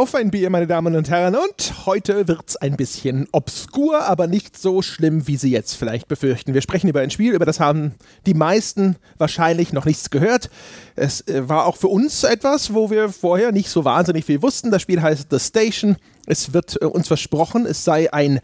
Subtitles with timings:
[0.00, 1.34] Auf ein Bier, meine Damen und Herren.
[1.34, 6.52] Und heute wird's ein bisschen obskur, aber nicht so schlimm, wie Sie jetzt vielleicht befürchten.
[6.52, 7.94] Wir sprechen über ein Spiel, über das haben
[8.26, 10.50] die meisten wahrscheinlich noch nichts gehört.
[10.96, 14.70] Es äh, war auch für uns etwas, wo wir vorher nicht so wahnsinnig viel wussten.
[14.70, 15.96] Das Spiel heißt The Station.
[16.26, 18.40] Es wird äh, uns versprochen, es sei ein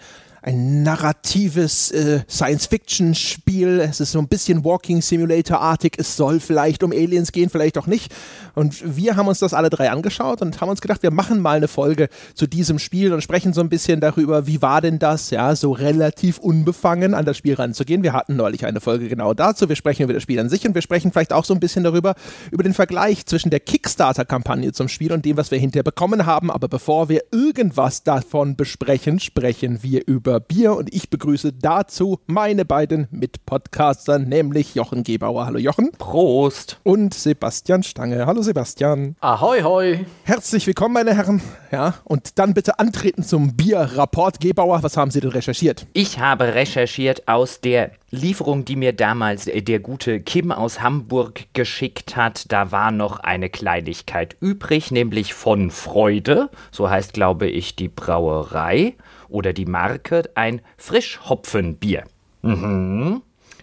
[0.46, 3.80] ein narratives äh, Science-Fiction-Spiel.
[3.80, 5.94] Es ist so ein bisschen Walking Simulator-artig.
[5.98, 8.14] Es soll vielleicht um Aliens gehen, vielleicht auch nicht.
[8.54, 11.56] Und wir haben uns das alle drei angeschaut und haben uns gedacht, wir machen mal
[11.56, 15.30] eine Folge zu diesem Spiel und sprechen so ein bisschen darüber, wie war denn das,
[15.30, 18.04] ja, so relativ unbefangen an das Spiel ranzugehen.
[18.04, 19.68] Wir hatten neulich eine Folge genau dazu.
[19.68, 21.82] Wir sprechen über das Spiel an sich und wir sprechen vielleicht auch so ein bisschen
[21.82, 22.14] darüber,
[22.52, 26.52] über den Vergleich zwischen der Kickstarter-Kampagne zum Spiel und dem, was wir hinterher bekommen haben.
[26.52, 32.20] Aber bevor wir irgendwas davon besprechen, sprechen wir über über Bier und ich begrüße dazu
[32.26, 35.46] meine beiden Mitpodcaster, nämlich Jochen Gebauer.
[35.46, 35.92] Hallo Jochen.
[35.92, 36.78] Prost.
[36.82, 38.26] Und Sebastian Stange.
[38.26, 39.16] Hallo Sebastian.
[39.20, 40.04] Ahoi, hoi.
[40.24, 41.40] Herzlich willkommen, meine Herren.
[41.72, 44.40] Ja, und dann bitte antreten zum Bierrapport.
[44.40, 45.86] Gebauer, was haben Sie denn recherchiert?
[45.94, 51.46] Ich habe recherchiert aus der Lieferung, die mir damals äh, der gute Kim aus Hamburg
[51.54, 57.74] geschickt hat, da war noch eine Kleinigkeit übrig, nämlich von Freude, so heißt glaube ich
[57.74, 58.94] die Brauerei
[59.28, 62.04] oder die Marke ein Frischhopfenbier.
[62.42, 63.22] Mhm.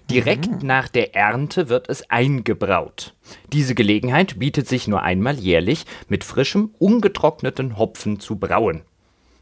[0.10, 0.68] Direkt mhm.
[0.68, 3.14] nach der Ernte wird es eingebraut.
[3.52, 8.84] Diese Gelegenheit bietet sich nur einmal jährlich, mit frischem, ungetrockneten Hopfen zu brauen.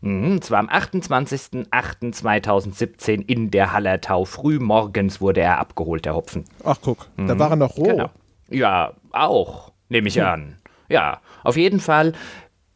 [0.01, 4.25] Mhm, zwar am 28.08.2017 in der Hallertau.
[4.25, 6.45] Früh morgens wurde er abgeholt, der Hopfen.
[6.63, 7.27] Ach, guck, mhm.
[7.27, 7.83] da war er noch roh.
[7.83, 8.09] Genau.
[8.49, 10.25] Ja, auch, nehme ich hm.
[10.25, 10.57] an.
[10.89, 12.13] Ja, auf jeden Fall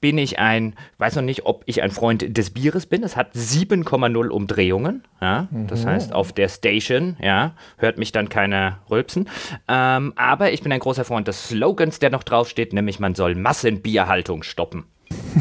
[0.05, 3.01] bin ich ein, weiß noch nicht, ob ich ein Freund des Bieres bin.
[3.01, 5.01] Es hat 7,0 Umdrehungen.
[5.19, 5.47] Ja?
[5.51, 5.89] Das mhm.
[5.89, 9.27] heißt, auf der Station ja, hört mich dann keiner rülpsen.
[9.67, 13.33] Ähm, aber ich bin ein großer Freund des Slogans, der noch draufsteht, nämlich man soll
[13.33, 14.83] Massenbierhaltung stoppen.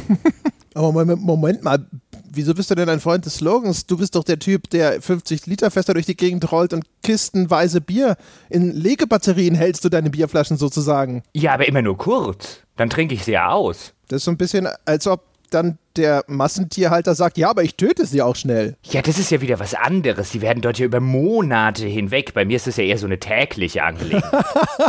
[0.74, 1.86] aber Moment, Moment mal,
[2.30, 3.84] wieso bist du denn ein Freund des Slogans?
[3.84, 7.82] Du bist doch der Typ, der 50 Liter Fester durch die Gegend rollt und kistenweise
[7.82, 8.16] Bier
[8.48, 11.22] in Legebatterien hältst du deine Bierflaschen sozusagen.
[11.34, 12.60] Ja, aber immer nur kurz.
[12.76, 13.93] Dann trinke ich sie ja aus.
[14.08, 18.06] Das ist so ein bisschen, als ob dann der Massentierhalter sagt, ja, aber ich töte
[18.06, 18.76] sie auch schnell.
[18.82, 20.30] Ja, das ist ja wieder was anderes.
[20.30, 22.34] Die werden dort ja über Monate hinweg.
[22.34, 24.44] Bei mir ist das ja eher so eine tägliche Angelegenheit.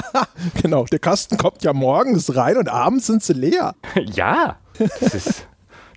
[0.61, 3.75] genau, der Kasten kommt ja morgens rein und abends sind sie leer.
[4.13, 5.47] ja, das ist.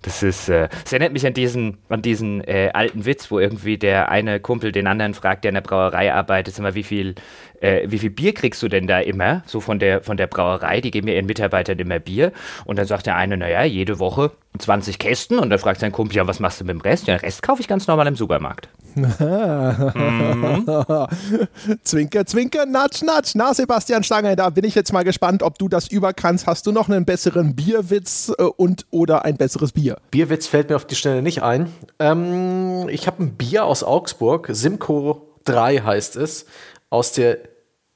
[0.02, 3.78] Das ist, äh, das erinnert mich an diesen, an diesen äh, alten Witz, wo irgendwie
[3.78, 7.14] der eine Kumpel den anderen fragt, der in der Brauerei arbeitet, sag mal, wie viel,
[7.60, 9.42] äh, wie viel Bier kriegst du denn da immer?
[9.46, 12.32] So von der, von der Brauerei, die geben ja ihren Mitarbeitern immer Bier.
[12.64, 15.38] Und dann sagt der eine, naja, jede Woche 20 Kästen.
[15.38, 17.06] Und dann fragt sein Kumpel, ja, was machst du mit dem Rest?
[17.06, 18.68] Ja, den Rest kaufe ich ganz normal im Supermarkt.
[19.94, 20.66] mhm.
[21.82, 23.34] Zwinker, zwinker, natsch, natsch.
[23.34, 26.46] Na, Sebastian Stange, da bin ich jetzt mal gespannt, ob du das überkannst.
[26.46, 29.96] Hast du noch einen besseren Bierwitz äh, und oder ein besseres Bier?
[30.10, 31.72] Bierwitz fällt mir auf die Stelle nicht ein.
[31.98, 36.46] Ähm, ich habe ein Bier aus Augsburg, Simcoe 3 heißt es
[36.90, 37.38] aus der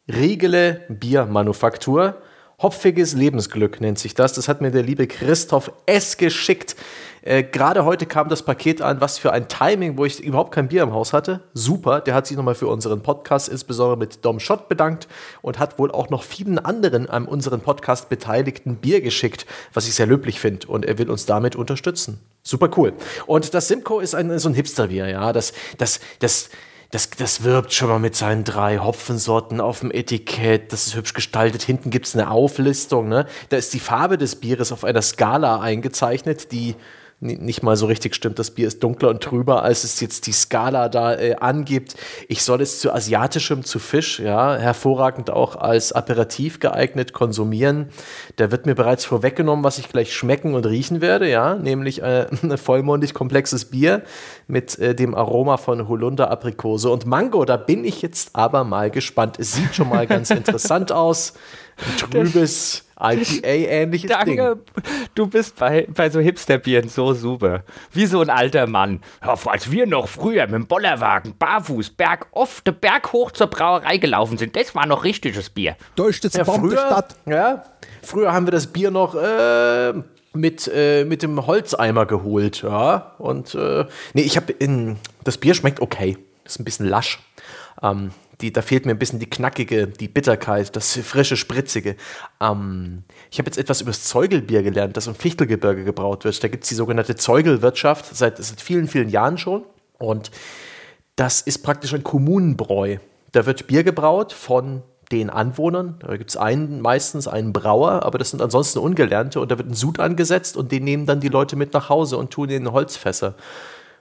[0.09, 2.17] Regele Biermanufaktur.
[2.63, 4.35] Hopfiges Lebensglück nennt sich das.
[4.35, 6.17] Das hat mir der liebe Christoph S.
[6.17, 6.77] geschickt.
[7.23, 10.69] Äh, Gerade heute kam das Paket an, was für ein Timing, wo ich überhaupt kein
[10.69, 11.41] Bier im Haus hatte.
[11.55, 15.09] Super, der hat sich nochmal für unseren Podcast, insbesondere mit Dom Schott, bedankt
[15.41, 19.95] und hat wohl auch noch vielen anderen an unserem Podcast beteiligten Bier geschickt, was ich
[19.95, 20.69] sehr löblich finde.
[20.69, 22.21] Und er will uns damit unterstützen.
[22.45, 22.93] Super cool.
[23.27, 25.33] Und das Simcoe ist ein, so ein Hipster-Bier, ja.
[25.33, 26.49] Das, das, das,
[26.93, 30.75] das, das wirbt schon mal mit seinen drei Hopfensorten auf dem Etikett.
[30.75, 31.63] Das ist hübsch gestaltet.
[31.63, 33.09] Hinten gibt es eine Auflistung.
[33.09, 33.27] Ne?
[33.49, 36.77] Da ist die Farbe des Bieres auf einer Skala eingezeichnet, die
[37.23, 38.39] nicht mal so richtig stimmt.
[38.39, 41.95] Das Bier ist dunkler und trüber, als es jetzt die Skala da äh, angibt.
[42.29, 47.91] Ich soll es zu asiatischem, zu Fisch, ja, hervorragend auch als Aperitif geeignet konsumieren.
[48.37, 52.27] Da wird mir bereits vorweggenommen, was ich gleich schmecken und riechen werde, ja, nämlich äh,
[52.43, 54.03] ein vollmundig komplexes Bier
[54.49, 57.45] mit äh, dem Aroma von Holunder, Aprikose und Mango.
[57.45, 59.39] Da bin ich jetzt aber mal gespannt.
[59.39, 61.35] Es sieht schon mal ganz interessant aus.
[61.99, 64.37] Trübes IPA-ähnliches Ding.
[64.37, 64.61] Danke.
[65.15, 67.65] Du bist bei, bei so Hipsterbieren so super.
[67.93, 69.01] Wie so ein alter Mann.
[69.23, 73.49] Ja, als wir noch früher mit dem Bollerwagen barfuß Berg auf den Berg hoch zur
[73.49, 75.77] Brauerei gelaufen sind, das war noch richtiges Bier.
[75.99, 77.17] Die ja, früher, Stadt.
[77.27, 77.65] Ja,
[78.03, 79.93] früher haben wir das Bier noch äh,
[80.33, 82.63] mit, äh, mit dem Holzeimer geholt.
[82.63, 86.17] Ja, und äh, nee, ich habe in das Bier schmeckt okay.
[86.45, 87.21] Ist ein bisschen lasch.
[87.83, 88.11] Ähm,
[88.43, 91.97] die, da fehlt mir ein bisschen die knackige, die Bitterkeit, das frische, spritzige.
[92.41, 96.43] Ähm, ich habe jetzt etwas über das Zeugelbier gelernt, das im Fichtelgebirge gebraut wird.
[96.43, 99.65] Da gibt es die sogenannte Zeugelwirtschaft seit, seit vielen, vielen Jahren schon.
[99.99, 100.31] Und
[101.17, 102.99] das ist praktisch ein Kommunenbräu.
[103.31, 105.97] Da wird Bier gebraut von den Anwohnern.
[106.01, 109.69] Da gibt es einen, meistens einen Brauer, aber das sind ansonsten Ungelernte und da wird
[109.69, 112.73] ein Sud angesetzt und den nehmen dann die Leute mit nach Hause und tun in
[112.73, 113.35] Holzfässer.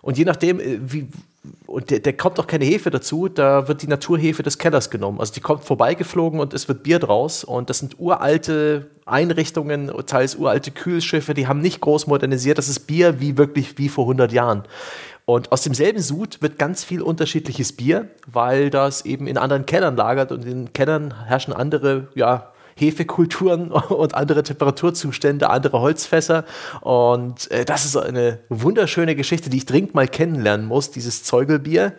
[0.01, 1.07] Und je nachdem, äh, wie,
[1.65, 5.19] und der, der kommt auch keine Hefe dazu, da wird die Naturhefe des Kellers genommen.
[5.19, 7.43] Also die kommt vorbeigeflogen und es wird Bier draus.
[7.43, 12.57] Und das sind uralte Einrichtungen, teils uralte Kühlschiffe, die haben nicht groß modernisiert.
[12.57, 14.63] Das ist Bier wie wirklich wie vor 100 Jahren.
[15.25, 19.95] Und aus demselben Sud wird ganz viel unterschiedliches Bier, weil das eben in anderen Kellern
[19.95, 22.51] lagert und in Kellern herrschen andere, ja,
[22.81, 26.45] Hefekulturen und andere Temperaturzustände, andere Holzfässer.
[26.81, 31.93] Und äh, das ist eine wunderschöne Geschichte, die ich dringend mal kennenlernen muss, dieses Zeugelbier.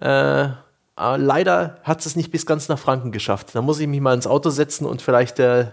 [0.00, 0.48] Äh,
[0.96, 3.54] leider hat es nicht bis ganz nach Franken geschafft.
[3.54, 5.66] Da muss ich mich mal ins Auto setzen und vielleicht äh,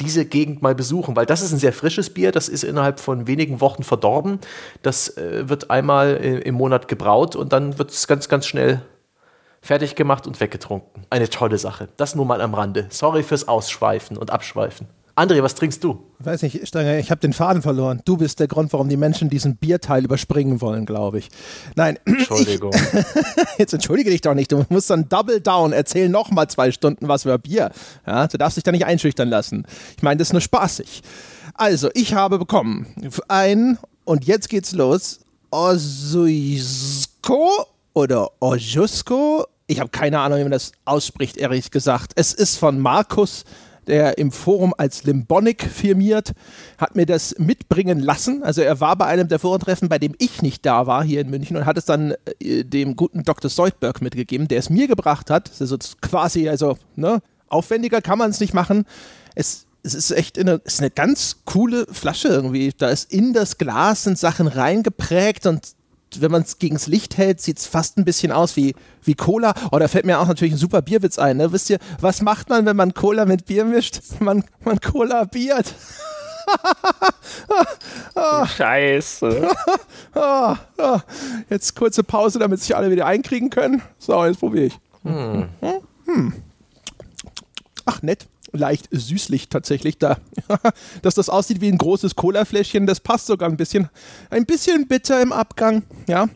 [0.00, 3.26] diese Gegend mal besuchen, weil das ist ein sehr frisches Bier, das ist innerhalb von
[3.26, 4.40] wenigen Wochen verdorben.
[4.82, 8.82] Das äh, wird einmal im Monat gebraut und dann wird es ganz, ganz schnell
[9.66, 11.02] fertig gemacht und weggetrunken.
[11.10, 11.88] Eine tolle Sache.
[11.96, 12.86] Das nur mal am Rande.
[12.90, 14.86] Sorry fürs Ausschweifen und Abschweifen.
[15.16, 16.04] André, was trinkst du?
[16.20, 18.02] Ich weiß nicht, Steiner, ich habe den Faden verloren.
[18.04, 21.30] Du bist der Grund, warum die Menschen diesen Bierteil überspringen wollen, glaube ich.
[21.74, 21.98] Nein.
[22.04, 22.72] Entschuldigung.
[22.74, 22.92] Ich,
[23.58, 24.52] jetzt entschuldige dich doch nicht.
[24.52, 25.72] Du musst dann double down.
[25.72, 27.70] Erzähl noch mal zwei Stunden was über Bier.
[28.06, 29.64] Ja, du darfst dich da nicht einschüchtern lassen.
[29.96, 31.00] Ich meine, das ist nur spaßig.
[31.54, 32.86] Also, ich habe bekommen
[33.28, 35.20] ein, und jetzt geht's los,
[35.50, 37.48] Osuisko
[37.94, 39.46] oder Ojusko.
[39.66, 42.12] Ich habe keine Ahnung, wie man das ausspricht, ehrlich gesagt.
[42.14, 43.44] Es ist von Markus
[43.86, 46.32] der im Forum als Limbonic firmiert,
[46.78, 48.42] hat mir das mitbringen lassen.
[48.42, 51.30] Also er war bei einem der Forentreffen, bei dem ich nicht da war, hier in
[51.30, 53.50] München, und hat es dann äh, dem guten Dr.
[53.50, 55.50] Seudberg mitgegeben, der es mir gebracht hat.
[55.58, 58.86] Das ist quasi, also, ne, aufwendiger kann man es nicht machen.
[59.34, 62.72] Es, es ist echt eine, ist eine ganz coole Flasche irgendwie.
[62.76, 65.75] Da ist in das Glas sind Sachen reingeprägt und
[66.18, 69.54] wenn man es gegens Licht hält, sieht es fast ein bisschen aus wie, wie Cola.
[69.70, 71.36] Oh, da fällt mir auch natürlich ein super Bierwitz ein.
[71.36, 71.52] Ne?
[71.52, 74.00] Wisst ihr, was macht man, wenn man Cola mit Bier mischt?
[74.20, 75.74] Man, man Cola biert.
[78.14, 79.48] oh, Scheiße.
[80.14, 80.98] oh, oh.
[81.50, 83.82] Jetzt kurze Pause, damit sich alle wieder einkriegen können.
[83.98, 84.78] So, jetzt probiere ich.
[85.02, 85.48] Hm.
[86.06, 86.32] Hm.
[87.84, 88.26] Ach, nett
[88.56, 89.98] leicht süßlich tatsächlich.
[89.98, 90.18] Da,
[91.02, 93.88] dass das aussieht wie ein großes Colafläschchen, das passt sogar ein bisschen.
[94.30, 96.28] Ein bisschen bitter im Abgang, ja.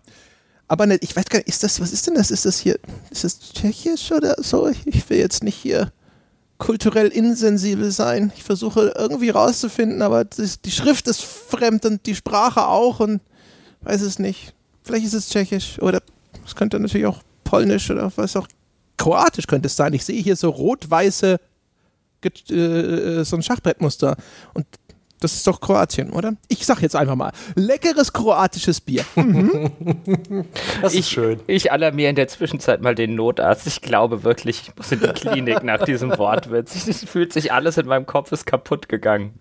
[0.68, 2.30] Aber ne, ich weiß gar nicht, ist das, was ist denn das?
[2.30, 2.78] Ist das hier,
[3.10, 4.70] ist das tschechisch oder so?
[4.86, 5.92] Ich will jetzt nicht hier
[6.58, 8.30] kulturell insensibel sein.
[8.36, 13.20] Ich versuche irgendwie rauszufinden, aber das, die Schrift ist fremd und die Sprache auch und
[13.80, 14.54] weiß es nicht.
[14.84, 16.02] Vielleicht ist es tschechisch oder
[16.46, 18.46] es könnte natürlich auch polnisch oder was auch
[18.96, 19.92] kroatisch könnte es sein.
[19.94, 21.40] Ich sehe hier so rot-weiße
[22.24, 24.16] äh, äh, so ein Schachbrettmuster.
[24.54, 24.66] Und
[25.20, 26.32] das ist doch Kroatien, oder?
[26.48, 29.04] Ich sag jetzt einfach mal, leckeres kroatisches Bier.
[29.20, 29.70] Mhm.
[30.80, 31.40] Das ist ich, schön.
[31.46, 33.66] Ich alarmiere in der Zwischenzeit mal den Notarzt.
[33.66, 36.88] Ich glaube wirklich, ich muss in die Klinik nach diesem Wortwitz.
[36.88, 39.34] Es fühlt sich alles in meinem Kopf ist kaputt gegangen.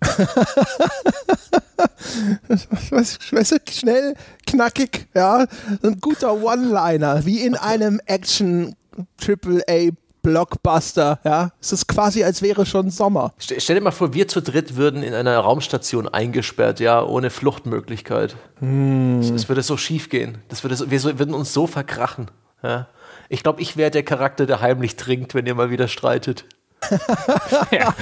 [2.48, 4.14] weißt du, schnell,
[4.46, 5.46] knackig, ja.
[5.82, 8.76] Ein guter One-Liner, wie in einem Action
[9.16, 9.88] Triple A
[10.22, 11.50] Blockbuster, ja.
[11.60, 13.32] Es ist quasi, als wäre schon Sommer.
[13.38, 17.30] Stell, stell dir mal vor, wir zu dritt würden in einer Raumstation eingesperrt, ja, ohne
[17.30, 18.36] Fluchtmöglichkeit.
[18.58, 19.20] Hm.
[19.20, 20.38] Es, würde so schief gehen.
[20.48, 22.30] Das würde so, wir so, würden uns so verkrachen.
[22.62, 22.88] Ja.
[23.28, 26.44] Ich glaube, ich wäre der Charakter, der heimlich trinkt, wenn ihr mal wieder streitet.
[27.70, 27.94] ja,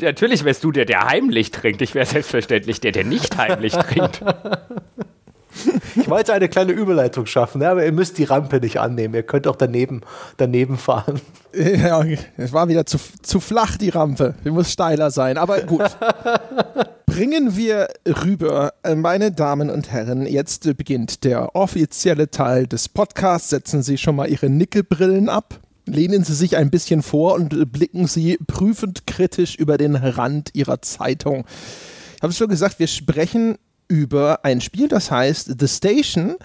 [0.00, 1.82] natürlich wärst du der, der heimlich trinkt.
[1.82, 4.22] Ich wäre selbstverständlich der, der nicht heimlich trinkt.
[5.96, 7.68] Ich wollte eine kleine Überleitung schaffen, ne?
[7.68, 9.14] aber ihr müsst die Rampe nicht annehmen.
[9.14, 10.02] Ihr könnt auch daneben,
[10.36, 11.20] daneben fahren.
[11.54, 12.04] Ja,
[12.36, 14.34] es war wieder zu, zu flach, die Rampe.
[14.44, 15.82] Die muss steiler sein, aber gut.
[17.06, 17.88] Bringen wir
[18.24, 20.26] rüber, äh, meine Damen und Herren.
[20.26, 23.50] Jetzt beginnt der offizielle Teil des Podcasts.
[23.50, 25.60] Setzen Sie schon mal Ihre Nickelbrillen ab.
[25.86, 30.82] Lehnen Sie sich ein bisschen vor und blicken Sie prüfend kritisch über den Rand Ihrer
[30.82, 31.44] Zeitung.
[32.16, 36.36] Ich habe es schon gesagt, wir sprechen über ein Spiel, das heißt The Station.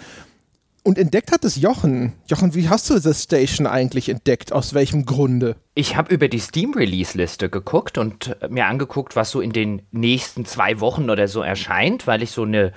[0.84, 2.13] Und entdeckt hat es Jochen.
[2.27, 4.53] Jochen, wie hast du The Station eigentlich entdeckt?
[4.53, 5.55] Aus welchem Grunde?
[5.75, 10.79] Ich habe über die Steam-Release-Liste geguckt und mir angeguckt, was so in den nächsten zwei
[10.79, 12.72] Wochen oder so erscheint, weil ich so eine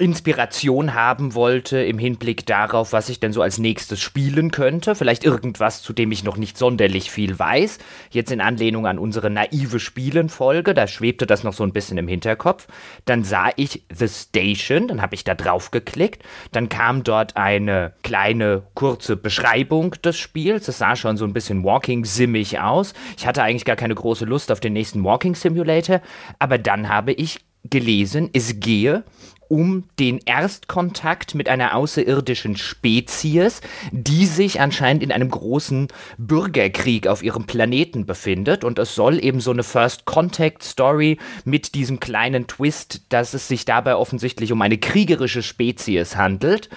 [0.00, 4.94] Inspiration haben wollte im Hinblick darauf, was ich denn so als nächstes spielen könnte.
[4.94, 7.78] Vielleicht irgendwas, zu dem ich noch nicht sonderlich viel weiß.
[8.10, 12.06] Jetzt in Anlehnung an unsere naive Spielen-Folge, da schwebte das noch so ein bisschen im
[12.06, 12.68] Hinterkopf.
[13.06, 16.22] Dann sah ich The Station, dann habe ich da drauf geklickt.
[16.52, 20.68] Dann kam dort eine kleine, kurze Beschreibung des Spiels.
[20.68, 22.94] Es sah schon so ein bisschen Walking-simmig aus.
[23.16, 26.00] Ich hatte eigentlich gar keine große Lust auf den nächsten Walking Simulator.
[26.38, 29.02] Aber dann habe ich gelesen, es gehe
[29.48, 35.88] um den Erstkontakt mit einer außerirdischen Spezies, die sich anscheinend in einem großen
[36.18, 38.64] Bürgerkrieg auf ihrem Planeten befindet.
[38.64, 43.48] Und es soll eben so eine First Contact Story mit diesem kleinen Twist, dass es
[43.48, 46.68] sich dabei offensichtlich um eine kriegerische Spezies handelt,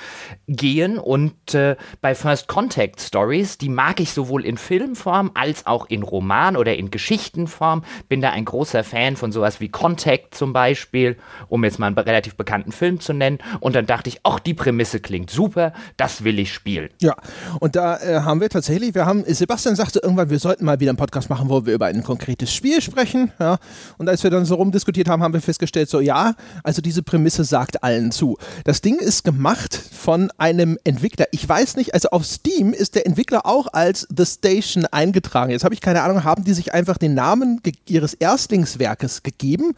[0.48, 0.98] gehen.
[0.98, 6.04] Und äh, bei First Contact Stories, die mag ich sowohl in Filmform als auch in
[6.04, 7.84] Roman oder in Geschichtenform.
[8.08, 11.18] Bin da ein großer Fan von sowas wie Contact zum Beispiel,
[11.50, 13.40] um jetzt mal einen relativ bekannten Film zu nennen.
[13.60, 16.90] Und dann dachte ich, ach, die Prämisse klingt super, das will ich spielen.
[17.02, 17.16] Ja,
[17.60, 20.92] und da äh, haben wir tatsächlich, wir haben, Sebastian sagte irgendwann, wir sollten mal wieder
[20.92, 23.32] einen Podcast machen, wo wir über ein konkretes Spiel sprechen.
[23.40, 23.58] Ja,
[23.98, 27.44] und als wir dann so rumdiskutiert haben, haben wir festgestellt, so ja, also diese Prämisse
[27.44, 28.38] sagt allen zu.
[28.64, 31.26] Das Ding ist gemacht von einem Entwickler.
[31.32, 35.52] Ich weiß nicht, also auf Steam ist der Entwickler auch als The Station eingetragen.
[35.52, 39.74] Jetzt habe ich keine Ahnung, haben die sich einfach den Namen ihres Erstlingswerkes gegeben?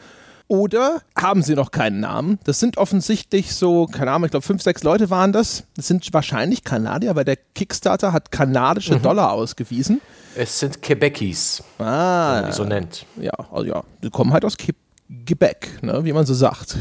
[0.48, 2.40] Oder haben sie noch keinen Namen?
[2.44, 5.64] Das sind offensichtlich so, keine Ahnung, ich glaube fünf, sechs Leute waren das.
[5.76, 9.02] Das sind wahrscheinlich Kanadier, weil der Kickstarter hat kanadische mhm.
[9.02, 10.02] Dollar ausgewiesen.
[10.36, 13.06] Es sind Quebecis, ah, die so nennt.
[13.20, 14.83] Ja, also ja, die kommen halt aus Quebec.
[15.26, 16.76] Gebäck, ne, wie man so sagt.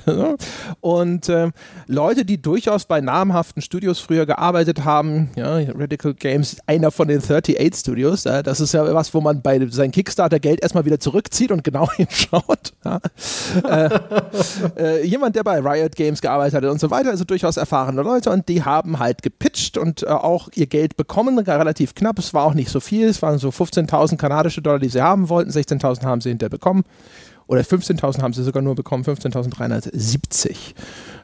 [0.80, 1.50] und äh,
[1.86, 7.20] Leute, die durchaus bei namhaften Studios früher gearbeitet haben, ja, Radical Games, einer von den
[7.20, 11.50] 38 Studios, äh, das ist ja was, wo man bei seinem Kickstarter-Geld erstmal wieder zurückzieht
[11.50, 12.72] und genau hinschaut.
[12.84, 13.00] Ja.
[13.64, 13.90] äh,
[14.76, 18.30] äh, jemand, der bei Riot Games gearbeitet hat und so weiter, also durchaus erfahrene Leute
[18.30, 22.44] und die haben halt gepitcht und äh, auch ihr Geld bekommen, relativ knapp, es war
[22.44, 26.04] auch nicht so viel, es waren so 15.000 kanadische Dollar, die sie haben wollten, 16.000
[26.04, 26.84] haben sie hinterher bekommen
[27.46, 30.56] oder 15.000 haben sie sogar nur bekommen, 15.370.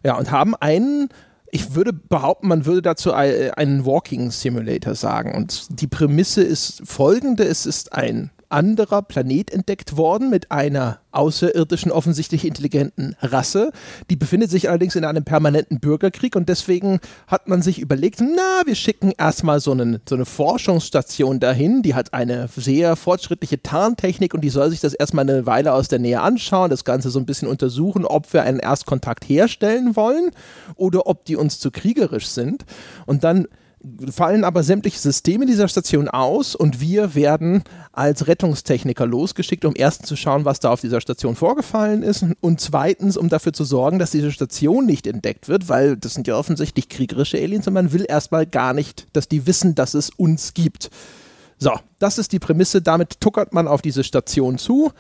[0.05, 1.09] Ja, und haben einen
[1.51, 5.35] ich würde behaupten, man würde dazu einen Walking Simulator sagen.
[5.35, 11.91] Und die Prämisse ist folgende: Es ist ein anderer Planet entdeckt worden mit einer außerirdischen,
[11.91, 13.73] offensichtlich intelligenten Rasse.
[14.11, 18.63] Die befindet sich allerdings in einem permanenten Bürgerkrieg und deswegen hat man sich überlegt, na,
[18.67, 24.35] wir schicken erstmal so, einen, so eine Forschungsstation dahin, die hat eine sehr fortschrittliche Tarntechnik
[24.35, 27.19] und die soll sich das erstmal eine Weile aus der Nähe anschauen, das Ganze so
[27.19, 30.31] ein bisschen untersuchen, ob wir einen Erstkontakt herstellen wollen
[30.75, 32.65] oder ob die uns zu kriegerisch sind.
[33.07, 33.49] Und dann
[34.11, 40.09] fallen aber sämtliche Systeme dieser Station aus und wir werden als Rettungstechniker losgeschickt, um erstens
[40.09, 43.99] zu schauen, was da auf dieser Station vorgefallen ist und zweitens, um dafür zu sorgen,
[43.99, 47.93] dass diese Station nicht entdeckt wird, weil das sind ja offensichtlich kriegerische Aliens und man
[47.93, 50.91] will erstmal gar nicht, dass die wissen, dass es uns gibt.
[51.59, 54.93] So, das ist die Prämisse, damit tuckert man auf diese Station zu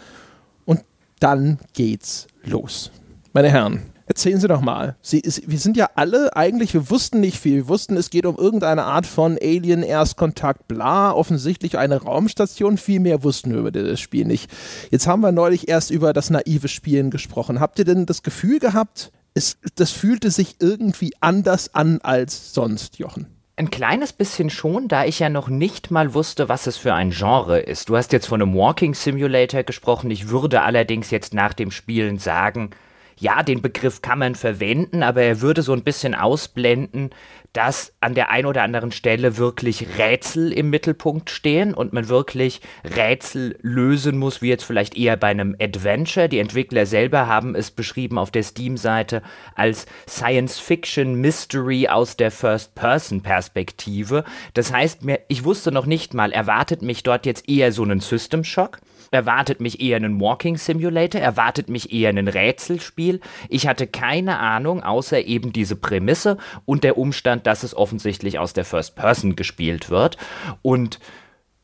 [0.64, 0.84] und
[1.18, 2.90] dann geht's los.
[3.32, 4.96] Meine Herren, Erzählen Sie doch mal.
[5.02, 7.56] Sie, ist, wir sind ja alle eigentlich, wir wussten nicht viel.
[7.56, 12.78] Wir wussten, es geht um irgendeine Art von Alien-Erstkontakt, bla, offensichtlich eine Raumstation.
[12.78, 14.48] Viel mehr wussten wir über das Spiel nicht.
[14.92, 17.58] Jetzt haben wir neulich erst über das naive Spielen gesprochen.
[17.58, 22.98] Habt ihr denn das Gefühl gehabt, es, das fühlte sich irgendwie anders an als sonst,
[22.98, 23.26] Jochen?
[23.56, 27.10] Ein kleines bisschen schon, da ich ja noch nicht mal wusste, was es für ein
[27.10, 27.88] Genre ist.
[27.88, 30.10] Du hast jetzt von einem Walking Simulator gesprochen.
[30.12, 32.70] Ich würde allerdings jetzt nach dem Spielen sagen,
[33.18, 37.10] ja, den Begriff kann man verwenden, aber er würde so ein bisschen ausblenden,
[37.54, 42.60] dass an der einen oder anderen Stelle wirklich Rätsel im Mittelpunkt stehen und man wirklich
[42.84, 46.28] Rätsel lösen muss, wie jetzt vielleicht eher bei einem Adventure.
[46.28, 49.22] Die Entwickler selber haben es beschrieben auf der Steam-Seite
[49.54, 54.24] als Science Fiction Mystery aus der First-Person-Perspektive.
[54.52, 58.00] Das heißt, mir, ich wusste noch nicht mal, erwartet mich dort jetzt eher so einen
[58.00, 63.20] System Shock erwartet mich eher einen Walking Simulator, erwartet mich eher ein Rätselspiel.
[63.48, 68.52] Ich hatte keine Ahnung, außer eben diese Prämisse und der Umstand, dass es offensichtlich aus
[68.52, 70.16] der First Person gespielt wird.
[70.62, 70.98] Und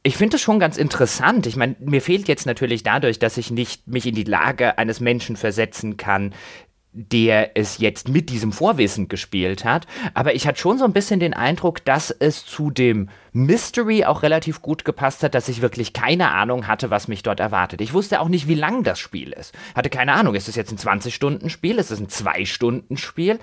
[0.03, 1.47] ich finde es schon ganz interessant.
[1.47, 4.99] Ich meine, mir fehlt jetzt natürlich dadurch, dass ich nicht mich in die Lage eines
[5.01, 6.35] Menschen versetzen kann,
[6.93, 9.87] der es jetzt mit diesem Vorwissen gespielt hat.
[10.13, 14.23] Aber ich hatte schon so ein bisschen den Eindruck, dass es zu dem Mystery auch
[14.23, 17.81] relativ gut gepasst hat, dass ich wirklich keine Ahnung hatte, was mich dort erwartet.
[17.81, 19.55] Ich wusste auch nicht, wie lang das Spiel ist.
[19.75, 21.79] Hatte keine Ahnung, ist es jetzt ein 20-Stunden-Spiel?
[21.79, 23.39] Ist es ein 2-Stunden-Spiel?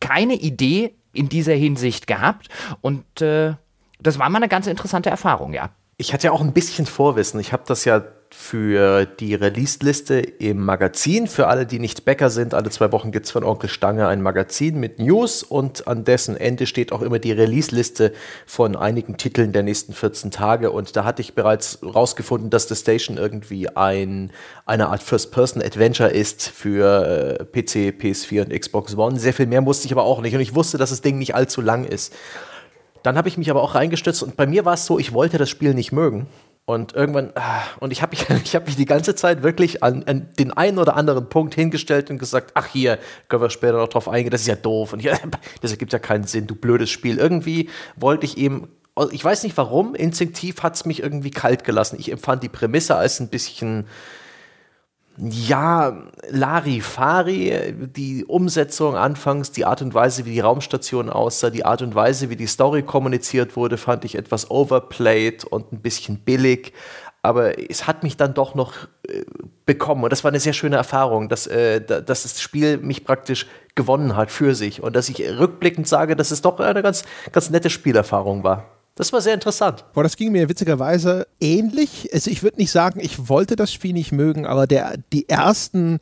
[0.00, 2.48] Keine Idee in dieser Hinsicht gehabt.
[2.80, 3.54] Und äh,
[4.00, 5.70] das war mal eine ganz interessante Erfahrung, ja.
[5.96, 7.40] Ich hatte ja auch ein bisschen Vorwissen.
[7.40, 11.26] Ich habe das ja für die Release-Liste im Magazin.
[11.26, 14.20] Für alle, die nicht Bäcker sind, alle zwei Wochen gibt es von Onkel Stange ein
[14.20, 18.12] Magazin mit News und an dessen Ende steht auch immer die Release-Liste
[18.46, 20.70] von einigen Titeln der nächsten 14 Tage.
[20.70, 24.30] Und da hatte ich bereits rausgefunden, dass The Station irgendwie ein,
[24.66, 29.18] eine Art First-Person-Adventure ist für äh, PC, PS4 und Xbox One.
[29.18, 30.34] Sehr viel mehr wusste ich aber auch nicht.
[30.34, 32.12] Und ich wusste, dass das Ding nicht allzu lang ist.
[33.02, 35.38] Dann habe ich mich aber auch reingestützt und bei mir war es so, ich wollte
[35.38, 36.26] das Spiel nicht mögen.
[36.68, 40.04] Und irgendwann, ah, und ich habe mich, ich hab mich die ganze Zeit wirklich an,
[40.04, 42.98] an, den einen oder anderen Punkt hingestellt und gesagt, ach hier,
[43.28, 44.92] können wir später noch drauf eingehen, das ist ja doof.
[44.92, 45.18] Und hier,
[45.62, 47.16] das ergibt ja keinen Sinn, du blödes Spiel.
[47.16, 48.68] Irgendwie wollte ich eben,
[49.12, 51.96] ich weiß nicht warum, instinktiv hat es mich irgendwie kalt gelassen.
[51.98, 53.86] Ich empfand die Prämisse als ein bisschen,
[55.20, 61.82] ja, Larifari, die Umsetzung anfangs, die Art und Weise, wie die Raumstation aussah, die Art
[61.82, 66.72] und Weise, wie die Story kommuniziert wurde, fand ich etwas overplayed und ein bisschen billig.
[67.22, 68.74] Aber es hat mich dann doch noch
[69.08, 69.24] äh,
[69.66, 73.46] bekommen und das war eine sehr schöne Erfahrung, dass, äh, dass das Spiel mich praktisch
[73.74, 77.50] gewonnen hat für sich und dass ich rückblickend sage, dass es doch eine ganz, ganz
[77.50, 78.77] nette Spielerfahrung war.
[78.98, 79.84] Das war sehr interessant.
[79.94, 82.10] Boah, das ging mir witzigerweise ähnlich.
[82.12, 86.00] Also ich würde nicht sagen, ich wollte das Spiel nicht mögen, aber der, die ersten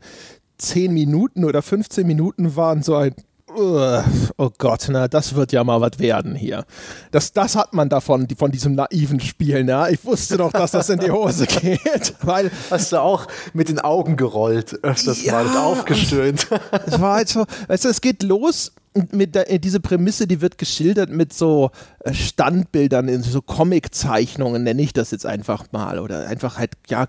[0.57, 3.13] 10 Minuten oder 15 Minuten waren so ein
[3.55, 6.65] oh Gott, na, das wird ja mal was werden hier.
[7.11, 9.87] Das, das hat man davon, von diesem naiven Spiel, ne?
[9.91, 12.15] Ich wusste doch, dass das in die Hose geht.
[12.21, 16.47] Weil, Hast du auch mit den Augen gerollt, öfters ja, mal und aufgestöhnt.
[16.85, 18.73] Es war halt so, weißt du, es geht los
[19.11, 24.63] mit der, äh, diese Prämisse, die wird geschildert mit so äh, Standbildern, in so Comiczeichnungen,
[24.63, 25.99] nenne ich das jetzt einfach mal.
[25.99, 27.07] Oder einfach halt, ja,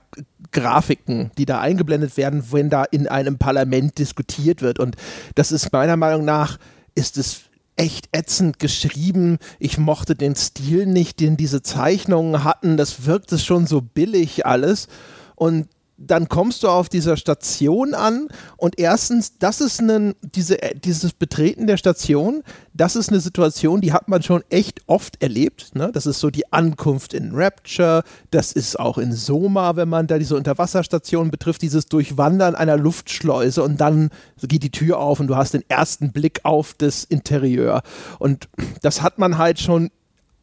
[0.52, 4.78] Grafiken, die da eingeblendet werden, wenn da in einem Parlament diskutiert wird.
[4.78, 4.96] Und
[5.34, 6.58] das ist meiner Meinung nach,
[6.94, 7.42] ist es
[7.76, 9.38] echt ätzend geschrieben.
[9.58, 12.76] Ich mochte den Stil nicht, den diese Zeichnungen hatten.
[12.76, 14.88] Das wirkte schon so billig alles.
[15.36, 15.68] Und
[15.98, 21.12] dann kommst du auf dieser Station an und erstens, das ist ein, diese, äh, dieses
[21.12, 25.74] Betreten der Station, das ist eine Situation, die hat man schon echt oft erlebt.
[25.74, 25.90] Ne?
[25.92, 30.18] Das ist so die Ankunft in Rapture, das ist auch in Soma, wenn man da
[30.18, 34.10] diese Unterwasserstation betrifft, dieses Durchwandern einer Luftschleuse und dann
[34.42, 37.82] geht die Tür auf und du hast den ersten Blick auf das Interieur.
[38.20, 38.48] Und
[38.82, 39.90] das hat man halt schon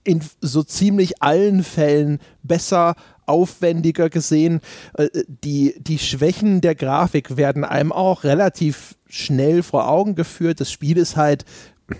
[0.03, 2.95] in so ziemlich allen Fällen besser
[3.25, 4.61] aufwendiger gesehen.
[4.93, 10.59] Äh, die, die Schwächen der Grafik werden einem auch relativ schnell vor Augen geführt.
[10.59, 11.45] Das Spiel ist halt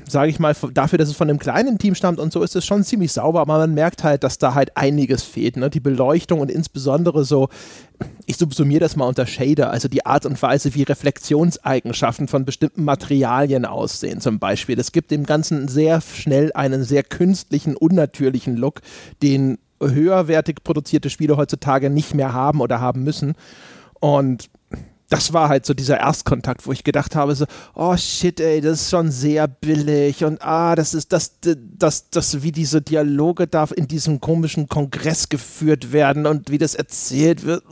[0.08, 2.66] sage ich mal, dafür, dass es von einem kleinen Team stammt und so, ist es
[2.66, 5.58] schon ziemlich sauber, aber man merkt halt, dass da halt einiges fehlt.
[5.58, 5.70] Ne?
[5.70, 7.50] Die Beleuchtung und insbesondere so,
[8.26, 12.84] ich subsumiere das mal unter Shader, also die Art und Weise, wie Reflexionseigenschaften von bestimmten
[12.84, 14.76] Materialien aussehen, zum Beispiel.
[14.76, 18.82] Das gibt dem Ganzen sehr schnell einen sehr künstlichen, unnatürlichen Look,
[19.22, 23.34] den höherwertig produzierte Spiele heutzutage nicht mehr haben oder haben müssen.
[24.00, 24.50] Und
[25.10, 28.82] das war halt so dieser Erstkontakt, wo ich gedacht habe, so, oh shit, ey, das
[28.82, 33.66] ist schon sehr billig und ah, das ist das, das, das, wie diese Dialoge da
[33.76, 37.64] in diesem komischen Kongress geführt werden und wie das erzählt wird,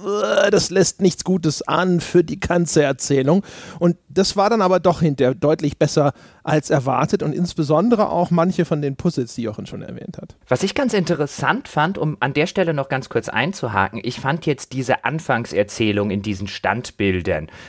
[0.52, 3.44] das lässt nichts Gutes an für die ganze Erzählung.
[3.80, 8.66] Und das war dann aber doch hinterher deutlich besser als erwartet und insbesondere auch manche
[8.66, 10.36] von den Puzzles, die Jochen schon erwähnt hat.
[10.48, 14.46] Was ich ganz interessant fand, um an der Stelle noch ganz kurz einzuhaken, ich fand
[14.46, 17.23] jetzt diese Anfangserzählung in diesen Standbildern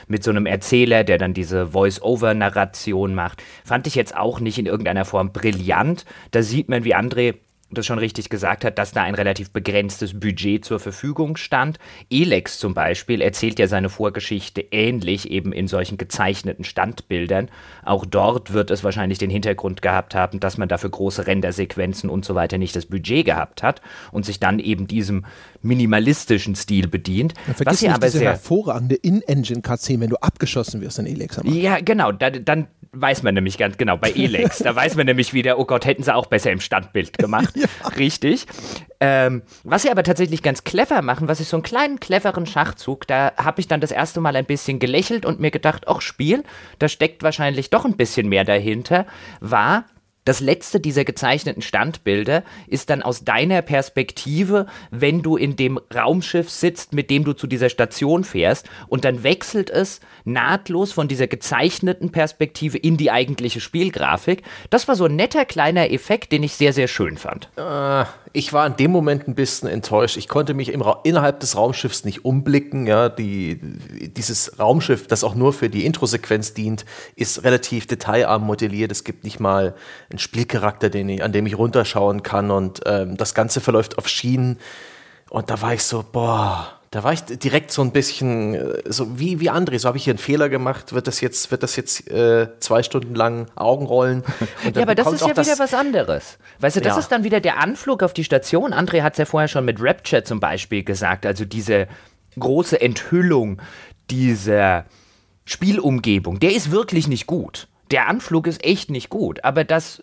[0.07, 4.65] mit so einem Erzähler, der dann diese Voice-Over-Narration macht, fand ich jetzt auch nicht in
[4.65, 6.05] irgendeiner Form brillant.
[6.31, 7.35] Da sieht man, wie André
[7.71, 11.79] das schon richtig gesagt hat, dass da ein relativ begrenztes Budget zur Verfügung stand.
[12.11, 17.49] Elex zum Beispiel erzählt ja seine Vorgeschichte ähnlich, eben in solchen gezeichneten Standbildern.
[17.83, 22.23] Auch dort wird es wahrscheinlich den Hintergrund gehabt haben, dass man dafür große Rendersequenzen und
[22.23, 25.25] so weiter nicht das Budget gehabt hat und sich dann eben diesem
[25.61, 27.33] minimalistischen Stil bedient.
[27.47, 31.39] Ja, was hier aber diese sehr hervorragende In-Engine-Cutscene, wenn du abgeschossen wirst in Elex.
[31.43, 32.11] Ja, genau.
[32.11, 34.59] Da, dann weiß man nämlich ganz genau bei Elex.
[34.59, 37.53] da weiß man nämlich wieder, oh Gott, hätten sie auch besser im Standbild gemacht.
[37.55, 37.67] ja.
[37.97, 38.45] Richtig.
[38.99, 43.05] Ähm, was sie aber tatsächlich ganz clever machen, was ist so einen kleinen cleveren Schachzug,
[43.07, 46.43] da habe ich dann das erste Mal ein bisschen gelächelt und mir gedacht, ach Spiel,
[46.79, 49.05] da steckt wahrscheinlich doch ein bisschen mehr dahinter,
[49.41, 49.85] war,
[50.25, 56.49] das letzte dieser gezeichneten Standbilder ist dann aus deiner Perspektive, wenn du in dem Raumschiff
[56.49, 61.27] sitzt, mit dem du zu dieser Station fährst, und dann wechselt es nahtlos von dieser
[61.27, 64.41] gezeichneten Perspektive in die eigentliche Spielgrafik.
[64.69, 67.49] Das war so ein netter kleiner Effekt, den ich sehr, sehr schön fand.
[67.55, 68.05] Äh,
[68.35, 70.17] ich war in dem Moment ein bisschen enttäuscht.
[70.17, 72.85] Ich konnte mich innerhalb des Raumschiffs nicht umblicken.
[72.85, 78.91] Ja, die, dieses Raumschiff, das auch nur für die Introsequenz dient, ist relativ detailarm modelliert.
[78.91, 79.75] Es gibt nicht mal
[80.09, 84.09] einen Spielcharakter, den ich, an dem ich runterschauen kann und ähm, das Ganze verläuft auf
[84.09, 84.59] Schienen.
[85.29, 89.19] Und da war ich so, boah, da war ich direkt so ein bisschen, äh, so
[89.19, 91.75] wie, wie André, so habe ich hier einen Fehler gemacht, wird das jetzt, wird das
[91.75, 94.23] jetzt äh, zwei Stunden lang Augenrollen?
[94.73, 96.37] ja, aber das ist ja wieder was anderes.
[96.59, 96.99] Weißt du, das ja.
[96.99, 98.73] ist dann wieder der Anflug auf die Station.
[98.73, 101.87] André hat es ja vorher schon mit Rapture zum Beispiel gesagt, also diese
[102.39, 103.61] große Enthüllung
[104.09, 104.85] dieser
[105.45, 109.43] Spielumgebung, der ist wirklich nicht gut der Anflug ist echt nicht gut.
[109.43, 110.01] Aber das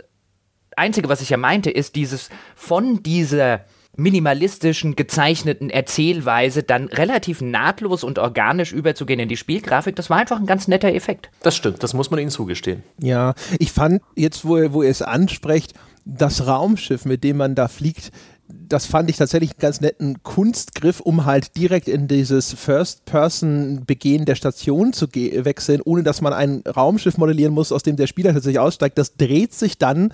[0.77, 3.65] Einzige, was ich ja meinte, ist dieses von dieser
[3.97, 10.41] minimalistischen, gezeichneten Erzählweise dann relativ nahtlos und organisch überzugehen in die Spielgrafik, das war einfach
[10.41, 11.31] ein ganz netter Effekt.
[11.43, 12.83] Das stimmt, das muss man ihnen zugestehen.
[12.99, 15.75] Ja, ich fand jetzt, wo, wo ihr es ansprecht,
[16.05, 18.11] das Raumschiff, mit dem man da fliegt,
[18.49, 24.35] das fand ich tatsächlich einen ganz netten Kunstgriff, um halt direkt in dieses First-Person-Begehen der
[24.35, 28.59] Station zu wechseln, ohne dass man ein Raumschiff modellieren muss, aus dem der Spieler tatsächlich
[28.59, 28.99] aussteigt.
[28.99, 30.13] Das dreht sich dann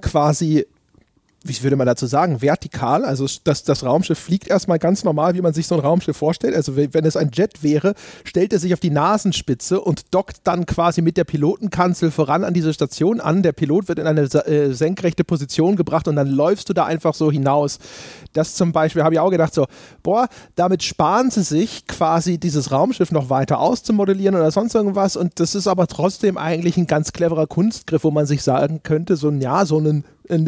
[0.00, 0.66] quasi
[1.48, 3.04] wie würde man dazu sagen, vertikal.
[3.04, 6.54] Also das, das Raumschiff fliegt erstmal ganz normal, wie man sich so ein Raumschiff vorstellt.
[6.54, 10.66] Also wenn es ein Jet wäre, stellt er sich auf die Nasenspitze und dockt dann
[10.66, 13.42] quasi mit der Pilotenkanzel voran an diese Station an.
[13.42, 17.14] Der Pilot wird in eine äh, senkrechte Position gebracht und dann läufst du da einfach
[17.14, 17.78] so hinaus.
[18.32, 19.66] Das zum Beispiel habe ich auch gedacht, so,
[20.02, 25.16] boah, damit sparen sie sich quasi dieses Raumschiff noch weiter auszumodellieren oder sonst irgendwas.
[25.16, 29.16] Und das ist aber trotzdem eigentlich ein ganz cleverer Kunstgriff, wo man sich sagen könnte,
[29.16, 30.04] so ein, ja, so ein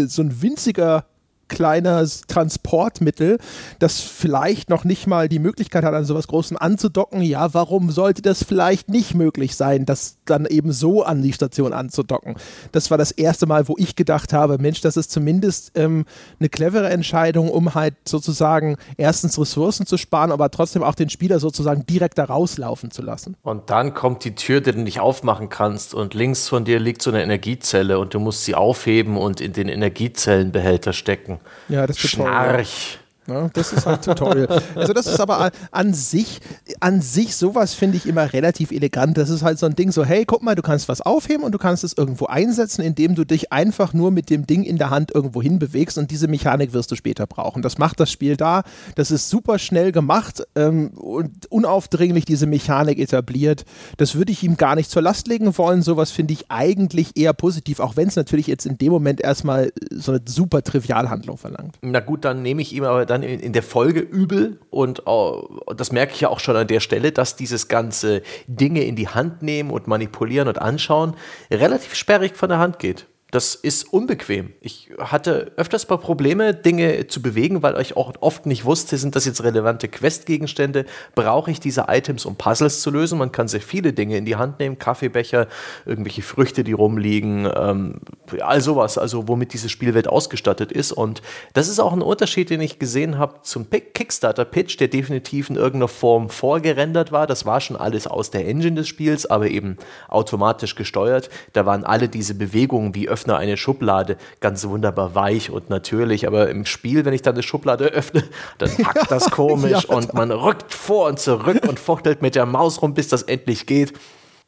[0.08, 1.04] so ein winziger
[1.48, 3.38] kleines Transportmittel,
[3.78, 7.22] das vielleicht noch nicht mal die Möglichkeit hat, an sowas Großen anzudocken.
[7.22, 11.72] Ja, warum sollte das vielleicht nicht möglich sein, das dann eben so an die Station
[11.72, 12.36] anzudocken?
[12.72, 16.04] Das war das erste Mal, wo ich gedacht habe, Mensch, das ist zumindest ähm,
[16.38, 21.40] eine clevere Entscheidung, um halt sozusagen erstens Ressourcen zu sparen, aber trotzdem auch den Spieler
[21.40, 23.36] sozusagen direkt da rauslaufen zu lassen.
[23.42, 27.02] Und dann kommt die Tür, die du nicht aufmachen kannst und links von dir liegt
[27.02, 31.37] so eine Energiezelle und du musst sie aufheben und in den Energiezellenbehälter stecken.
[31.68, 32.98] Ja, das ist Schnarch.
[33.28, 34.62] Ja, das ist halt Tutorial.
[34.74, 36.40] Also das ist aber an sich,
[36.80, 39.18] an sich sowas finde ich immer relativ elegant.
[39.18, 41.52] Das ist halt so ein Ding so, hey, guck mal, du kannst was aufheben und
[41.52, 44.90] du kannst es irgendwo einsetzen, indem du dich einfach nur mit dem Ding in der
[44.90, 47.62] Hand irgendwo hin bewegst und diese Mechanik wirst du später brauchen.
[47.62, 48.62] Das macht das Spiel da.
[48.94, 53.64] Das ist super schnell gemacht ähm, und unaufdringlich diese Mechanik etabliert.
[53.98, 55.82] Das würde ich ihm gar nicht zur Last legen wollen.
[55.82, 59.72] Sowas finde ich eigentlich eher positiv, auch wenn es natürlich jetzt in dem Moment erstmal
[59.90, 61.76] so eine super Trivialhandlung verlangt.
[61.82, 65.60] Na gut, dann nehme ich ihm aber dann dann in, der Folge übel und uh,
[65.74, 69.08] das merke ich ja auch schon an der Stelle, dass dieses ganze Dinge in die
[69.08, 71.14] Hand nehmen und manipulieren und anschauen
[71.50, 74.54] relativ sperrig von der Hand geht das ist unbequem.
[74.62, 79.16] Ich hatte öfters mal Probleme, Dinge zu bewegen, weil ich auch oft nicht wusste, sind
[79.16, 80.86] das jetzt relevante Questgegenstände?
[81.14, 83.18] Brauche ich diese Items, um Puzzles zu lösen?
[83.18, 85.46] Man kann sehr viele Dinge in die Hand nehmen, Kaffeebecher,
[85.84, 88.00] irgendwelche Früchte, die rumliegen, ähm,
[88.40, 90.92] all sowas, also womit diese Spielwelt ausgestattet ist.
[90.92, 91.20] Und
[91.52, 95.88] das ist auch ein Unterschied, den ich gesehen habe zum Kickstarter-Pitch, der definitiv in irgendeiner
[95.88, 97.26] Form vorgerendert war.
[97.26, 99.76] Das war schon alles aus der Engine des Spiels, aber eben
[100.08, 101.28] automatisch gesteuert.
[101.52, 106.48] Da waren alle diese Bewegungen wie öffne eine Schublade ganz wunderbar weich und natürlich, aber
[106.50, 108.22] im Spiel, wenn ich dann eine Schublade öffne,
[108.58, 112.46] dann hackt das komisch ja, und man rückt vor und zurück und fuchtelt mit der
[112.46, 113.92] Maus rum, bis das endlich geht.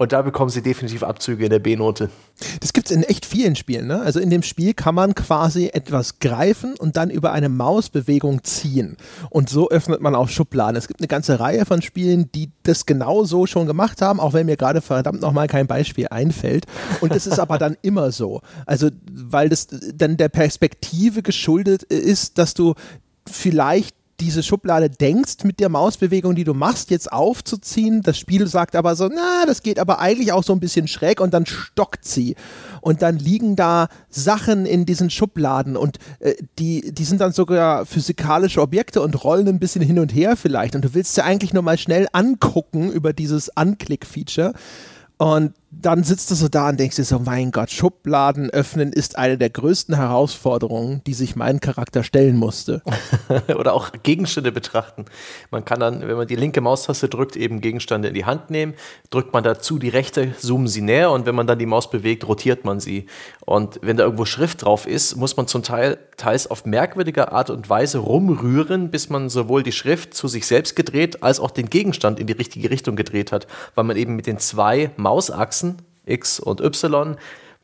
[0.00, 2.08] Und da bekommen sie definitiv Abzüge in der B-Note.
[2.60, 3.86] Das gibt es in echt vielen Spielen.
[3.86, 4.00] Ne?
[4.00, 8.96] Also in dem Spiel kann man quasi etwas greifen und dann über eine Mausbewegung ziehen.
[9.28, 10.76] Und so öffnet man auch Schubladen.
[10.76, 14.32] Es gibt eine ganze Reihe von Spielen, die das genau so schon gemacht haben, auch
[14.32, 16.64] wenn mir gerade verdammt nochmal kein Beispiel einfällt.
[17.02, 18.40] Und das ist aber dann immer so.
[18.64, 22.72] Also, weil das dann der Perspektive geschuldet ist, dass du
[23.30, 28.02] vielleicht diese Schublade denkst, mit der Mausbewegung, die du machst, jetzt aufzuziehen.
[28.02, 31.20] Das Spiel sagt aber so, na, das geht aber eigentlich auch so ein bisschen schräg
[31.20, 32.37] und dann stockt sie.
[32.80, 37.87] Und dann liegen da Sachen in diesen Schubladen und äh, die, die sind dann sogar
[37.87, 40.74] physikalische Objekte und rollen ein bisschen hin und her vielleicht.
[40.74, 44.52] Und du willst sie eigentlich nur mal schnell angucken über dieses Anklick-Feature.
[45.18, 49.16] Und dann sitzt du so da und denkst dir so, mein Gott, Schubladen öffnen ist
[49.16, 52.83] eine der größten Herausforderungen, die sich mein Charakter stellen musste.
[53.56, 55.04] Oder auch Gegenstände betrachten.
[55.52, 58.74] Man kann dann, wenn man die linke Maustaste drückt, eben Gegenstände in die Hand nehmen.
[59.11, 62.26] Drückt man dazu die rechte, zoomen sie näher und wenn man dann die Maus bewegt,
[62.26, 63.06] rotiert man sie.
[63.46, 67.48] Und wenn da irgendwo Schrift drauf ist, muss man zum Teil teils auf merkwürdige Art
[67.48, 71.70] und Weise rumrühren, bis man sowohl die Schrift zu sich selbst gedreht, als auch den
[71.70, 75.59] Gegenstand in die richtige Richtung gedreht hat, weil man eben mit den zwei Mausachsen,
[76.10, 77.16] X und Y,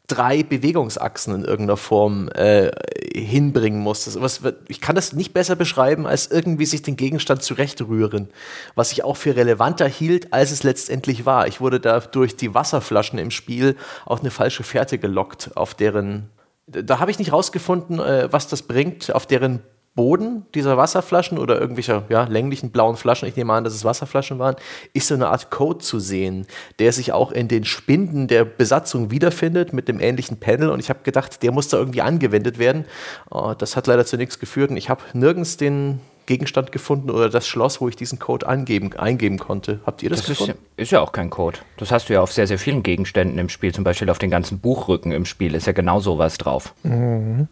[0.07, 2.71] drei Bewegungsachsen in irgendeiner Form äh,
[3.13, 4.21] hinbringen muss.
[4.21, 8.29] Was, ich kann das nicht besser beschreiben, als irgendwie sich den Gegenstand zurechtrühren,
[8.75, 11.49] was ich auch für relevanter hielt, als es letztendlich war.
[11.49, 16.31] Ich wurde da durch die Wasserflaschen im Spiel auf eine falsche Fährte gelockt, auf deren
[16.69, 19.63] da habe ich nicht rausgefunden, äh, was das bringt, auf deren
[19.97, 24.39] Boden dieser Wasserflaschen oder irgendwelcher ja, länglichen blauen Flaschen, ich nehme an, dass es Wasserflaschen
[24.39, 24.55] waren,
[24.93, 26.47] ist so eine Art Code zu sehen,
[26.79, 30.71] der sich auch in den Spinden der Besatzung wiederfindet mit dem ähnlichen Panel.
[30.71, 32.85] Und ich habe gedacht, der muss da irgendwie angewendet werden.
[33.31, 37.29] Oh, das hat leider zu nichts geführt und ich habe nirgends den Gegenstand gefunden oder
[37.29, 39.81] das Schloss, wo ich diesen Code eingeben, eingeben konnte.
[39.87, 40.59] Habt ihr das, Das gefunden?
[40.77, 41.59] ist, ist ja auch kein Code.
[41.77, 43.73] Das hast du ja auf sehr, sehr vielen Gegenständen im Spiel.
[43.73, 46.75] Zum Beispiel auf den ganzen Buchrücken im Spiel ist ja genau sowas drauf.
[46.83, 47.49] Und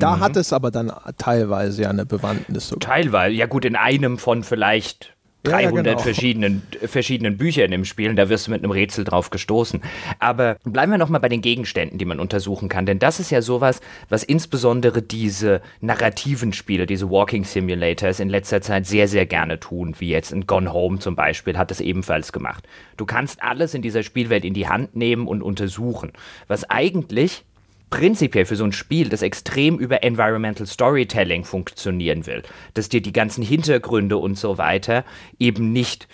[0.00, 2.88] da hat es aber dann teilweise ja eine Bewandtnis sogar.
[2.90, 5.15] Teilweise, ja gut, in einem von vielleicht
[5.46, 5.98] Ja, ja, 300 genau.
[5.98, 9.80] verschiedenen, verschiedenen Büchern im Spiel, und da wirst du mit einem Rätsel drauf gestoßen.
[10.18, 13.42] Aber bleiben wir nochmal bei den Gegenständen, die man untersuchen kann, denn das ist ja
[13.42, 19.60] sowas, was insbesondere diese narrativen Spiele, diese Walking Simulators in letzter Zeit sehr, sehr gerne
[19.60, 22.66] tun, wie jetzt in Gone Home zum Beispiel, hat es ebenfalls gemacht.
[22.96, 26.12] Du kannst alles in dieser Spielwelt in die Hand nehmen und untersuchen,
[26.48, 27.44] was eigentlich
[27.90, 32.42] prinzipiell für so ein Spiel, das extrem über Environmental Storytelling funktionieren will,
[32.74, 35.04] dass dir die ganzen Hintergründe und so weiter
[35.38, 36.08] eben nicht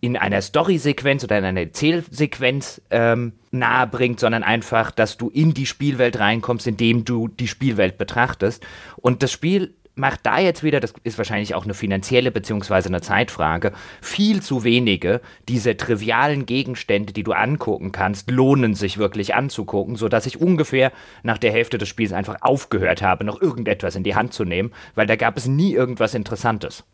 [0.00, 5.54] in einer Story-Sequenz oder in einer Erzählsequenz ähm, nahe bringt, sondern einfach, dass du in
[5.54, 8.66] die Spielwelt reinkommst, indem du die Spielwelt betrachtest.
[8.96, 13.00] Und das Spiel macht da jetzt wieder, das ist wahrscheinlich auch eine finanzielle beziehungsweise eine
[13.00, 19.96] Zeitfrage, viel zu wenige dieser trivialen Gegenstände, die du angucken kannst, lohnen sich wirklich anzugucken,
[19.96, 24.14] sodass ich ungefähr nach der Hälfte des Spiels einfach aufgehört habe, noch irgendetwas in die
[24.14, 26.84] Hand zu nehmen, weil da gab es nie irgendwas Interessantes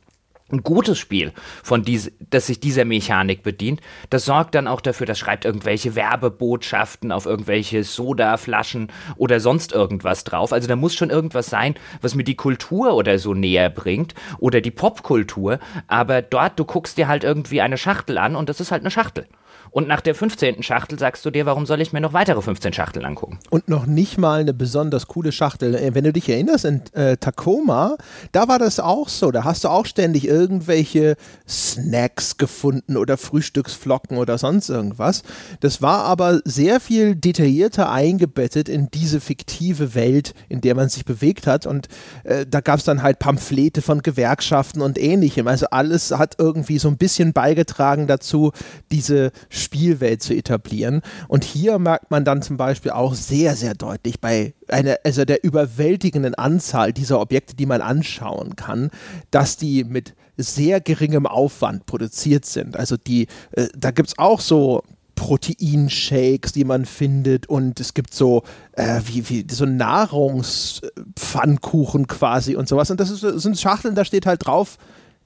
[0.51, 1.33] ein gutes Spiel,
[1.63, 3.81] von dies, das sich dieser Mechanik bedient,
[4.11, 10.25] das sorgt dann auch dafür, das schreibt irgendwelche Werbebotschaften auf irgendwelche Sodaflaschen oder sonst irgendwas
[10.25, 10.53] drauf.
[10.53, 14.61] Also da muss schon irgendwas sein, was mir die Kultur oder so näher bringt oder
[14.61, 15.59] die Popkultur.
[15.87, 18.91] Aber dort, du guckst dir halt irgendwie eine Schachtel an und das ist halt eine
[18.91, 19.27] Schachtel.
[19.71, 20.63] Und nach der 15.
[20.63, 23.39] Schachtel sagst du dir, warum soll ich mir noch weitere 15 Schachteln angucken?
[23.51, 25.75] Und noch nicht mal eine besonders coole Schachtel.
[25.75, 27.97] Äh, Wenn du dich erinnerst, in äh, Tacoma,
[28.33, 29.31] da war das auch so.
[29.31, 31.17] Da hast du auch ständig irgendwelche
[31.49, 35.23] Snacks gefunden oder Frühstücksflocken oder sonst irgendwas.
[35.61, 41.05] Das war aber sehr viel detaillierter eingebettet in diese fiktive Welt, in der man sich
[41.05, 41.67] bewegt hat.
[41.67, 41.89] Und
[42.25, 45.47] äh, da gab es dann halt Pamphlete von Gewerkschaften und ähnlichem.
[45.47, 48.53] Also alles hat irgendwie so ein bisschen beigetragen dazu,
[48.91, 51.03] diese Spielwelt zu etablieren.
[51.29, 55.45] Und hier merkt man dann zum Beispiel auch sehr, sehr deutlich bei einer, also der
[55.45, 58.91] überwältigenden Anzahl dieser Objekte, die man anschauen kann,
[59.31, 62.77] dass die mit sehr geringem Aufwand produziert sind.
[62.77, 64.41] Also die, äh, da gibt es auch
[65.19, 68.45] Proteinshakes, die man findet und es gibt so
[68.75, 72.93] äh, wie, wie so Nahrungspfannkuchen quasi und sowas.
[72.93, 74.79] Und das ist, sind Schachteln, da steht halt drauf,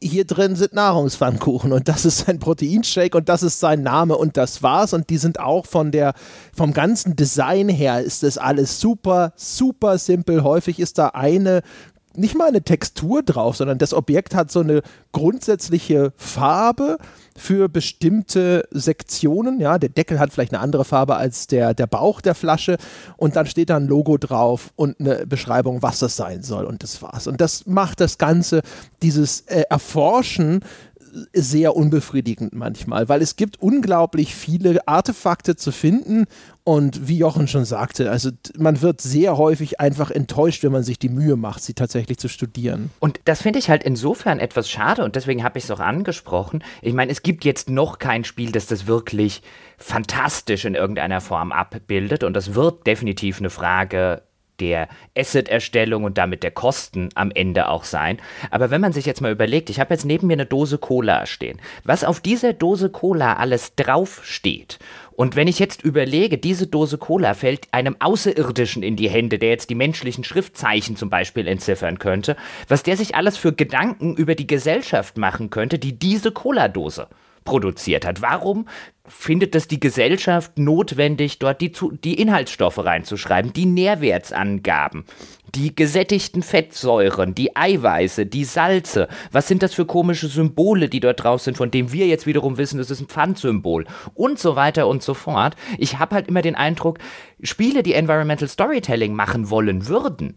[0.03, 4.37] hier drin sind Nahrungspfannkuchen und das ist sein Proteinshake und das ist sein Name und
[4.37, 4.93] das war's.
[4.93, 6.15] Und die sind auch von der,
[6.55, 10.43] vom ganzen Design her ist das alles super, super simpel.
[10.43, 11.63] Häufig ist da eine
[12.15, 16.99] nicht mal eine Textur drauf, sondern das Objekt hat so eine grundsätzliche Farbe
[17.37, 19.61] für bestimmte Sektionen.
[19.61, 22.77] Ja, der Deckel hat vielleicht eine andere Farbe als der, der Bauch der Flasche
[23.17, 26.83] und dann steht da ein Logo drauf und eine Beschreibung, was das sein soll und
[26.83, 27.27] das war's.
[27.27, 28.63] Und das macht das Ganze,
[29.03, 30.61] dieses äh, Erforschen
[31.33, 36.25] sehr unbefriedigend manchmal, weil es gibt unglaublich viele Artefakte zu finden
[36.65, 40.99] und wie Jochen schon sagte, also man wird sehr häufig einfach enttäuscht, wenn man sich
[40.99, 42.91] die Mühe macht, sie tatsächlich zu studieren.
[43.01, 46.65] Und das finde ich halt insofern etwas schade und deswegen habe ich es auch angesprochen.
[46.81, 49.43] Ich meine, es gibt jetzt noch kein Spiel, das das wirklich
[49.77, 54.23] fantastisch in irgendeiner Form abbildet und das wird definitiv eine Frage
[54.63, 58.19] der Asset-Erstellung und damit der Kosten am Ende auch sein.
[58.51, 61.27] Aber wenn man sich jetzt mal überlegt, ich habe jetzt neben mir eine Dose Cola
[61.27, 64.79] stehen, was auf dieser Dose Cola alles draufsteht
[65.15, 69.51] und wenn ich jetzt überlege, diese Dose Cola fällt einem Außerirdischen in die Hände, der
[69.51, 72.37] jetzt die menschlichen Schriftzeichen zum Beispiel entziffern könnte,
[72.69, 77.09] was der sich alles für Gedanken über die Gesellschaft machen könnte, die diese Cola-Dose
[77.45, 78.23] produziert hat.
[78.23, 78.67] Warum
[79.07, 81.73] findet es die Gesellschaft notwendig, dort die,
[82.05, 85.05] die Inhaltsstoffe reinzuschreiben, die Nährwertsangaben,
[85.55, 89.09] die gesättigten Fettsäuren, die Eiweiße, die Salze.
[89.33, 92.59] Was sind das für komische Symbole, die dort drauf sind, von denen wir jetzt wiederum
[92.59, 95.57] wissen, das ist ein Pfandsymbol und so weiter und so fort.
[95.79, 96.99] Ich habe halt immer den Eindruck,
[97.43, 100.37] Spiele, die Environmental Storytelling machen wollen würden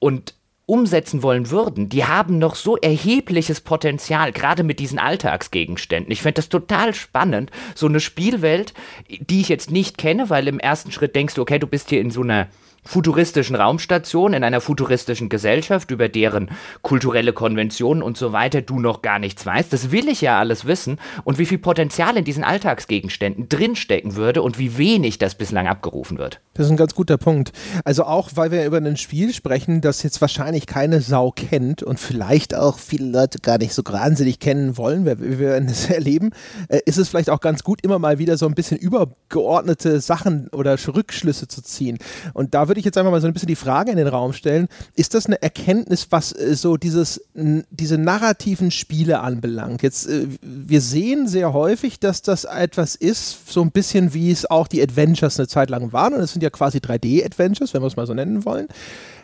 [0.00, 0.34] und
[0.70, 6.12] umsetzen wollen würden, die haben noch so erhebliches Potenzial, gerade mit diesen Alltagsgegenständen.
[6.12, 8.72] Ich finde das total spannend, so eine Spielwelt,
[9.08, 12.00] die ich jetzt nicht kenne, weil im ersten Schritt denkst du, okay, du bist hier
[12.00, 12.46] in so einer
[12.84, 16.50] futuristischen Raumstation, in einer futuristischen Gesellschaft, über deren
[16.82, 19.72] kulturelle Konventionen und so weiter du noch gar nichts weißt.
[19.72, 24.42] Das will ich ja alles wissen und wie viel Potenzial in diesen Alltagsgegenständen drinstecken würde
[24.42, 26.40] und wie wenig das bislang abgerufen wird.
[26.54, 27.52] Das ist ein ganz guter Punkt.
[27.84, 32.00] Also auch, weil wir über ein Spiel sprechen, das jetzt wahrscheinlich keine Sau kennt und
[32.00, 36.30] vielleicht auch viele Leute gar nicht so wahnsinnig kennen wollen, wie wir es erleben,
[36.68, 40.48] äh, ist es vielleicht auch ganz gut, immer mal wieder so ein bisschen übergeordnete Sachen
[40.48, 41.98] oder Rückschlüsse zu ziehen.
[42.32, 44.32] Und da würde ich jetzt einfach mal so ein bisschen die Frage in den Raum
[44.32, 44.68] stellen.
[44.94, 49.82] Ist das eine Erkenntnis, was äh, so dieses, diese narrativen Spiele anbelangt?
[49.82, 54.48] Jetzt, äh, wir sehen sehr häufig, dass das etwas ist, so ein bisschen wie es
[54.48, 56.14] auch die Adventures eine Zeit lang waren.
[56.14, 58.68] Und es sind ja quasi 3D-Adventures, wenn wir es mal so nennen wollen.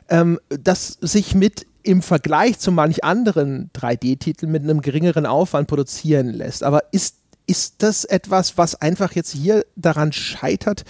[0.08, 6.30] Ähm, dass sich mit im Vergleich zu manch anderen 3D-Titeln mit einem geringeren Aufwand produzieren
[6.30, 6.64] lässt.
[6.64, 10.84] Aber ist, ist das etwas, was einfach jetzt hier daran scheitert,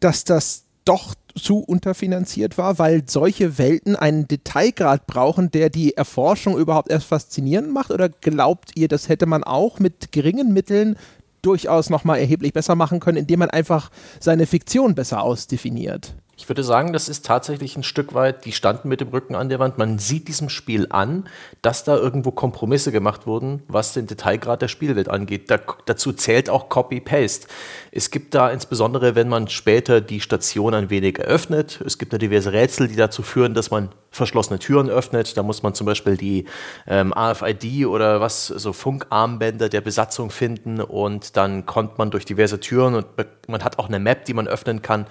[0.00, 6.56] dass das doch zu unterfinanziert war, weil solche Welten einen Detailgrad brauchen, der die Erforschung
[6.58, 7.90] überhaupt erst faszinierend macht?
[7.90, 10.96] Oder glaubt ihr, das hätte man auch mit geringen Mitteln
[11.42, 16.14] durchaus nochmal erheblich besser machen können, indem man einfach seine Fiktion besser ausdefiniert?
[16.40, 19.50] Ich würde sagen, das ist tatsächlich ein Stück weit, die standen mit dem Rücken an
[19.50, 19.76] der Wand.
[19.76, 21.28] Man sieht diesem Spiel an,
[21.60, 25.50] dass da irgendwo Kompromisse gemacht wurden, was den Detailgrad der Spielwelt angeht.
[25.50, 27.46] Da, dazu zählt auch Copy-Paste.
[27.92, 32.16] Es gibt da insbesondere, wenn man später die Station ein wenig eröffnet, es gibt da
[32.16, 35.36] diverse Rätsel, die dazu führen, dass man verschlossene Türen öffnet.
[35.36, 36.46] Da muss man zum Beispiel die
[36.86, 42.60] ähm, AFID oder was, so Funkarmbänder der Besatzung finden und dann kommt man durch diverse
[42.60, 43.06] Türen und
[43.46, 45.04] man hat auch eine Map, die man öffnen kann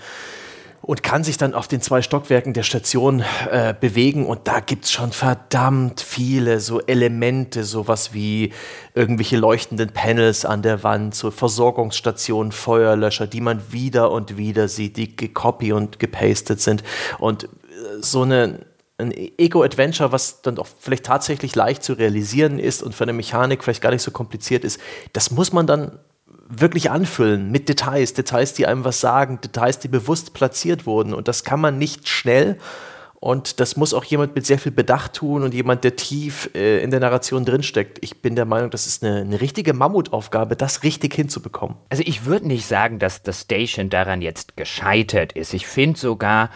[0.82, 4.26] und kann sich dann auf den zwei Stockwerken der Station äh, bewegen.
[4.26, 8.54] Und da gibt es schon verdammt viele so Elemente, sowas wie
[8.94, 14.98] irgendwelche leuchtenden Panels an der Wand, so Versorgungsstationen, Feuerlöscher, die man wieder und wieder sieht,
[14.98, 16.84] die gecopy und gepastet sind.
[17.18, 17.48] Und äh,
[18.00, 18.66] so eine,
[18.98, 23.64] ein Ego-Adventure, was dann auch vielleicht tatsächlich leicht zu realisieren ist und für eine Mechanik
[23.64, 24.80] vielleicht gar nicht so kompliziert ist,
[25.14, 26.00] das muss man dann
[26.50, 31.14] wirklich anfüllen mit Details, Details, die einem was sagen, Details, die bewusst platziert wurden.
[31.14, 32.58] Und das kann man nicht schnell.
[33.22, 36.82] Und das muss auch jemand mit sehr viel Bedacht tun und jemand, der tief äh,
[36.82, 38.00] in der Narration drinsteckt.
[38.02, 41.76] Ich bin der Meinung, das ist eine, eine richtige Mammutaufgabe, das richtig hinzubekommen.
[41.90, 45.54] Also ich würde nicht sagen, dass das Station daran jetzt gescheitert ist.
[45.54, 46.50] Ich finde sogar,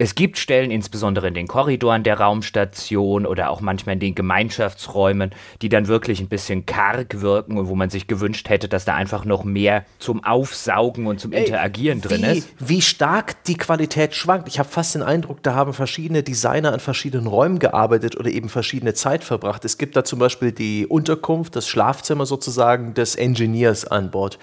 [0.00, 5.30] es gibt Stellen, insbesondere in den Korridoren der Raumstation oder auch manchmal in den Gemeinschaftsräumen,
[5.60, 8.94] die dann wirklich ein bisschen karg wirken und wo man sich gewünscht hätte, dass da
[8.94, 12.48] einfach noch mehr zum Aufsaugen und zum Interagieren Ey, drin ist.
[12.58, 14.48] Wie stark die Qualität schwankt.
[14.48, 18.48] Ich habe fast den Eindruck, da haben verschiedene Designer an verschiedenen Räumen gearbeitet oder eben
[18.48, 19.66] verschiedene Zeit verbracht.
[19.66, 24.38] Es gibt da zum Beispiel die Unterkunft, das Schlafzimmer sozusagen des Engineers an Bord.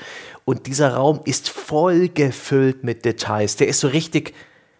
[0.45, 3.55] Und dieser Raum ist voll gefüllt mit Details.
[3.55, 4.35] Der ist so richtig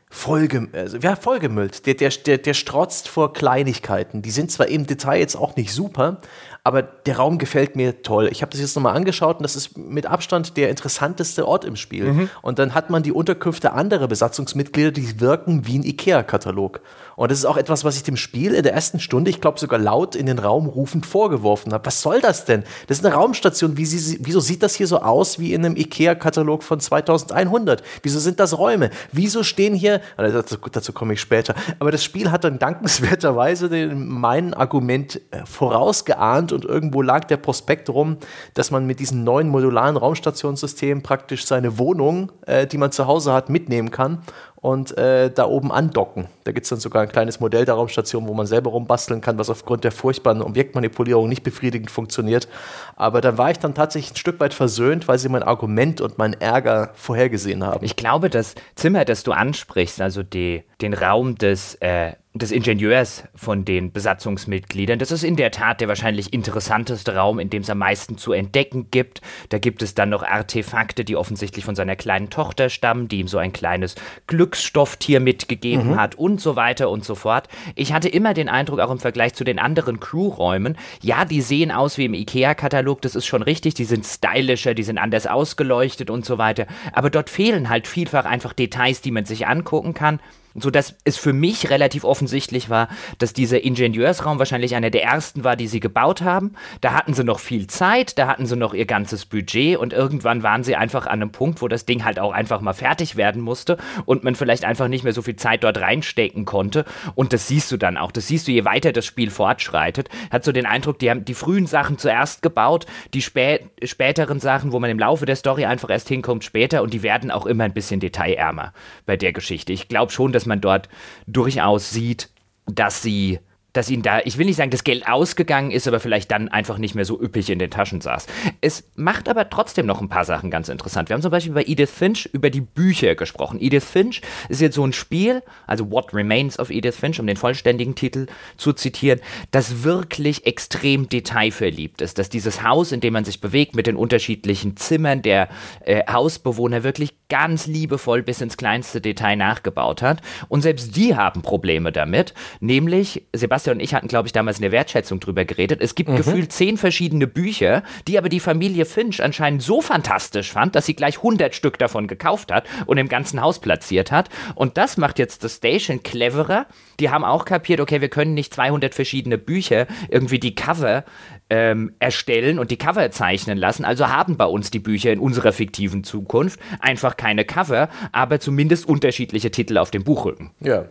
[0.10, 0.70] vollge
[1.02, 1.86] ja, vollgemüllt.
[1.86, 4.22] Der, der, der, der strotzt vor Kleinigkeiten.
[4.22, 6.22] Die sind zwar im Detail jetzt auch nicht super,
[6.64, 8.30] aber der Raum gefällt mir toll.
[8.32, 11.76] Ich habe das jetzt nochmal angeschaut und das ist mit Abstand der interessanteste Ort im
[11.76, 12.14] Spiel.
[12.14, 12.30] Mhm.
[12.42, 16.82] Und dann hat man die Unterkünfte anderer Besatzungsmitglieder, die wirken wie ein IKEA-Katalog.
[17.18, 19.60] Und das ist auch etwas, was ich dem Spiel in der ersten Stunde, ich glaube
[19.60, 21.84] sogar laut in den Raum rufend vorgeworfen habe.
[21.88, 22.64] Was soll das denn?
[22.86, 23.76] Das ist eine Raumstation.
[23.76, 27.82] Wie sie, wieso sieht das hier so aus wie in einem IKEA-Katalog von 2100?
[28.04, 28.92] Wieso sind das Räume?
[29.12, 33.68] Wieso stehen hier, also dazu, dazu komme ich später, aber das Spiel hat dann dankenswerterweise
[33.68, 38.18] den, mein Argument äh, vorausgeahnt und irgendwo lag der Prospekt rum,
[38.54, 43.34] dass man mit diesem neuen modularen Raumstationssystem praktisch seine Wohnung, äh, die man zu Hause
[43.34, 44.22] hat, mitnehmen kann
[44.62, 46.28] und äh, da oben andocken.
[46.44, 49.38] Da gibt es dann sogar ein kleines Modell der Raumstation, wo man selber rumbasteln kann,
[49.38, 52.48] was aufgrund der furchtbaren Objektmanipulierung nicht befriedigend funktioniert.
[52.96, 56.18] Aber da war ich dann tatsächlich ein Stück weit versöhnt, weil sie mein Argument und
[56.18, 57.86] meinen Ärger vorhergesehen haben.
[57.86, 63.24] Ich glaube, das Zimmer, das du ansprichst, also die, den Raum des äh, des Ingenieurs
[63.36, 65.00] von den Besatzungsmitgliedern.
[65.00, 68.34] Das ist in der Tat der wahrscheinlich interessanteste Raum, in dem es am meisten zu
[68.34, 69.22] entdecken gibt.
[69.50, 73.28] Da gibt es dann noch Artefakte, die offensichtlich von seiner kleinen Tochter stammen, die ihm
[73.28, 73.96] so ein kleines
[74.28, 76.00] Glücksstofftier mitgegeben mhm.
[76.00, 77.48] hat und so weiter und so fort.
[77.76, 81.72] Ich hatte immer den Eindruck, auch im Vergleich zu den anderen Crewräumen, ja, die sehen
[81.72, 86.10] aus wie im IKEA-Katalog, das ist schon richtig, die sind stylischer, die sind anders ausgeleuchtet
[86.10, 86.68] und so weiter.
[86.94, 90.20] Aber dort fehlen halt vielfach einfach Details, die man sich angucken kann
[90.58, 92.90] so dass es für mich relativ offensichtlich war,
[93.20, 96.54] dass dieser Ingenieursraum wahrscheinlich einer der ersten war, die sie gebaut haben.
[96.82, 100.44] Da hatten sie noch viel Zeit, da hatten sie noch ihr ganzes Budget und irgendwann
[100.44, 103.42] waren sie einfach an einem Punkt, wo das Ding halt auch einfach mal fertig werden
[103.42, 106.86] musste und man vielleicht einfach nicht mehr so viel Zeit dort reinstecken konnte.
[107.16, 108.12] Und das siehst du dann auch.
[108.12, 110.10] Das siehst du, je weiter das Spiel fortschreitet.
[110.32, 114.72] Hat so den Eindruck, die haben die frühen Sachen zuerst gebaut, die spä späteren Sachen,
[114.72, 117.64] wo man im Laufe der Story einfach erst hinkommt, später und die werden auch immer
[117.64, 118.74] ein bisschen detailärmer
[119.06, 119.74] bei der Geschichte.
[119.74, 120.90] Ich glaube schon, dass man dort
[121.28, 122.30] durchaus sieht,
[122.66, 123.40] dass sie
[123.78, 126.80] dass ihnen da, ich will nicht sagen, das Geld ausgegangen ist, aber vielleicht dann einfach
[126.80, 128.26] nicht mehr so üppig in den Taschen saß.
[128.60, 131.10] Es macht aber trotzdem noch ein paar Sachen ganz interessant.
[131.10, 133.60] Wir haben zum Beispiel bei Edith Finch über die Bücher gesprochen.
[133.62, 137.38] Edith Finch ist jetzt so ein Spiel, also What Remains of Edith Finch, um den
[137.38, 138.28] vollständigen Titel
[138.58, 139.20] zu zitieren,
[139.52, 142.18] das wirklich extrem detailverliebt ist.
[142.18, 145.50] Dass dieses Haus, in dem man sich bewegt, mit den unterschiedlichen Zimmern der
[145.86, 150.22] äh, Hausbewohner wirklich ganz liebevoll bis ins kleinste Detail nachgebaut hat.
[150.48, 152.34] Und selbst die haben Probleme damit.
[152.60, 155.82] Nämlich, Sebastian und ich hatten, glaube ich, damals in der Wertschätzung drüber geredet.
[155.82, 156.18] Es gibt mhm.
[156.18, 160.96] gefühlt zehn verschiedene Bücher, die aber die Familie Finch anscheinend so fantastisch fand, dass sie
[160.96, 164.30] gleich 100 Stück davon gekauft hat und im ganzen Haus platziert hat.
[164.56, 166.68] Und das macht jetzt The Station cleverer.
[167.00, 171.04] Die haben auch kapiert, okay, wir können nicht 200 verschiedene Bücher irgendwie die Cover
[171.50, 173.86] ähm, erstellen und die Cover zeichnen lassen.
[173.86, 178.88] Also haben bei uns die Bücher in unserer fiktiven Zukunft einfach keine Cover, aber zumindest
[178.88, 180.52] unterschiedliche Titel auf dem Buchrücken.
[180.60, 180.86] Ja.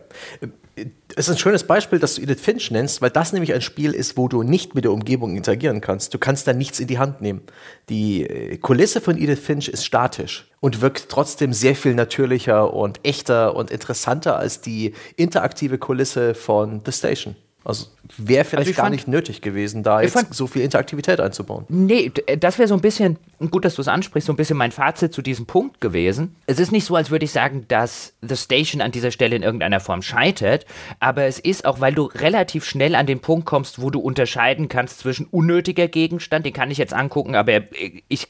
[1.15, 3.93] Es ist ein schönes Beispiel, dass du Edith Finch nennst, weil das nämlich ein Spiel
[3.93, 6.13] ist, wo du nicht mit der Umgebung interagieren kannst.
[6.13, 7.41] Du kannst da nichts in die Hand nehmen.
[7.89, 12.99] Die äh, Kulisse von Edith Finch ist statisch und wirkt trotzdem sehr viel natürlicher und
[13.03, 17.35] echter und interessanter als die interaktive Kulisse von The Station.
[17.67, 21.19] Also wäre vielleicht also gar fand, nicht nötig gewesen, da jetzt fand, so viel Interaktivität
[21.19, 21.65] einzubauen.
[21.67, 23.17] Nee, das wäre so ein bisschen,
[23.51, 26.37] gut, dass du es ansprichst, so ein bisschen mein Fazit zu diesem Punkt gewesen.
[26.45, 29.43] Es ist nicht so, als würde ich sagen, dass The Station an dieser Stelle in
[29.43, 30.65] irgendeiner Form scheitert,
[31.01, 34.69] aber es ist auch, weil du relativ schnell an den Punkt kommst, wo du unterscheiden
[34.69, 37.63] kannst zwischen unnötiger Gegenstand, den kann ich jetzt angucken, aber
[38.07, 38.29] ich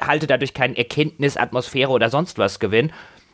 [0.00, 2.92] halte dadurch keinen Erkenntnis, Atmosphäre oder sonst was Gewinn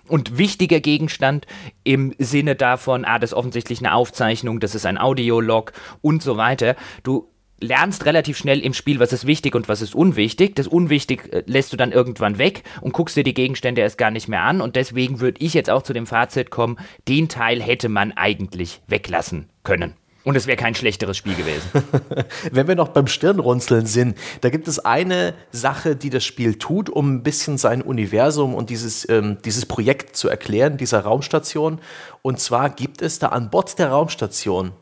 [0.09, 1.47] und wichtiger Gegenstand
[1.85, 6.37] im Sinne davon, ah, das ist offensichtlich eine Aufzeichnung, das ist ein Audiolog und so
[6.37, 6.77] weiter.
[7.03, 7.29] Du
[7.61, 10.55] lernst relativ schnell im Spiel, was ist wichtig und was ist unwichtig.
[10.55, 14.11] Das Unwichtig äh, lässt du dann irgendwann weg und guckst dir die Gegenstände erst gar
[14.11, 14.61] nicht mehr an.
[14.61, 16.79] Und deswegen würde ich jetzt auch zu dem Fazit kommen,
[17.09, 19.95] den Teil hätte man eigentlich weglassen können.
[20.29, 21.71] Und es wäre kein schlechteres Spiel gewesen.
[22.53, 26.91] Wenn wir noch beim Stirnrunzeln sind, da gibt es eine Sache, die das Spiel tut,
[26.91, 31.81] um ein bisschen sein Universum und dieses, ähm, dieses Projekt zu erklären, dieser Raumstation.
[32.21, 34.73] Und zwar gibt es da an Bord der Raumstation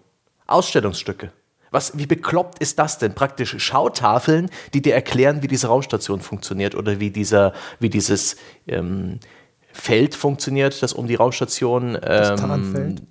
[0.48, 1.30] Ausstellungsstücke.
[1.70, 3.14] Was, wie bekloppt ist das denn?
[3.14, 8.36] Praktisch Schautafeln, die dir erklären, wie diese Raumstation funktioniert oder wie, dieser, wie dieses
[8.66, 9.20] ähm,
[9.72, 13.02] Feld funktioniert, das um die Raumstation ähm, das Tarnfeld,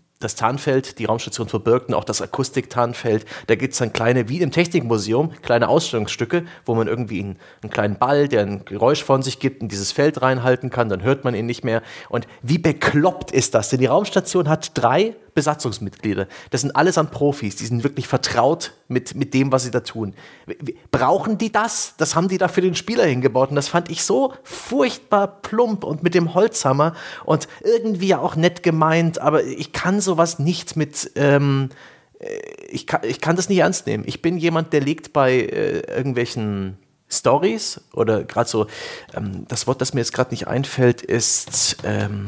[0.97, 3.25] die Raumstation verbirgt und auch das Akustiktarnfeld.
[3.47, 7.69] Da gibt es dann kleine, wie im Technikmuseum, kleine Ausstellungsstücke, wo man irgendwie einen, einen,
[7.69, 11.23] kleinen Ball, der ein Geräusch von sich gibt, in dieses Feld reinhalten kann, dann hört
[11.23, 11.83] man ihn nicht mehr.
[12.09, 13.69] Und wie bekloppt ist das?
[13.69, 16.27] Denn die Raumstation hat drei Besatzungsmitglieder.
[16.49, 20.15] Das sind allesamt Profis, die sind wirklich vertraut mit, mit dem, was sie da tun.
[20.91, 21.93] Brauchen die das?
[21.97, 25.83] Das haben die da für den Spieler hingebaut und das fand ich so furchtbar plump
[25.83, 31.11] und mit dem Holzhammer und irgendwie auch nett gemeint, aber ich kann sowas nicht mit.
[31.15, 31.69] Ähm,
[32.19, 34.05] äh, ich, kann, ich kann das nicht ernst nehmen.
[34.07, 36.77] Ich bin jemand, der legt bei äh, irgendwelchen
[37.09, 38.67] Stories oder gerade so,
[39.13, 41.77] ähm, das Wort, das mir jetzt gerade nicht einfällt, ist.
[41.83, 42.25] Ähm,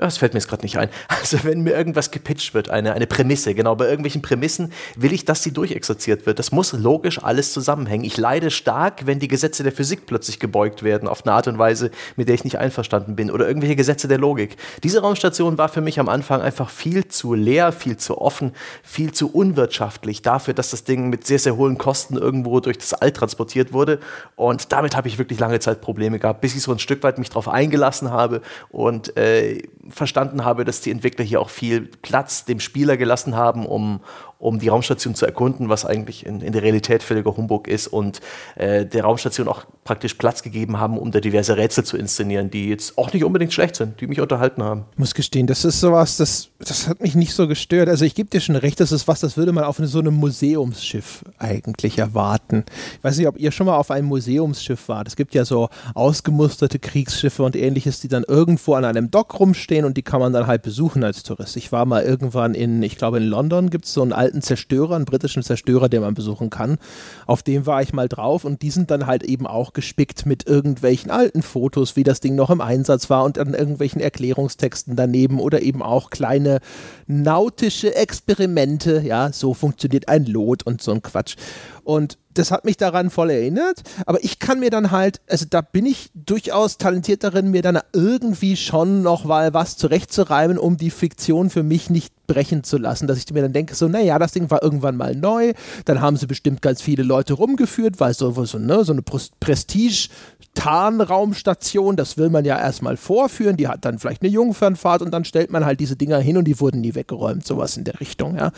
[0.00, 0.88] das fällt mir jetzt gerade nicht ein.
[1.20, 5.26] Also wenn mir irgendwas gepitcht wird, eine, eine Prämisse, genau, bei irgendwelchen Prämissen will ich,
[5.26, 6.38] dass sie durchexerziert wird.
[6.38, 8.04] Das muss logisch alles zusammenhängen.
[8.04, 11.58] Ich leide stark, wenn die Gesetze der Physik plötzlich gebeugt werden, auf eine Art und
[11.58, 14.56] Weise, mit der ich nicht einverstanden bin, oder irgendwelche Gesetze der Logik.
[14.82, 19.12] Diese Raumstation war für mich am Anfang einfach viel zu leer, viel zu offen, viel
[19.12, 23.12] zu unwirtschaftlich dafür, dass das Ding mit sehr, sehr hohen Kosten irgendwo durch das All
[23.12, 24.00] transportiert wurde.
[24.36, 27.18] Und damit habe ich wirklich lange Zeit Probleme gehabt, bis ich so ein Stück weit
[27.18, 28.40] mich darauf eingelassen habe
[28.70, 33.66] und äh, verstanden habe, dass die Entwickler hier auch viel Platz dem Spieler gelassen haben,
[33.66, 34.00] um,
[34.40, 38.20] um die Raumstation zu erkunden, was eigentlich in, in der Realität völliger Humbug ist und
[38.56, 42.68] äh, der Raumstation auch praktisch Platz gegeben haben, um da diverse Rätsel zu inszenieren, die
[42.68, 44.84] jetzt auch nicht unbedingt schlecht sind, die mich unterhalten haben.
[44.92, 47.88] Ich muss gestehen, das ist sowas, das, das hat mich nicht so gestört.
[47.88, 50.14] Also ich gebe dir schon recht, das ist was, das würde man auf so einem
[50.14, 52.64] Museumsschiff eigentlich erwarten.
[52.96, 55.06] Ich weiß nicht, ob ihr schon mal auf einem Museumsschiff wart.
[55.06, 59.84] Es gibt ja so ausgemusterte Kriegsschiffe und ähnliches, die dann irgendwo an einem Dock rumstehen
[59.84, 61.56] und die kann man dann halt besuchen als Tourist.
[61.56, 64.42] Ich war mal irgendwann in, ich glaube in London gibt es so einen alten alten
[64.42, 66.78] Zerstörer, einen britischen Zerstörer, den man besuchen kann.
[67.26, 70.46] Auf dem war ich mal drauf und die sind dann halt eben auch gespickt mit
[70.46, 75.40] irgendwelchen alten Fotos, wie das Ding noch im Einsatz war und dann irgendwelchen Erklärungstexten daneben
[75.40, 76.60] oder eben auch kleine
[77.08, 79.02] nautische Experimente.
[79.04, 81.34] Ja, so funktioniert ein Lot und so ein Quatsch.
[81.82, 85.60] Und das hat mich daran voll erinnert, aber ich kann mir dann halt, also da
[85.60, 90.90] bin ich durchaus talentiert darin, mir dann irgendwie schon noch mal was zurechtzureimen, um die
[90.90, 94.32] Fiktion für mich nicht brechen zu lassen, dass ich mir dann denke, so, naja, das
[94.32, 95.52] Ding war irgendwann mal neu,
[95.84, 100.08] dann haben sie bestimmt ganz viele Leute rumgeführt, weil so, so, ne, so eine Prestige
[100.54, 105.24] Tarnraumstation, das will man ja erstmal vorführen, die hat dann vielleicht eine Jungfernfahrt und dann
[105.24, 108.36] stellt man halt diese Dinger hin und die wurden nie weggeräumt, sowas in der Richtung,
[108.36, 108.50] ja.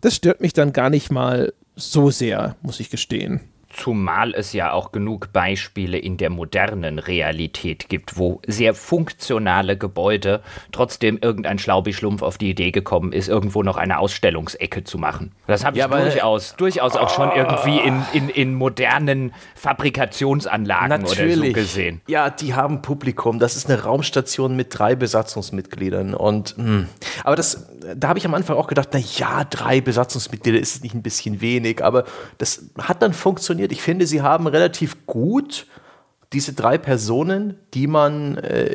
[0.00, 3.40] Das stört mich dann gar nicht mal so sehr, muss ich gestehen.
[3.74, 10.42] Zumal es ja auch genug Beispiele in der modernen Realität gibt, wo sehr funktionale Gebäude
[10.70, 15.32] trotzdem irgendein Schlaubi-Schlumpf auf die Idee gekommen ist, irgendwo noch eine Ausstellungsecke zu machen.
[15.48, 21.38] Das habe ich ja, durchaus, durchaus auch schon irgendwie in, in, in modernen Fabrikationsanlagen Natürlich.
[21.38, 22.00] oder so gesehen.
[22.06, 23.40] Ja, die haben Publikum.
[23.40, 26.14] Das ist eine Raumstation mit drei Besatzungsmitgliedern.
[26.14, 26.64] Und mh.
[26.64, 26.88] Hm.
[27.24, 27.66] aber das,
[27.96, 31.40] da habe ich am Anfang auch gedacht, na ja, drei Besatzungsmitglieder ist nicht ein bisschen
[31.40, 32.04] wenig, aber
[32.38, 33.72] das hat dann funktioniert.
[33.72, 35.66] Ich finde, sie haben relativ gut
[36.32, 38.74] diese drei Personen, die man äh,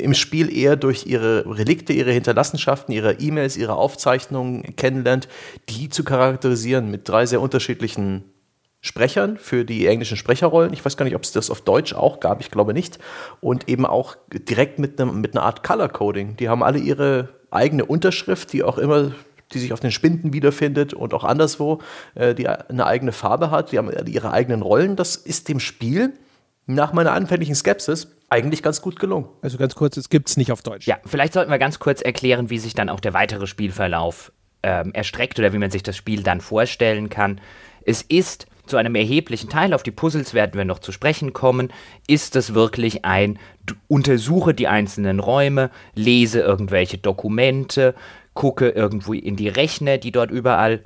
[0.00, 5.28] im Spiel eher durch ihre Relikte, ihre Hinterlassenschaften, ihre E-Mails, ihre Aufzeichnungen kennenlernt,
[5.68, 8.24] die zu charakterisieren mit drei sehr unterschiedlichen
[8.82, 10.72] Sprechern für die englischen Sprecherrollen.
[10.72, 12.98] Ich weiß gar nicht, ob es das auf Deutsch auch gab, ich glaube nicht.
[13.40, 16.36] Und eben auch direkt mit, einem, mit einer Art Color Coding.
[16.36, 19.12] Die haben alle ihre eigene Unterschrift, die auch immer
[19.52, 21.80] die sich auf den Spinden wiederfindet und auch anderswo,
[22.14, 24.96] äh, die eine eigene Farbe hat, die haben ihre eigenen Rollen.
[24.96, 26.12] Das ist dem Spiel
[26.66, 29.28] nach meiner anfänglichen Skepsis eigentlich ganz gut gelungen.
[29.42, 30.86] Also ganz kurz, es gibt es nicht auf Deutsch.
[30.86, 34.32] Ja, vielleicht sollten wir ganz kurz erklären, wie sich dann auch der weitere Spielverlauf
[34.62, 37.40] ähm, erstreckt oder wie man sich das Spiel dann vorstellen kann.
[37.84, 41.72] Es ist zu einem erheblichen Teil, auf die Puzzles werden wir noch zu sprechen kommen,
[42.06, 43.38] ist es wirklich ein,
[43.88, 47.94] untersuche die einzelnen Räume, lese irgendwelche Dokumente,
[48.32, 50.82] gucke irgendwo in die Rechner, die dort überall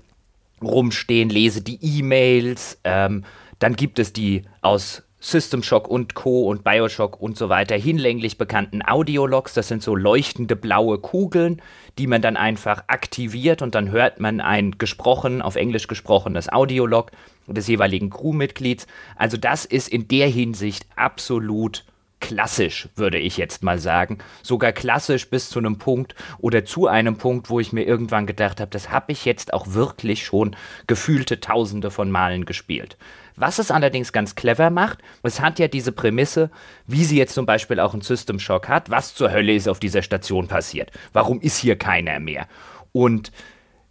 [0.63, 2.81] rumstehen, lese die E-Mails.
[2.85, 3.25] Ähm,
[3.59, 6.49] dann gibt es die aus System Shock und Co.
[6.49, 9.55] und Bioshock und so weiter hinlänglich bekannten Audiologs.
[9.55, 11.63] Das sind so leuchtende blaue Kugeln,
[11.99, 17.11] die man dann einfach aktiviert und dann hört man ein gesprochen, auf Englisch gesprochenes Audiolog
[17.47, 18.87] des jeweiligen Crewmitglieds.
[19.17, 21.85] Also das ist in der Hinsicht absolut
[22.25, 24.19] klassisch, würde ich jetzt mal sagen.
[24.43, 28.61] Sogar klassisch bis zu einem Punkt oder zu einem Punkt, wo ich mir irgendwann gedacht
[28.61, 32.97] habe, das habe ich jetzt auch wirklich schon gefühlte Tausende von Malen gespielt.
[33.37, 36.51] Was es allerdings ganz clever macht, es hat ja diese Prämisse,
[36.87, 39.81] wie sie jetzt zum Beispiel auch ein System Shock hat, was zur Hölle ist auf
[39.81, 40.93] dieser Station passiert?
[41.13, 42.47] Warum ist hier keiner mehr?
[42.93, 43.33] Und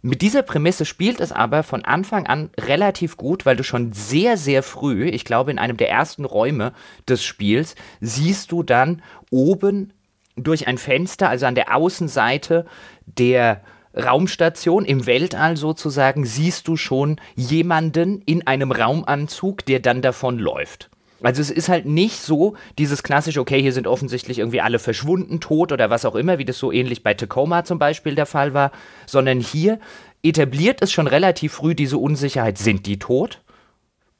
[0.06, 4.36] mit dieser Prämisse spielt es aber von Anfang an relativ gut, weil du schon sehr,
[4.36, 6.74] sehr früh, ich glaube in einem der ersten Räume
[7.08, 9.00] des Spiels, siehst du dann
[9.30, 9.94] oben
[10.36, 12.66] durch ein Fenster, also an der Außenseite
[13.06, 13.62] der
[13.96, 20.90] Raumstation im Weltall sozusagen, siehst du schon jemanden in einem Raumanzug, der dann davon läuft.
[21.24, 25.40] Also es ist halt nicht so dieses klassische, okay, hier sind offensichtlich irgendwie alle verschwunden,
[25.40, 28.54] tot oder was auch immer, wie das so ähnlich bei Tacoma zum Beispiel der Fall
[28.54, 28.72] war,
[29.06, 29.78] sondern hier
[30.22, 33.40] etabliert es schon relativ früh diese Unsicherheit, sind die tot?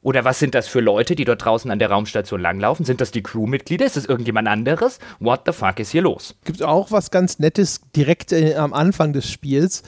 [0.05, 2.85] Oder was sind das für Leute, die dort draußen an der Raumstation langlaufen?
[2.85, 3.87] Sind das die Crewmitglieder?
[3.87, 4.99] Ist das irgendjemand anderes?
[5.19, 6.37] What the fuck ist hier los?
[6.45, 9.83] Gibt auch was ganz Nettes direkt äh, am Anfang des Spiels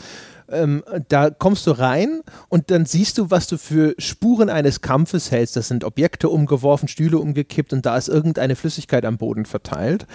[0.51, 5.31] ähm, da kommst du rein und dann siehst du, was du für Spuren eines Kampfes
[5.31, 5.57] hältst.
[5.57, 10.07] Das sind Objekte umgeworfen, Stühle umgekippt und da ist irgendeine Flüssigkeit am Boden verteilt.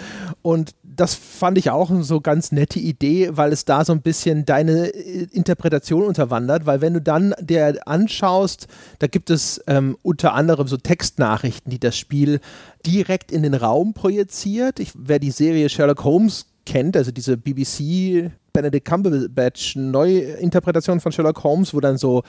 [0.42, 4.44] Und das fand ich auch so ganz nette Idee, weil es da so ein bisschen
[4.44, 8.66] deine äh, Interpretation unterwandert, weil wenn du dann dir anschaust,
[8.98, 12.40] da gibt es ähm, unter anderem so Textnachrichten, die das Spiel
[12.86, 14.80] direkt in den Raum projiziert.
[14.80, 21.42] Ich, wer die Serie Sherlock Holmes kennt, also diese BBC Benedict Cumberbatch Neuinterpretation von Sherlock
[21.42, 22.22] Holmes, wo dann so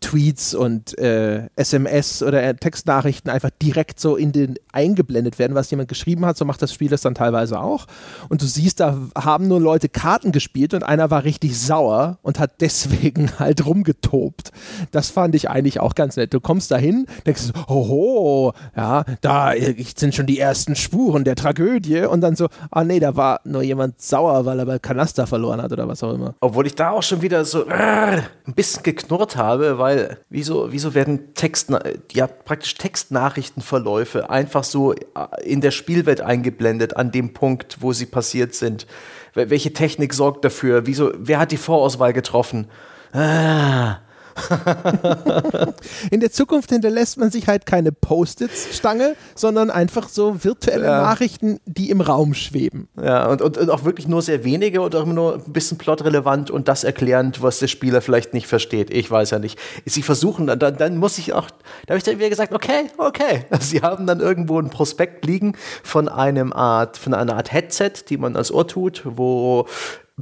[0.00, 5.70] Tweets und äh, SMS oder äh, Textnachrichten einfach direkt so in den eingeblendet werden, was
[5.70, 6.36] jemand geschrieben hat.
[6.36, 7.86] So macht das Spiel das dann teilweise auch.
[8.28, 12.38] Und du siehst, da haben nur Leute Karten gespielt und einer war richtig sauer und
[12.38, 14.50] hat deswegen halt rumgetobt.
[14.90, 16.32] Das fand ich eigentlich auch ganz nett.
[16.32, 19.52] Du kommst dahin, denkst hoho, ja, da
[19.96, 23.62] sind schon die ersten Spuren der Tragödie und dann so, ah nee, da war nur
[23.62, 26.34] jemand sauer, weil er bei Kanaster verloren hat oder was auch immer.
[26.40, 30.70] Obwohl ich da auch schon wieder so äh, ein bisschen geknurrt habe, weil weil wieso,
[30.72, 31.72] wieso werden Text,
[32.12, 34.98] ja, praktisch Textnachrichtenverläufe einfach so äh,
[35.44, 38.86] in der Spielwelt eingeblendet an dem Punkt, wo sie passiert sind?
[39.34, 40.86] Welche Technik sorgt dafür?
[40.86, 42.68] Wieso, wer hat die Vorauswahl getroffen?
[43.12, 43.98] Ah,
[46.10, 51.02] In der Zukunft hinterlässt man sich halt keine Post-its-Stange, sondern einfach so virtuelle ja.
[51.02, 52.88] Nachrichten, die im Raum schweben.
[53.00, 56.50] Ja, und, und, und, auch wirklich nur sehr wenige und auch nur ein bisschen plotrelevant
[56.50, 58.90] und das erklärend, was der Spieler vielleicht nicht versteht.
[58.90, 59.58] Ich weiß ja nicht.
[59.84, 61.50] Sie versuchen, dann, dann muss ich auch,
[61.86, 63.44] da habe ich dann wieder gesagt, okay, okay.
[63.60, 68.16] Sie haben dann irgendwo ein Prospekt liegen von einem Art, von einer Art Headset, die
[68.16, 69.66] man als Ohr tut, wo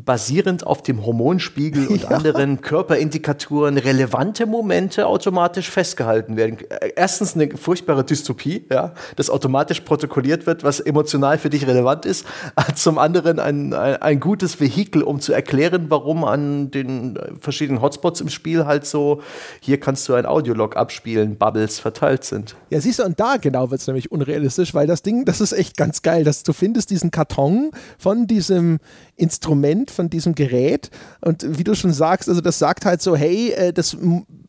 [0.04, 2.08] basierend auf dem Hormonspiegel und ja.
[2.08, 6.58] anderen Körperindikatoren relevante Momente automatisch festgehalten werden.
[6.96, 12.26] Erstens eine furchtbare Dystopie, ja, das automatisch protokolliert wird, was emotional für dich relevant ist.
[12.74, 18.20] Zum anderen ein, ein, ein gutes Vehikel, um zu erklären, warum an den verschiedenen Hotspots
[18.20, 19.22] im Spiel halt so,
[19.60, 22.56] hier kannst du ein Audiolog abspielen, Bubbles verteilt sind.
[22.70, 25.52] Ja, siehst du, und da genau wird es nämlich unrealistisch, weil das Ding, das ist
[25.52, 28.78] echt ganz geil, dass du findest diesen Karton von diesem
[29.18, 30.90] Instrument, von diesem Gerät.
[31.20, 33.96] Und wie du schon sagst, also das sagt halt so, hey, äh, das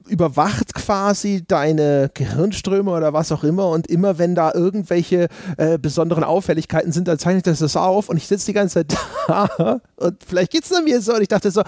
[0.07, 6.23] überwacht quasi deine Gehirnströme oder was auch immer und immer wenn da irgendwelche äh, besonderen
[6.23, 8.97] Auffälligkeiten sind, dann zeichnet das das auf und ich sitze die ganze Zeit
[9.27, 11.61] da und vielleicht geht es mir so und ich dachte so,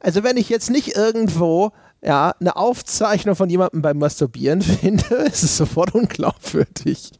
[0.00, 1.72] also wenn ich jetzt nicht irgendwo
[2.02, 7.12] ja, eine Aufzeichnung von jemandem beim Masturbieren finde, ist es sofort unglaubwürdig.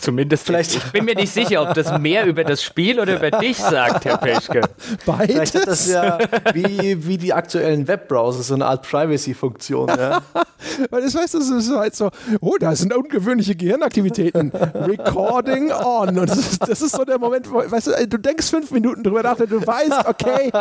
[0.00, 0.76] Zumindest vielleicht.
[0.76, 4.04] Ich bin mir nicht sicher, ob das mehr über das Spiel oder über dich sagt,
[4.04, 4.60] Herr Peschke.
[5.04, 5.34] Beides.
[5.34, 6.18] Vielleicht hat das ja
[6.54, 9.88] wie, wie die aktuellen Webbrowser so eine Art Privacy-Funktion.
[9.88, 10.22] Ja.
[10.90, 14.52] Weil das heißt, das ist halt so, oh, da sind ungewöhnliche Gehirnaktivitäten.
[14.52, 16.18] Recording on.
[16.18, 19.02] Und das ist, das ist so der Moment, wo, weißt du, du denkst fünf Minuten
[19.02, 20.52] drüber nach, du weißt, okay,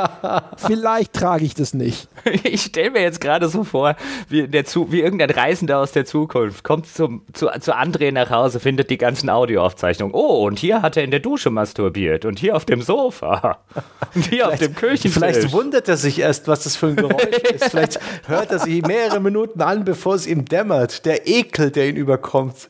[0.57, 2.07] vielleicht trage ich das nicht.
[2.47, 3.95] Ich stelle mir jetzt gerade so vor,
[4.29, 8.29] wie, der zu, wie irgendein Reisender aus der Zukunft kommt zum, zu, zu André nach
[8.29, 10.13] Hause, findet die ganzen Audioaufzeichnungen.
[10.13, 13.59] Oh, und hier hat er in der Dusche masturbiert und hier auf dem Sofa
[14.15, 15.13] und hier vielleicht, auf dem Küchentisch.
[15.13, 17.65] Vielleicht wundert er sich erst, was das für ein Geräusch ist.
[17.65, 21.05] Vielleicht hört er sich mehrere Minuten an, bevor es ihm dämmert.
[21.05, 22.69] Der Ekel, der ihn überkommt.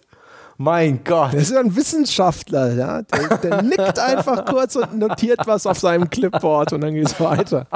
[0.60, 1.34] Mein Gott.
[1.34, 3.01] Das ist ein Wissenschaftler, ja.
[3.03, 7.20] Der, der nickt einfach kurz und notiert was auf seinem Clipboard und dann geht es
[7.20, 7.68] weiter.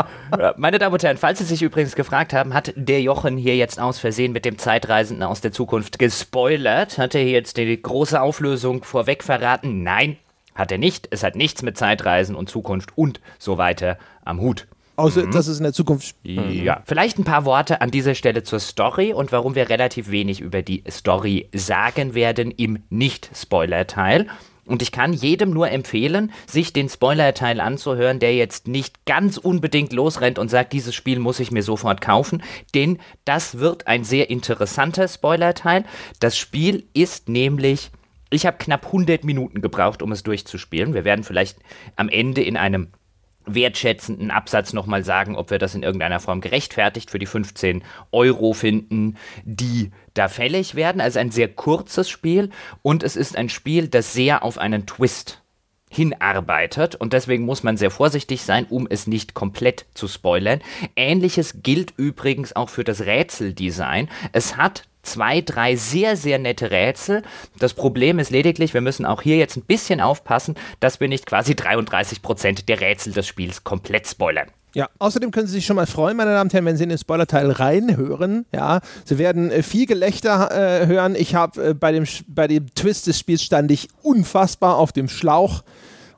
[0.58, 3.80] Meine Damen und Herren, falls Sie sich übrigens gefragt haben, hat der Jochen hier jetzt
[3.80, 6.98] aus Versehen mit dem Zeitreisenden aus der Zukunft gespoilert?
[6.98, 9.84] Hat er hier jetzt die große Auflösung vorweg verraten?
[9.84, 10.18] Nein,
[10.56, 11.08] hat er nicht.
[11.12, 14.66] Es hat nichts mit Zeitreisen und Zukunft und so weiter am Hut.
[15.02, 15.32] Außer, mhm.
[15.32, 16.16] dass es in der Zukunft.
[16.24, 20.42] Ja, vielleicht ein paar Worte an dieser Stelle zur Story und warum wir relativ wenig
[20.42, 24.28] über die Story sagen werden im Nicht-Spoiler-Teil.
[24.66, 29.92] Und ich kann jedem nur empfehlen, sich den Spoiler-Teil anzuhören, der jetzt nicht ganz unbedingt
[29.92, 32.44] losrennt und sagt, dieses Spiel muss ich mir sofort kaufen,
[32.76, 35.84] denn das wird ein sehr interessanter Spoiler-Teil.
[36.20, 37.92] Das Spiel ist nämlich
[38.34, 40.94] ich habe knapp 100 Minuten gebraucht, um es durchzuspielen.
[40.94, 41.58] Wir werden vielleicht
[41.98, 42.88] am Ende in einem
[43.46, 48.54] wertschätzenden Absatz nochmal sagen, ob wir das in irgendeiner Form gerechtfertigt für die 15 Euro
[48.54, 51.02] finden, die da fällig werden.
[51.02, 52.50] Also ein sehr kurzes Spiel
[52.82, 55.42] und es ist ein Spiel, das sehr auf einen Twist
[55.90, 60.62] hinarbeitet und deswegen muss man sehr vorsichtig sein, um es nicht komplett zu spoilern.
[60.96, 64.08] Ähnliches gilt übrigens auch für das Rätseldesign.
[64.32, 67.24] Es hat zwei, drei sehr, sehr nette Rätsel.
[67.60, 71.26] Das Problem ist lediglich, wir müssen auch hier jetzt ein bisschen aufpassen, dass wir nicht
[71.26, 74.48] quasi 33 Prozent der Rätsel des Spiels komplett spoilern.
[74.74, 76.90] Ja, außerdem können Sie sich schon mal freuen, meine Damen und Herren, wenn Sie in
[76.90, 78.46] den Spoiler-Teil reinhören.
[78.54, 81.16] Ja, Sie werden äh, viel Gelächter äh, hören.
[81.16, 85.10] Ich habe äh, bei, dem, bei dem Twist des Spiels stand ich unfassbar auf dem
[85.10, 85.64] Schlauch.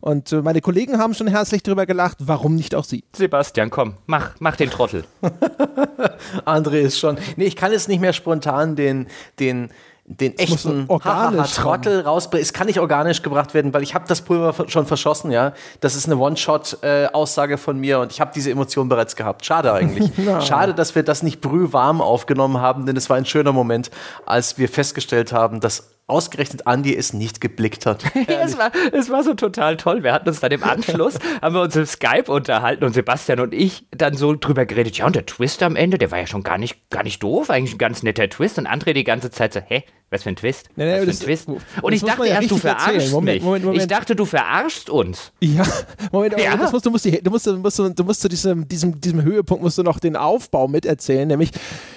[0.03, 3.05] Und äh, meine Kollegen haben schon herzlich darüber gelacht, warum nicht auch Sie?
[3.15, 5.05] Sebastian, komm, mach, mach den Trottel.
[6.45, 7.17] André ist schon.
[7.37, 9.07] Nee, ich kann jetzt nicht mehr spontan den,
[9.39, 9.69] den,
[10.03, 12.43] den echten Trottel rausbringen.
[12.43, 15.53] Es kann nicht organisch gebracht werden, weil ich habe das Pulver schon verschossen, ja.
[15.79, 19.45] Das ist eine One-Shot-Aussage von mir und ich habe diese Emotion bereits gehabt.
[19.45, 20.11] Schade eigentlich.
[20.17, 20.41] ja.
[20.41, 23.89] Schade, dass wir das nicht brühwarm aufgenommen haben, denn es war ein schöner Moment,
[24.25, 28.03] als wir festgestellt haben, dass ausgerechnet Andi es nicht geblickt hat.
[28.27, 30.03] es, war, es war so total toll.
[30.03, 33.53] Wir hatten uns dann im Anschluss, haben wir uns im Skype unterhalten und Sebastian und
[33.53, 36.43] ich dann so drüber geredet, ja und der Twist am Ende, der war ja schon
[36.43, 39.53] gar nicht, gar nicht doof, eigentlich ein ganz netter Twist und André die ganze Zeit
[39.53, 39.83] so, hä,
[40.13, 40.69] was für ein Twist?
[40.75, 41.47] Nee, nee, was für ein Twist?
[41.81, 43.43] Und ich dachte ja erst, du verarschst Moment, mich.
[43.43, 43.81] Moment, Moment.
[43.81, 45.31] Ich dachte, du verarschst uns.
[45.39, 45.65] Ja,
[46.11, 46.55] Moment, ja.
[46.55, 49.23] Das musst, du, musst die, du, musst, du, musst, du musst zu diesem, diesem, diesem
[49.23, 51.49] Höhepunkt musst du noch den Aufbau miterzählen, nämlich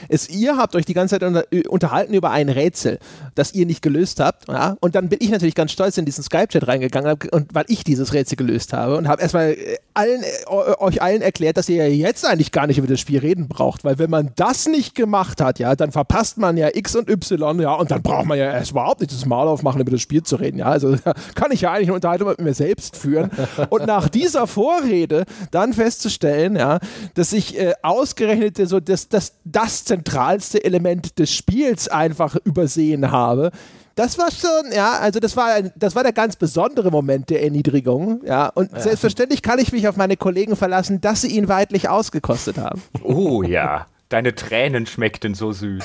[0.09, 2.99] es, ihr habt euch die ganze Zeit unter, unterhalten über ein Rätsel,
[3.35, 4.77] das ihr nicht gelöst habt, ja?
[4.81, 8.13] und dann bin ich natürlich ganz stolz in diesen Skype-Chat reingegangen, und, weil ich dieses
[8.13, 12.27] Rätsel gelöst habe und habe erstmal äh, allen, äh, euch allen erklärt, dass ihr jetzt
[12.27, 15.59] eigentlich gar nicht über das Spiel reden braucht, weil wenn man das nicht gemacht hat,
[15.59, 18.73] ja, dann verpasst man ja X und Y, ja, und dann braucht man ja erst
[18.73, 20.59] überhaupt nicht das Mal aufmachen, über das Spiel zu reden.
[20.59, 20.97] Ja, also
[21.35, 23.31] kann ich ja eigentlich eine Unterhaltung mit mir selbst führen.
[23.71, 26.79] Und nach dieser Vorrede dann festzustellen, ja,
[27.15, 33.51] dass ich äh, ausgerechnet so das, das, das zentralste Element des Spiels einfach übersehen habe,
[33.97, 37.43] das war schon, ja, also das war, ein, das war der ganz besondere Moment der
[37.43, 38.49] Erniedrigung, ja.
[38.49, 38.81] Und ja.
[38.81, 42.83] selbstverständlich kann ich mich auf meine Kollegen verlassen, dass sie ihn weitlich ausgekostet haben.
[43.03, 43.87] Oh ja.
[44.09, 45.83] Deine Tränen schmeckten so süß.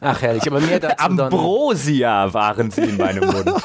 [0.00, 3.44] Ach herrlich, aber mehr dazu Ambrosia waren sie in meinem Mund.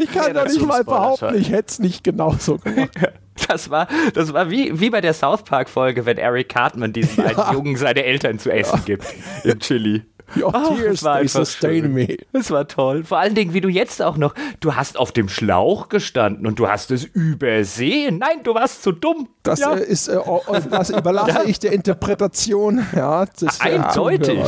[0.00, 2.90] ich kann doch nicht mal behaupten, ich hätte es nicht genauso gemacht.
[3.48, 7.52] Das war, das war wie, wie bei der South Park-Folge, wenn Eric Cartman diesem ja.
[7.52, 8.82] Jungen seine Eltern zu essen ja.
[8.84, 9.12] gibt
[9.42, 10.02] im Chili.
[10.36, 12.16] Your Ach, tears, they sustain me.
[12.32, 13.04] Das war toll.
[13.04, 16.58] Vor allen Dingen, wie du jetzt auch noch, du hast auf dem Schlauch gestanden und
[16.58, 18.18] du hast es übersehen.
[18.18, 19.28] Nein, du warst zu dumm.
[19.42, 19.74] Das ja.
[19.74, 22.84] Äh, ist, äh, oh, oh, das überlasse ich der Interpretation.
[22.94, 24.38] Ja, des eindeutig.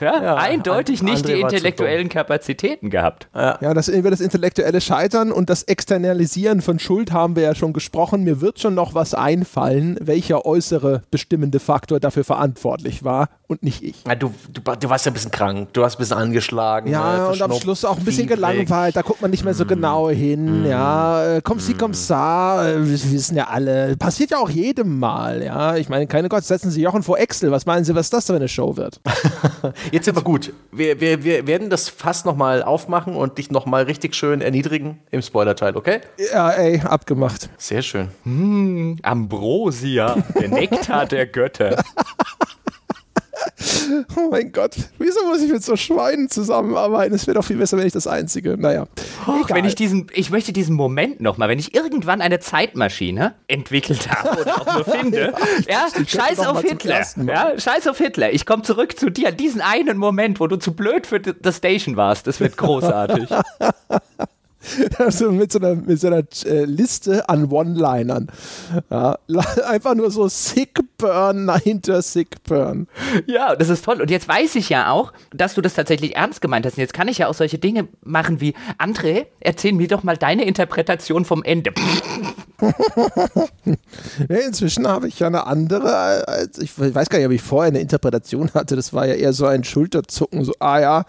[0.00, 3.28] Ja, ja, eindeutig ein, nicht die intellektuellen Kapazitäten gehabt.
[3.34, 7.72] Ja, das, über das intellektuelle Scheitern und das Externalisieren von Schuld haben wir ja schon
[7.72, 8.24] gesprochen.
[8.24, 13.82] Mir wird schon noch was einfallen, welcher äußere bestimmende Faktor dafür verantwortlich war und nicht
[13.82, 14.04] ich.
[14.06, 16.90] Ja, du, du, du warst ja ein bisschen krank, du warst ein bisschen angeschlagen.
[16.90, 19.64] Ja, ne, und am Schluss auch ein bisschen gelangweilt, da guckt man nicht mehr so
[19.64, 19.68] mm.
[19.68, 20.62] genau hin.
[20.62, 20.66] Mm.
[20.66, 23.96] Ja, komm sie, komm sa, wir wissen ja alle.
[23.96, 25.76] Passiert ja auch jedem Mal, ja.
[25.76, 27.50] Ich meine, keine Gott, setzen Sie Jochen vor Excel.
[27.50, 29.00] Was meinen Sie, was das für eine Show wird?
[29.92, 30.52] Jetzt aber gut.
[30.70, 35.22] Wir, wir, wir werden das fast nochmal aufmachen und dich nochmal richtig schön erniedrigen im
[35.22, 36.00] Spoiler-Teil, okay?
[36.32, 37.50] Ja, ey, abgemacht.
[37.58, 38.08] Sehr schön.
[38.24, 41.82] Hm, Ambrosia, der Nektar der Götter.
[44.16, 47.14] Oh mein Gott, wieso muss ich mit so Schweinen zusammenarbeiten?
[47.14, 48.56] Es wäre doch viel besser, wenn ich das Einzige.
[48.56, 48.86] Naja.
[49.26, 54.10] Oh, wenn ich diesen, ich möchte diesen Moment nochmal, wenn ich irgendwann eine Zeitmaschine entwickelt
[54.10, 55.34] habe oder auch nur finde,
[55.68, 57.04] ja, ja scheiß auf Hitler.
[57.26, 58.32] Ja, scheiß auf Hitler.
[58.32, 61.96] Ich komme zurück zu dir, diesen einen Moment, wo du zu blöd für The Station
[61.96, 62.26] warst.
[62.26, 63.28] Das wird großartig.
[64.98, 68.28] Also mit so einer, mit so einer äh, Liste an One-Linern.
[68.90, 69.18] Ja,
[69.68, 72.86] einfach nur so Sick Burn hinter Sick Burn.
[73.26, 74.00] Ja, das ist toll.
[74.00, 76.76] Und jetzt weiß ich ja auch, dass du das tatsächlich ernst gemeint hast.
[76.76, 80.16] Und jetzt kann ich ja auch solche Dinge machen wie, André, erzähl mir doch mal
[80.16, 81.72] deine Interpretation vom Ende.
[84.28, 86.28] inzwischen habe ich ja eine andere.
[86.28, 88.76] Als ich weiß gar nicht, ob ich vorher eine Interpretation hatte.
[88.76, 91.04] Das war ja eher so ein Schulterzucken, so, ah ja,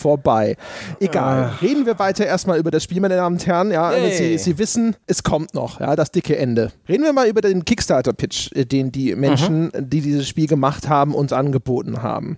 [0.00, 0.56] vorbei.
[0.98, 1.52] Egal.
[1.60, 1.64] Äh.
[1.64, 3.70] Reden wir weiter erstmal über das Spiel, meine Damen und Herren.
[3.70, 4.16] Ja, hey.
[4.16, 6.72] Sie, Sie, wissen, es kommt noch, ja, das dicke Ende.
[6.88, 9.90] Reden wir mal über den Kickstarter-Pitch, äh, den die Menschen, mhm.
[9.90, 12.36] die dieses Spiel gemacht haben, uns angeboten haben.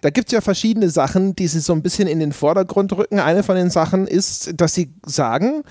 [0.00, 3.18] Da gibt es ja verschiedene Sachen, die sie so ein bisschen in den Vordergrund rücken.
[3.18, 5.64] Eine von den Sachen ist, dass sie sagen,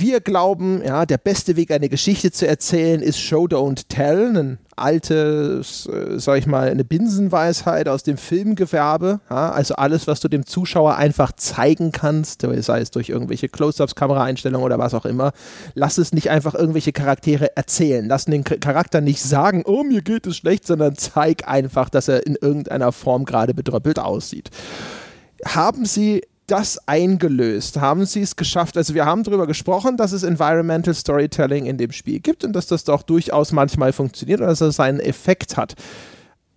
[0.00, 4.58] wir glauben, ja, der beste Weg, eine Geschichte zu erzählen, ist Show, Don't Tell, ein
[4.76, 9.20] altes, äh, sag ich mal, eine Binsenweisheit aus dem Filmgewerbe.
[9.30, 13.94] Ja, also alles, was du dem Zuschauer einfach zeigen kannst, sei es durch irgendwelche Close-ups,
[13.94, 15.32] Kameraeinstellungen oder was auch immer.
[15.74, 18.06] Lass es nicht einfach irgendwelche Charaktere erzählen.
[18.06, 22.26] Lass den Charakter nicht sagen, oh, mir geht es schlecht, sondern zeig einfach, dass er
[22.26, 24.50] in irgendeiner Form gerade bedröppelt aussieht.
[25.44, 27.80] Haben sie das eingelöst?
[27.80, 28.76] Haben sie es geschafft?
[28.76, 32.66] Also wir haben darüber gesprochen, dass es Environmental Storytelling in dem Spiel gibt und dass
[32.66, 35.74] das doch durchaus manchmal funktioniert und dass es seinen Effekt hat.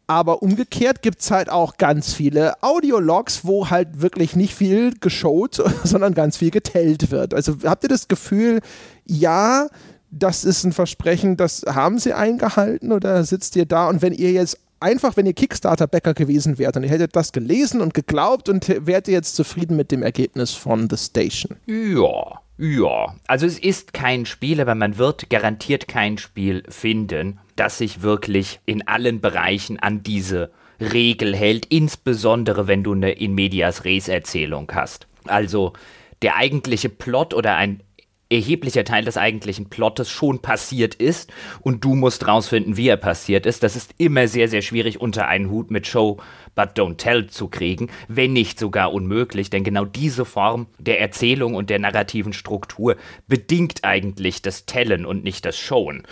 [0.08, 5.62] Aber umgekehrt gibt es halt auch ganz viele Audiologs, wo halt wirklich nicht viel geschaut,
[5.84, 7.34] sondern ganz viel getellt wird.
[7.34, 8.62] Also habt ihr das Gefühl,
[9.06, 9.68] ja,
[10.12, 14.32] das ist ein Versprechen, das haben sie eingehalten oder sitzt ihr da und wenn ihr
[14.32, 18.68] jetzt einfach, wenn ihr Kickstarter-Bäcker gewesen wärt und ihr hättet das gelesen und geglaubt und
[18.86, 21.58] wärt ihr jetzt zufrieden mit dem Ergebnis von The Station?
[21.66, 23.16] Ja, ja.
[23.28, 28.60] Also es ist kein Spiel, aber man wird garantiert kein Spiel finden, das sich wirklich
[28.66, 34.72] in allen Bereichen an diese Regel hält, insbesondere wenn du eine In Medias Res Erzählung
[34.74, 35.08] hast.
[35.26, 35.74] Also
[36.22, 37.82] der eigentliche Plot oder ein
[38.30, 43.46] erheblicher Teil des eigentlichen Plottes schon passiert ist und du musst rausfinden, wie er passiert
[43.48, 43.64] ist.
[43.64, 46.18] Das ist immer sehr, sehr schwierig unter einen Hut mit Show
[46.56, 51.56] but don't tell zu kriegen, wenn nicht sogar unmöglich, denn genau diese Form der Erzählung
[51.56, 56.04] und der narrativen Struktur bedingt eigentlich das Tellen und nicht das Showen.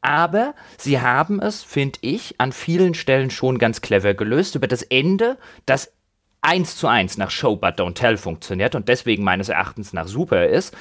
[0.00, 4.82] Aber sie haben es, finde ich, an vielen Stellen schon ganz clever gelöst über das
[4.82, 5.92] Ende, das
[6.40, 10.46] eins zu eins nach Show but don't tell funktioniert und deswegen meines Erachtens nach super
[10.46, 10.76] ist,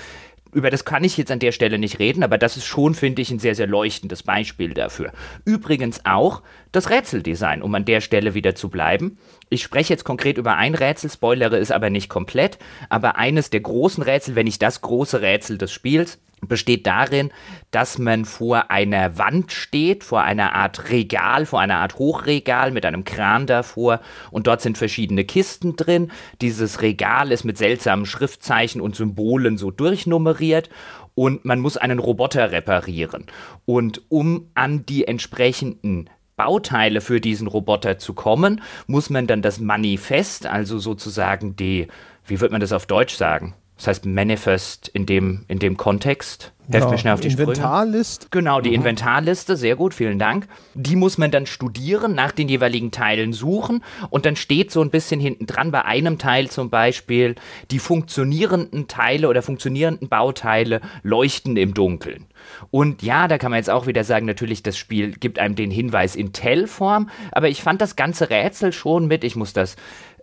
[0.56, 3.22] über das kann ich jetzt an der Stelle nicht reden, aber das ist schon, finde
[3.22, 5.12] ich, ein sehr, sehr leuchtendes Beispiel dafür.
[5.44, 6.44] Übrigens auch
[6.76, 9.18] das Rätseldesign, um an der Stelle wieder zu bleiben.
[9.50, 12.58] Ich spreche jetzt konkret über ein Rätsel, spoilere es aber nicht komplett,
[12.90, 17.32] aber eines der großen Rätsel, wenn nicht das große Rätsel des Spiels, besteht darin,
[17.72, 22.86] dass man vor einer Wand steht, vor einer Art Regal, vor einer Art Hochregal mit
[22.86, 24.02] einem Kran davor
[24.32, 26.12] und dort sind verschiedene Kisten drin.
[26.42, 30.70] Dieses Regal ist mit seltsamen Schriftzeichen und Symbolen so durchnummeriert
[31.16, 33.26] und man muss einen Roboter reparieren.
[33.66, 39.60] Und um an die entsprechenden Bauteile für diesen Roboter zu kommen, muss man dann das
[39.60, 41.88] Manifest, also sozusagen die,
[42.26, 43.56] wie wird man das auf Deutsch sagen?
[43.78, 46.54] Das heißt Manifest in dem, in dem Kontext.
[46.72, 47.52] Helft Ja, mir schnell auf die Sprünge.
[47.52, 48.32] Inventarlist.
[48.32, 50.48] Genau, die Inventarliste, sehr gut, vielen Dank.
[50.74, 54.90] Die muss man dann studieren, nach den jeweiligen Teilen suchen und dann steht so ein
[54.90, 57.36] bisschen hinten dran bei einem Teil zum Beispiel,
[57.72, 62.26] die funktionierenden Teile oder funktionierenden Bauteile leuchten im Dunkeln.
[62.72, 65.72] Und ja, da kann man jetzt auch wieder sagen, natürlich, das Spiel gibt einem den
[65.72, 69.76] Hinweis in Tell-Form, aber ich fand das ganze Rätsel schon mit, ich muss das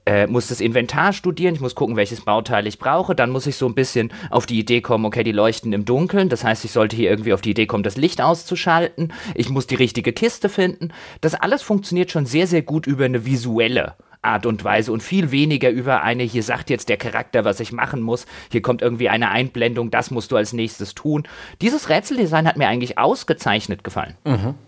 [0.06, 3.56] äh, muss das Inventar studieren, ich muss gucken, welches Bauteil ich brauche, dann muss ich
[3.56, 6.72] so ein bisschen auf die Idee kommen, okay, die leuchten im Dunkeln, das heißt, ich
[6.72, 10.48] sollte hier irgendwie auf die Idee kommen, das Licht auszuschalten, ich muss die richtige Kiste
[10.48, 10.90] finden.
[11.20, 15.30] Das alles funktioniert schon sehr, sehr gut über eine visuelle Art und Weise und viel
[15.32, 19.08] weniger über eine, hier sagt jetzt der Charakter, was ich machen muss, hier kommt irgendwie
[19.08, 21.24] eine Einblendung, das musst du als nächstes tun.
[21.60, 24.14] Dieses Rätseldesign hat mir eigentlich ausgezeichnet gefallen.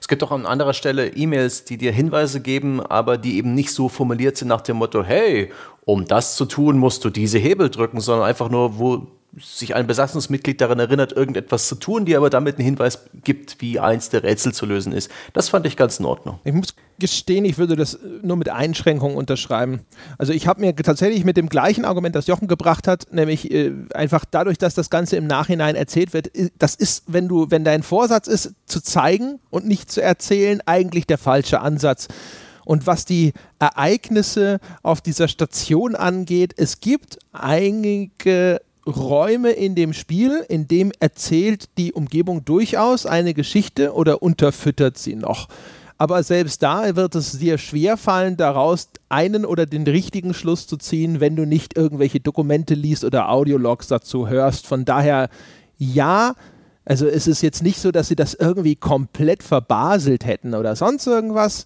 [0.00, 3.70] Es gibt auch an anderer Stelle E-Mails, die dir Hinweise geben, aber die eben nicht
[3.70, 5.52] so formuliert sind nach dem Motto, hey,
[5.84, 9.07] um das zu tun, musst du diese Hebel drücken, sondern einfach nur, wo
[9.41, 13.80] sich ein Besatzungsmitglied daran erinnert, irgendetwas zu tun, die aber damit einen Hinweis gibt, wie
[13.80, 15.11] eins der Rätsel zu lösen ist.
[15.32, 16.41] Das fand ich ganz in Ordnung.
[16.45, 19.80] Ich muss gestehen, ich würde das nur mit Einschränkungen unterschreiben.
[20.18, 23.72] Also ich habe mir tatsächlich mit dem gleichen Argument, das Jochen gebracht hat, nämlich äh,
[23.95, 27.82] einfach dadurch, dass das Ganze im Nachhinein erzählt wird, das ist, wenn du, wenn dein
[27.82, 32.09] Vorsatz ist, zu zeigen und nicht zu erzählen, eigentlich der falsche Ansatz.
[32.64, 40.45] Und was die Ereignisse auf dieser Station angeht, es gibt einige Räume in dem Spiel,
[40.49, 45.49] in dem erzählt die Umgebung durchaus eine Geschichte oder unterfüttert sie noch.
[45.97, 51.20] Aber selbst da wird es dir schwerfallen, daraus einen oder den richtigen Schluss zu ziehen,
[51.20, 54.66] wenn du nicht irgendwelche Dokumente liest oder Audiologs dazu hörst.
[54.66, 55.28] Von daher,
[55.78, 56.35] ja,
[56.85, 61.07] also es ist jetzt nicht so, dass sie das irgendwie komplett verbaselt hätten oder sonst
[61.07, 61.64] irgendwas,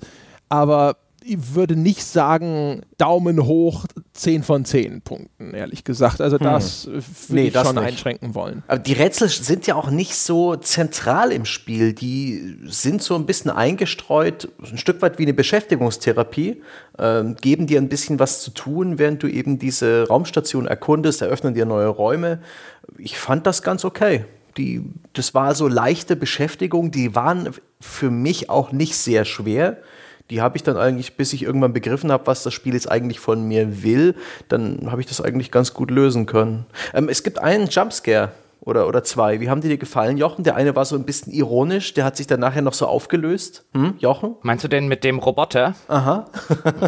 [0.49, 0.97] aber
[1.29, 6.21] ich würde nicht sagen, Daumen hoch, 10 von 10 Punkten, ehrlich gesagt.
[6.21, 7.85] Also das äh, würde Nee, ich das schon nicht.
[7.85, 8.63] einschränken wollen.
[8.67, 11.93] Aber die Rätsel sind ja auch nicht so zentral im Spiel.
[11.93, 16.63] Die sind so ein bisschen eingestreut, ein Stück weit wie eine Beschäftigungstherapie,
[16.99, 21.55] ähm, geben dir ein bisschen was zu tun, während du eben diese Raumstation erkundest, eröffnen
[21.55, 22.41] dir neue Räume.
[22.97, 24.25] Ich fand das ganz okay.
[24.57, 27.51] Die, das war so leichte Beschäftigung, die waren
[27.81, 29.77] für mich auch nicht sehr schwer.
[30.31, 33.21] Die habe ich dann eigentlich, bis ich irgendwann begriffen habe, was das Spiel jetzt eigentlich
[33.21, 34.15] von mir will,
[34.49, 36.67] dann habe ich das eigentlich ganz gut lösen können.
[36.93, 38.31] Ähm, es gibt einen Jumpscare
[38.69, 39.41] oder, oder zwei.
[39.41, 40.45] Wie haben die dir gefallen, Jochen?
[40.45, 43.65] Der eine war so ein bisschen ironisch, der hat sich dann nachher noch so aufgelöst.
[43.73, 44.37] Hm, Jochen?
[44.43, 45.75] Meinst du denn mit dem Roboter?
[45.89, 46.27] Aha.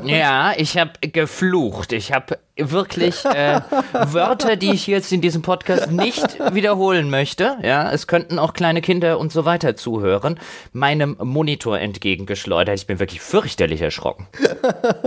[0.05, 1.93] Ja, ich habe geflucht.
[1.93, 3.61] Ich habe wirklich äh,
[3.93, 7.57] Wörter, die ich jetzt in diesem Podcast nicht wiederholen möchte.
[7.63, 10.39] Ja, es könnten auch kleine Kinder und so weiter zuhören.
[10.73, 12.77] Meinem Monitor entgegengeschleudert.
[12.77, 14.27] Ich bin wirklich fürchterlich erschrocken.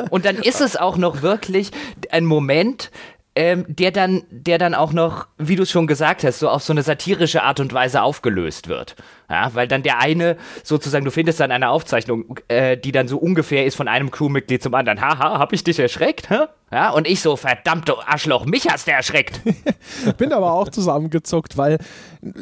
[0.09, 1.71] Und dann ist es auch noch wirklich
[2.11, 2.91] ein Moment,
[3.35, 6.63] ähm, der dann, der dann auch noch, wie du es schon gesagt hast, so auf
[6.63, 8.95] so eine satirische Art und Weise aufgelöst wird.
[9.29, 13.17] Ja, weil dann der eine sozusagen, du findest dann eine Aufzeichnung, äh, die dann so
[13.17, 15.01] ungefähr ist von einem Crewmitglied zum anderen.
[15.01, 16.29] Haha, hab ich dich erschreckt?
[16.29, 16.45] Hä?
[16.71, 19.41] Ja, und ich so, verdammt, du Arschloch, mich hast du erschreckt.
[20.17, 21.77] Bin aber auch zusammengezuckt, weil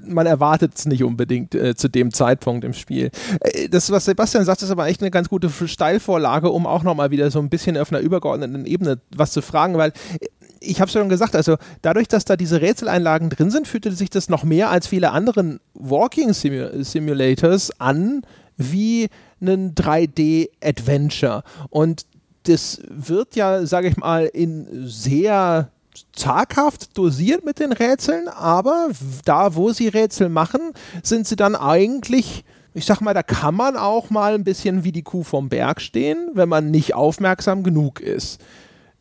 [0.05, 3.11] man erwartet es nicht unbedingt äh, zu dem Zeitpunkt im Spiel.
[3.41, 7.11] Äh, das, was Sebastian sagt, ist aber echt eine ganz gute Steilvorlage, um auch nochmal
[7.11, 10.27] wieder so ein bisschen auf einer übergeordneten Ebene was zu fragen, weil äh,
[10.61, 14.09] ich habe es schon gesagt, also dadurch, dass da diese Rätseleinlagen drin sind, fühlte sich
[14.09, 18.21] das noch mehr als viele anderen Walking Simu Simulators an
[18.57, 19.09] wie
[19.41, 21.43] ein 3D-Adventure.
[21.69, 22.05] Und
[22.43, 25.69] das wird ja, sage ich mal, in sehr
[26.13, 28.89] zaghaft dosiert mit den Rätseln, aber
[29.25, 30.61] da, wo sie Rätsel machen,
[31.03, 34.91] sind sie dann eigentlich, ich sag mal, da kann man auch mal ein bisschen wie
[34.91, 38.39] die Kuh vom Berg stehen, wenn man nicht aufmerksam genug ist.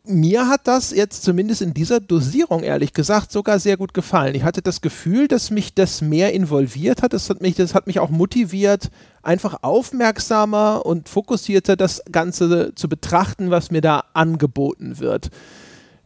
[0.03, 4.33] Mir hat das jetzt zumindest in dieser Dosierung, ehrlich gesagt, sogar sehr gut gefallen.
[4.33, 7.13] Ich hatte das Gefühl, dass mich das mehr involviert hat.
[7.13, 8.89] Das hat mich, das hat mich auch motiviert,
[9.21, 15.29] einfach aufmerksamer und fokussierter das Ganze zu betrachten, was mir da angeboten wird.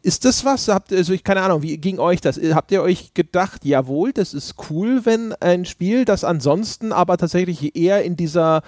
[0.01, 0.67] Ist das was?
[0.67, 2.37] Habt ihr, also ich keine Ahnung, wie ging euch das?
[2.37, 7.77] Habt ihr euch gedacht, jawohl, das ist cool, wenn ein Spiel, das ansonsten aber tatsächlich
[7.77, 8.61] eher in dieser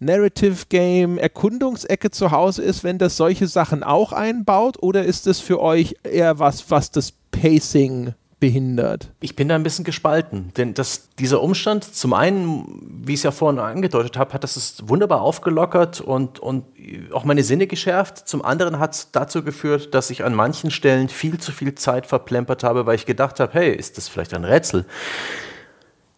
[0.00, 4.82] Narrative Game Erkundungsecke zu Hause ist, wenn das solche Sachen auch einbaut?
[4.82, 9.12] Oder ist das für euch eher was, was das Pacing behindert?
[9.20, 12.64] Ich bin da ein bisschen gespalten, denn das, dieser Umstand, zum einen,
[13.04, 16.64] wie ich es ja vorhin angedeutet habe, hat das es wunderbar aufgelockert und, und
[17.12, 18.26] auch meine Sinne geschärft.
[18.26, 22.06] Zum anderen hat es dazu geführt, dass ich an manchen Stellen viel zu viel Zeit
[22.06, 24.86] verplempert habe, weil ich gedacht habe, hey, ist das vielleicht ein Rätsel?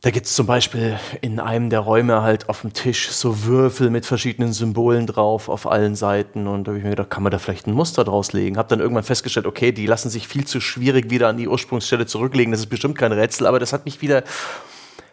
[0.02, 3.88] Da gibt es zum Beispiel in einem der Räume halt auf dem Tisch so Würfel
[3.88, 6.48] mit verschiedenen Symbolen drauf auf allen Seiten.
[6.48, 8.58] Und da habe ich mir gedacht, kann man da vielleicht ein Muster draus legen?
[8.58, 12.06] Habe dann irgendwann festgestellt, okay, die lassen sich viel zu schwierig wieder an die Ursprungsstelle
[12.06, 12.50] zurücklegen.
[12.50, 14.24] Das ist bestimmt kein Rätsel, aber das hat mich wieder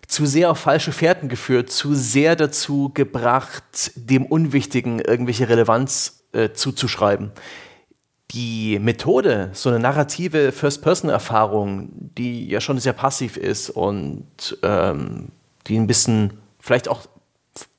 [0.07, 6.49] zu sehr auf falsche Fährten geführt, zu sehr dazu gebracht, dem Unwichtigen irgendwelche Relevanz äh,
[6.53, 7.31] zuzuschreiben
[8.31, 15.29] die Methode, so eine narrative First-Person-Erfahrung, die ja schon sehr passiv ist und ähm,
[15.67, 17.07] die ein bisschen vielleicht auch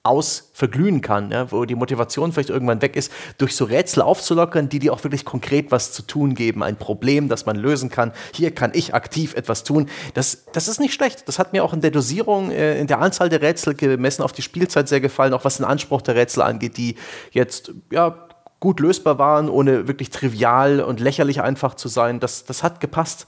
[0.03, 4.79] ausverglühen kann, ja, wo die Motivation vielleicht irgendwann weg ist, durch so Rätsel aufzulockern, die
[4.79, 8.13] dir auch wirklich konkret was zu tun geben, ein Problem, das man lösen kann.
[8.35, 9.91] Hier kann ich aktiv etwas tun.
[10.15, 11.29] Das, das ist nicht schlecht.
[11.29, 14.33] Das hat mir auch in der Dosierung, äh, in der Anzahl der Rätsel gemessen auf
[14.33, 16.97] die Spielzeit sehr gefallen, auch was den Anspruch der Rätsel angeht, die
[17.33, 18.27] jetzt ja
[18.61, 22.21] gut lösbar waren, ohne wirklich trivial und lächerlich einfach zu sein.
[22.21, 23.27] Das, das hat gepasst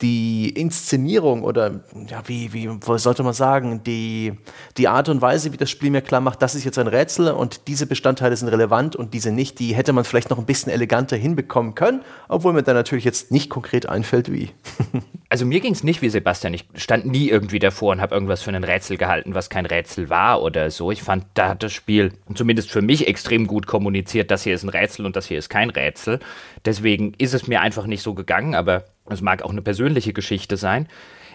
[0.00, 4.32] die Inszenierung oder ja, wie, wie sollte man sagen, die,
[4.76, 7.32] die Art und Weise, wie das Spiel mir klar macht, das ist jetzt ein Rätsel
[7.32, 10.70] und diese Bestandteile sind relevant und diese nicht, die hätte man vielleicht noch ein bisschen
[10.70, 14.50] eleganter hinbekommen können, obwohl mir dann natürlich jetzt nicht konkret einfällt, wie.
[15.30, 16.54] Also mir ging es nicht wie Sebastian.
[16.54, 20.08] Ich stand nie irgendwie davor und habe irgendwas für ein Rätsel gehalten, was kein Rätsel
[20.08, 20.90] war oder so.
[20.90, 24.62] Ich fand, da hat das Spiel zumindest für mich extrem gut kommuniziert, das hier ist
[24.62, 26.18] ein Rätsel und das hier ist kein Rätsel.
[26.64, 30.56] Deswegen ist es mir einfach nicht so gegangen, aber es mag auch eine persönliche Geschichte
[30.56, 30.88] sein.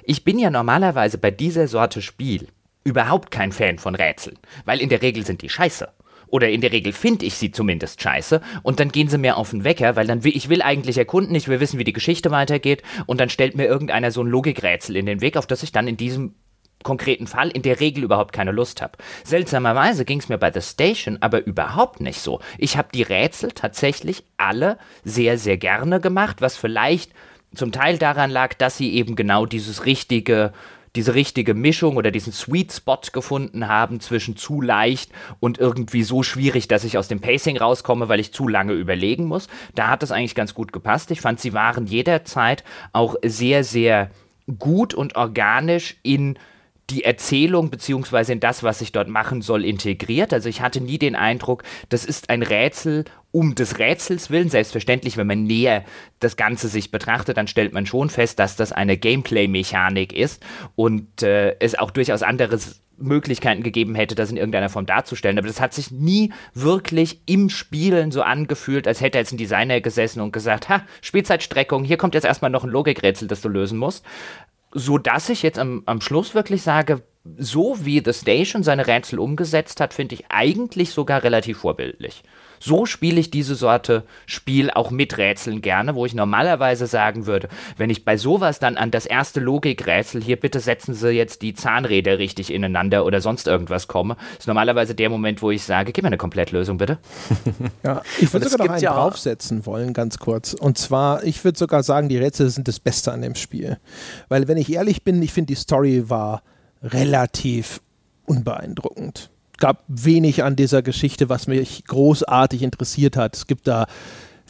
[0.03, 2.47] Ich bin ja normalerweise bei dieser Sorte Spiel
[2.83, 5.89] überhaupt kein Fan von Rätseln, weil in der Regel sind die scheiße.
[6.27, 9.51] Oder in der Regel finde ich sie zumindest scheiße und dann gehen sie mir auf
[9.51, 12.31] den Wecker, weil dann will, ich will eigentlich erkunden, ich will wissen, wie die Geschichte
[12.31, 15.71] weitergeht und dann stellt mir irgendeiner so ein Logikrätsel in den Weg, auf das ich
[15.71, 16.33] dann in diesem
[16.81, 18.97] konkreten Fall in der Regel überhaupt keine Lust habe.
[19.23, 22.39] Seltsamerweise ging es mir bei The Station aber überhaupt nicht so.
[22.57, 27.11] Ich habe die Rätsel tatsächlich alle sehr, sehr gerne gemacht, was vielleicht
[27.55, 30.53] zum Teil daran lag, dass sie eben genau dieses richtige
[30.95, 36.21] diese richtige Mischung oder diesen Sweet Spot gefunden haben zwischen zu leicht und irgendwie so
[36.21, 39.47] schwierig, dass ich aus dem Pacing rauskomme, weil ich zu lange überlegen muss.
[39.73, 41.09] Da hat das eigentlich ganz gut gepasst.
[41.11, 44.11] Ich fand, sie waren jederzeit auch sehr, sehr
[44.59, 46.37] gut und organisch in
[46.89, 50.33] die Erzählung beziehungsweise in das, was ich dort machen soll, integriert.
[50.33, 54.49] Also ich hatte nie den Eindruck, das ist ein Rätsel um des Rätsels willen.
[54.49, 55.83] Selbstverständlich, wenn man näher
[56.19, 60.43] das Ganze sich betrachtet, dann stellt man schon fest, dass das eine Gameplay-Mechanik ist
[60.75, 62.59] und äh, es auch durchaus andere
[62.97, 65.37] Möglichkeiten gegeben hätte, das in irgendeiner Form darzustellen.
[65.37, 69.81] Aber das hat sich nie wirklich im Spielen so angefühlt, als hätte jetzt ein Designer
[69.81, 73.77] gesessen und gesagt, ha, Spielzeitstreckung, hier kommt jetzt erstmal noch ein Logikrätsel, das du lösen
[73.77, 74.05] musst.
[74.73, 77.03] So dass ich jetzt am, am Schluss wirklich sage,
[77.37, 82.23] so wie The Station seine Rätsel umgesetzt hat, finde ich eigentlich sogar relativ vorbildlich.
[82.63, 87.49] So spiele ich diese Sorte Spiel auch mit Rätseln gerne, wo ich normalerweise sagen würde,
[87.75, 91.53] wenn ich bei sowas dann an das erste Logikrätsel, hier bitte setzen Sie jetzt die
[91.53, 96.03] Zahnräder richtig ineinander oder sonst irgendwas komme, ist normalerweise der Moment, wo ich sage, gib
[96.03, 96.99] mir eine Komplettlösung bitte.
[97.83, 100.53] Ja, ich würde sogar noch einen ja draufsetzen wollen, ganz kurz.
[100.53, 103.77] Und zwar, ich würde sogar sagen, die Rätsel sind das Beste an dem Spiel.
[104.29, 106.43] Weil, wenn ich ehrlich bin, ich finde, die Story war
[106.81, 107.81] relativ
[108.25, 109.32] unbeeindruckend
[109.63, 113.37] gab wenig an dieser Geschichte, was mich großartig interessiert hat.
[113.37, 113.87] Es gibt da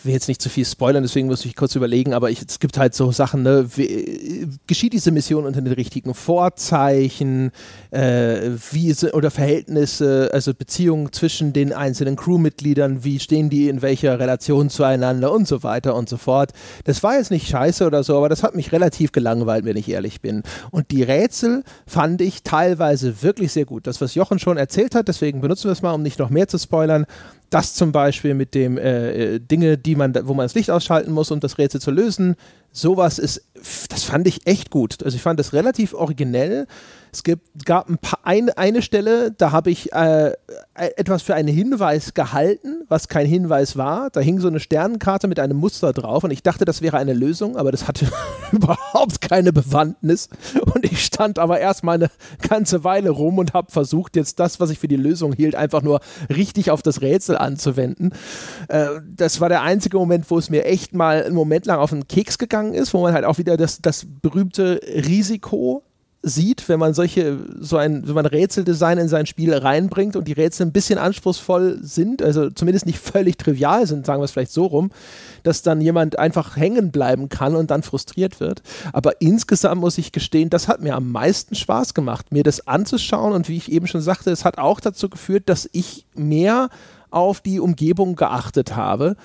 [0.05, 2.77] will jetzt nicht zu viel spoilern, deswegen muss ich kurz überlegen, aber ich, es gibt
[2.77, 7.51] halt so Sachen, ne, wie, geschieht diese Mission unter den richtigen Vorzeichen,
[7.91, 14.19] äh, wie oder Verhältnisse, also Beziehungen zwischen den einzelnen Crewmitgliedern, wie stehen die in welcher
[14.19, 16.51] Relation zueinander und so weiter und so fort.
[16.83, 19.89] Das war jetzt nicht scheiße oder so, aber das hat mich relativ gelangweilt, wenn ich
[19.89, 20.43] ehrlich bin.
[20.71, 23.87] Und die Rätsel fand ich teilweise wirklich sehr gut.
[23.87, 26.47] Das, was Jochen schon erzählt hat, deswegen benutzen wir es mal, um nicht noch mehr
[26.47, 27.05] zu spoilern,
[27.53, 31.11] das zum Beispiel mit dem äh, äh, Dinge, die man, wo man das Licht ausschalten
[31.11, 32.35] muss, um das Rätsel zu lösen,
[32.71, 33.45] sowas ist,
[33.89, 35.03] das fand ich echt gut.
[35.03, 36.65] Also ich fand das relativ originell.
[37.13, 40.33] Es gibt, gab ein paar, eine, eine Stelle, da habe ich äh, äh,
[40.73, 44.09] etwas für einen Hinweis gehalten, was kein Hinweis war.
[44.09, 47.13] Da hing so eine Sternenkarte mit einem Muster drauf und ich dachte, das wäre eine
[47.13, 48.07] Lösung, aber das hatte
[48.51, 50.27] überhaupt keine Bewandtnis.
[50.73, 52.09] Und ich stand aber erstmal eine
[52.49, 55.83] ganze Weile rum und habe versucht, jetzt das, was ich für die Lösung hielt, einfach
[55.83, 55.99] nur
[56.35, 58.11] richtig auf das Rätsel anzuwenden.
[58.69, 61.91] Äh, das war der einzige Moment, wo es mir echt mal einen Moment lang auf
[61.91, 65.83] den Keks gegangen ist, wo man halt auch wieder das, das berühmte Risiko
[66.25, 70.33] sieht, wenn man solche, so ein, wenn man Rätseldesign in sein Spiel reinbringt und die
[70.33, 74.53] Rätsel ein bisschen anspruchsvoll sind, also zumindest nicht völlig trivial sind, sagen wir es vielleicht
[74.53, 74.91] so rum,
[75.43, 78.61] dass dann jemand einfach hängen bleiben kann und dann frustriert wird.
[78.93, 83.33] Aber insgesamt muss ich gestehen, das hat mir am meisten Spaß gemacht, mir das anzuschauen
[83.33, 86.69] und wie ich eben schon sagte, es hat auch dazu geführt, dass ich mehr
[87.11, 89.17] auf die Umgebung geachtet habe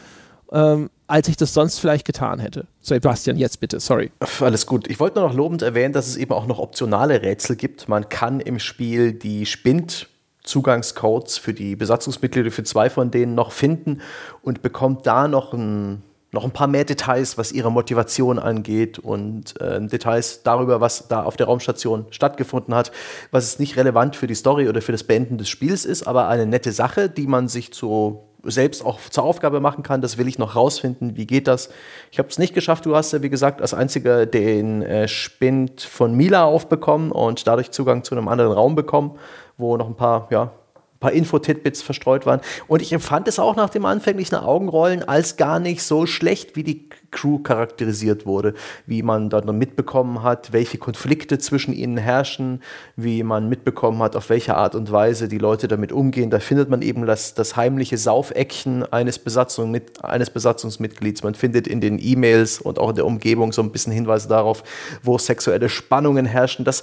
[0.52, 2.66] ähm, als ich das sonst vielleicht getan hätte.
[2.80, 4.10] Sebastian, jetzt bitte, sorry.
[4.40, 4.88] Alles gut.
[4.88, 7.88] Ich wollte nur noch lobend erwähnen, dass es eben auch noch optionale Rätsel gibt.
[7.88, 10.08] Man kann im Spiel die Spind
[10.44, 14.00] Zugangscodes für die Besatzungsmitglieder für zwei von denen noch finden
[14.42, 19.58] und bekommt da noch ein noch ein paar mehr Details, was ihre Motivation angeht und
[19.62, 22.92] äh, Details darüber, was da auf der Raumstation stattgefunden hat,
[23.30, 26.28] was es nicht relevant für die Story oder für das Beenden des Spiels ist, aber
[26.28, 30.00] eine nette Sache, die man sich zu selbst auch zur Aufgabe machen kann.
[30.00, 31.16] Das will ich noch rausfinden.
[31.16, 31.70] Wie geht das?
[32.10, 32.86] Ich habe es nicht geschafft.
[32.86, 37.70] Du hast ja, wie gesagt, als einziger den äh, Spind von Mila aufbekommen und dadurch
[37.70, 39.18] Zugang zu einem anderen Raum bekommen,
[39.56, 40.52] wo noch ein paar ja,
[41.00, 42.40] paar Info-Titbits verstreut waren.
[42.66, 46.64] Und ich empfand es auch nach dem anfänglichen Augenrollen als gar nicht so schlecht, wie
[46.64, 48.54] die Crew charakterisiert wurde,
[48.86, 52.62] wie man dann mitbekommen hat, welche Konflikte zwischen ihnen herrschen,
[52.96, 56.30] wie man mitbekommen hat, auf welche Art und Weise die Leute damit umgehen.
[56.30, 61.22] Da findet man eben das, das heimliche Saufeckchen eines, Besatzung mit, eines Besatzungsmitglieds.
[61.22, 64.62] Man findet in den E-Mails und auch in der Umgebung so ein bisschen Hinweise darauf,
[65.02, 66.64] wo sexuelle Spannungen herrschen.
[66.64, 66.82] Das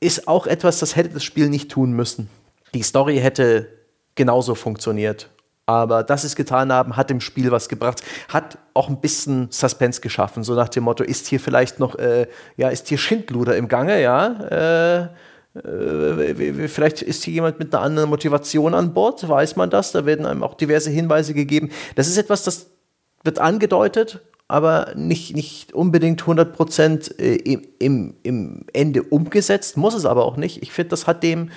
[0.00, 2.28] ist auch etwas, das hätte das Spiel nicht tun müssen
[2.74, 3.68] die Story hätte
[4.14, 5.30] genauso funktioniert.
[5.66, 10.00] Aber das es getan haben, hat dem Spiel was gebracht, hat auch ein bisschen Suspense
[10.00, 13.68] geschaffen, so nach dem Motto, ist hier vielleicht noch, äh, ja, ist hier Schindluder im
[13.68, 15.08] Gange, ja, äh,
[15.58, 20.06] äh, vielleicht ist hier jemand mit einer anderen Motivation an Bord, weiß man das, da
[20.06, 21.70] werden einem auch diverse Hinweise gegeben.
[21.96, 22.70] Das ist etwas, das
[23.22, 27.36] wird angedeutet, aber nicht, nicht unbedingt 100% äh,
[27.78, 30.62] im, im Ende umgesetzt, muss es aber auch nicht.
[30.62, 31.50] Ich finde, das hat dem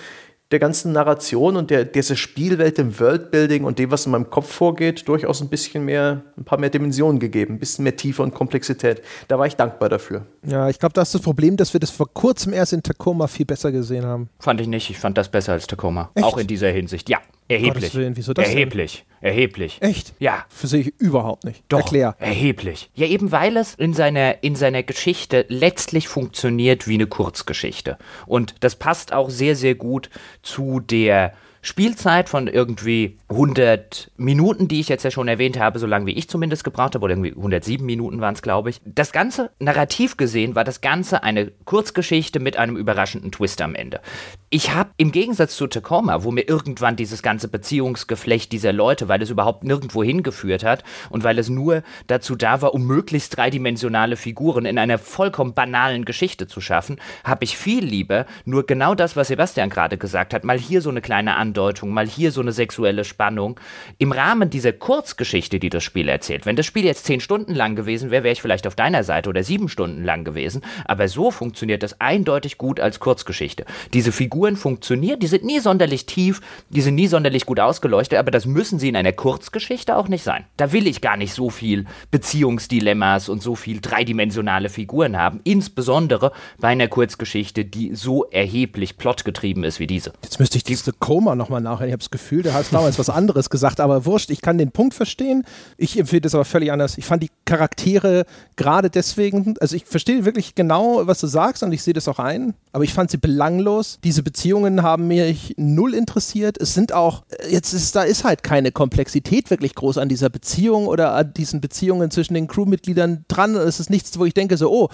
[0.51, 4.51] der ganzen Narration und der, dieser Spielwelt, dem Worldbuilding und dem, was in meinem Kopf
[4.51, 8.33] vorgeht, durchaus ein bisschen mehr, ein paar mehr Dimensionen gegeben, ein bisschen mehr Tiefe und
[8.33, 9.01] Komplexität.
[9.27, 10.25] Da war ich dankbar dafür.
[10.45, 13.27] Ja, ich glaube, das ist das Problem, dass wir das vor kurzem erst in Tacoma
[13.27, 14.29] viel besser gesehen haben.
[14.39, 14.89] Fand ich nicht.
[14.89, 16.11] Ich fand das besser als Tacoma.
[16.15, 16.25] Echt?
[16.25, 17.09] Auch in dieser Hinsicht.
[17.09, 17.19] Ja,
[17.51, 17.95] erheblich.
[17.95, 19.05] Willen, wieso das erheblich.
[19.21, 19.29] Denn?
[19.29, 19.77] Erheblich.
[19.81, 20.13] Echt?
[20.19, 20.45] Ja.
[20.49, 21.63] Sehe ich überhaupt nicht.
[21.69, 22.15] Doch, Erklär.
[22.19, 22.89] Erheblich.
[22.95, 27.97] Ja, eben weil es in seiner, in seiner Geschichte letztlich funktioniert wie eine Kurzgeschichte.
[28.25, 30.09] Und das passt auch sehr, sehr gut
[30.41, 35.85] zu der Spielzeit von irgendwie 100 Minuten, die ich jetzt ja schon erwähnt habe, so
[35.85, 38.81] lange wie ich zumindest gebraucht habe, oder irgendwie 107 Minuten waren es, glaube ich.
[38.85, 44.01] Das Ganze, narrativ gesehen, war das Ganze eine Kurzgeschichte mit einem überraschenden Twist am Ende.
[44.49, 49.21] Ich habe im Gegensatz zu Tacoma, wo mir irgendwann dieses ganze Beziehungsgeflecht dieser Leute, weil
[49.21, 54.17] es überhaupt nirgendwo hingeführt hat und weil es nur dazu da war, um möglichst dreidimensionale
[54.17, 59.15] Figuren in einer vollkommen banalen Geschichte zu schaffen, habe ich viel lieber nur genau das,
[59.15, 62.53] was Sebastian gerade gesagt hat, mal hier so eine kleine Andeutung, mal hier so eine
[62.53, 63.59] sexuelle Spannung.
[63.97, 67.75] Im Rahmen dieser Kurzgeschichte, die das Spiel erzählt, wenn das Spiel jetzt zehn Stunden lang
[67.75, 71.29] gewesen wäre, wäre ich vielleicht auf deiner Seite oder sieben Stunden lang gewesen, aber so
[71.29, 73.65] funktioniert das eindeutig gut als Kurzgeschichte.
[73.93, 75.19] Diese Figuren funktionieren.
[75.19, 76.39] Die sind nie sonderlich tief,
[76.69, 80.23] die sind nie sonderlich gut ausgeleuchtet, aber das müssen sie in einer Kurzgeschichte auch nicht
[80.23, 80.45] sein.
[80.55, 86.31] Da will ich gar nicht so viel Beziehungsdilemmas und so viel dreidimensionale Figuren haben, insbesondere
[86.61, 90.13] bei einer Kurzgeschichte, die so erheblich plotgetrieben ist wie diese.
[90.23, 91.89] Jetzt müsste ich diese Koma nochmal nachhören.
[91.89, 94.71] Ich habe das Gefühl, der hat damals was anderes gesagt, aber wurscht, ich kann den
[94.71, 95.43] Punkt verstehen.
[95.77, 96.97] Ich empfehle das aber völlig anders.
[96.97, 98.25] Ich fand die Charaktere
[98.55, 102.19] gerade deswegen, also ich verstehe wirklich genau, was du sagst und ich sehe das auch
[102.19, 103.99] ein, aber ich fand sie belanglos.
[104.03, 106.57] Diese Beziehungen haben mich null interessiert.
[106.61, 110.87] Es sind auch, jetzt ist, da ist halt keine Komplexität wirklich groß an dieser Beziehung
[110.87, 113.55] oder an diesen Beziehungen zwischen den Crewmitgliedern dran.
[113.55, 114.89] Es ist nichts, wo ich denke so, oh,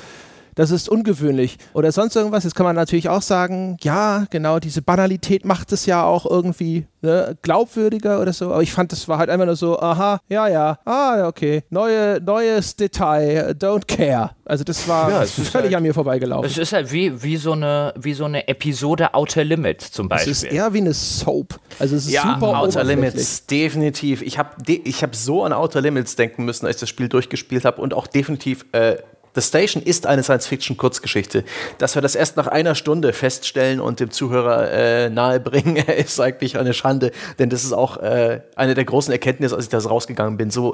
[0.58, 2.44] das ist ungewöhnlich oder sonst irgendwas.
[2.44, 6.88] Jetzt kann man natürlich auch sagen, ja, genau, diese Banalität macht es ja auch irgendwie
[7.02, 8.52] ne, glaubwürdiger oder so.
[8.52, 12.20] Aber ich fand, das war halt einfach nur so, aha, ja, ja, ah, okay, Neue,
[12.22, 14.32] neues Detail, don't care.
[14.46, 16.50] Also das war ja, völlig halt, an mir vorbeigelaufen.
[16.50, 20.32] Es ist halt wie, wie, so eine, wie so eine Episode Outer Limits zum Beispiel.
[20.32, 21.60] Es ist eher wie eine Soap.
[21.78, 24.24] Also es ist ja, super Outer Limits, definitiv.
[24.24, 27.64] Ich habe ich hab so an Outer Limits denken müssen, als ich das Spiel durchgespielt
[27.64, 28.96] habe und auch definitiv äh,
[29.38, 31.44] The Station ist eine Science-Fiction-Kurzgeschichte.
[31.78, 36.58] Dass wir das erst nach einer Stunde feststellen und dem Zuhörer äh, nahebringen, ist eigentlich
[36.58, 40.38] eine Schande, denn das ist auch äh, eine der großen Erkenntnisse, als ich da rausgegangen
[40.38, 40.50] bin.
[40.50, 40.74] So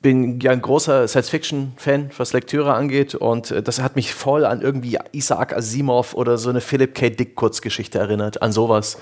[0.00, 4.62] bin ja ein großer Science-Fiction-Fan, was Lektüre angeht und äh, das hat mich voll an
[4.62, 7.10] irgendwie Isaac Asimov oder so eine Philip K.
[7.10, 8.96] Dick-Kurzgeschichte erinnert, an sowas.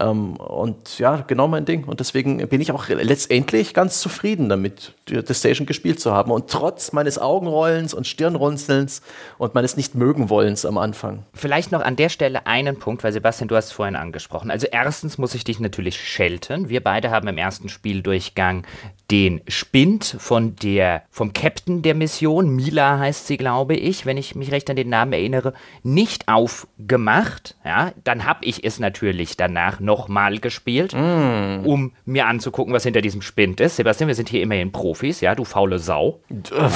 [0.00, 1.84] Ähm, und ja, genau mein Ding.
[1.84, 6.30] Und deswegen bin ich auch letztendlich ganz zufrieden damit, The Station gespielt zu haben.
[6.30, 9.02] Und trotz meines Augenrollens und Stirnrunzelns
[9.38, 11.24] und meines Nicht-Mögen-Wollens am Anfang.
[11.34, 14.50] Vielleicht noch an der Stelle einen Punkt, weil Sebastian, du hast es vorhin angesprochen.
[14.50, 16.68] Also erstens muss ich dich natürlich schelten.
[16.68, 18.64] Wir beide haben im ersten Spieldurchgang
[19.10, 24.34] den Spind von der, vom Captain der Mission, Mila heißt sie, glaube ich, wenn ich
[24.34, 27.56] mich recht an den Namen erinnere, nicht aufgemacht.
[27.64, 31.64] Ja, dann habe ich es natürlich danach nochmal gespielt, mm.
[31.64, 33.76] um mir anzugucken, was hinter diesem Spind ist.
[33.76, 36.20] Sebastian, wir sind hier immerhin Profis, ja, du faule Sau.
[36.50, 36.70] Ja.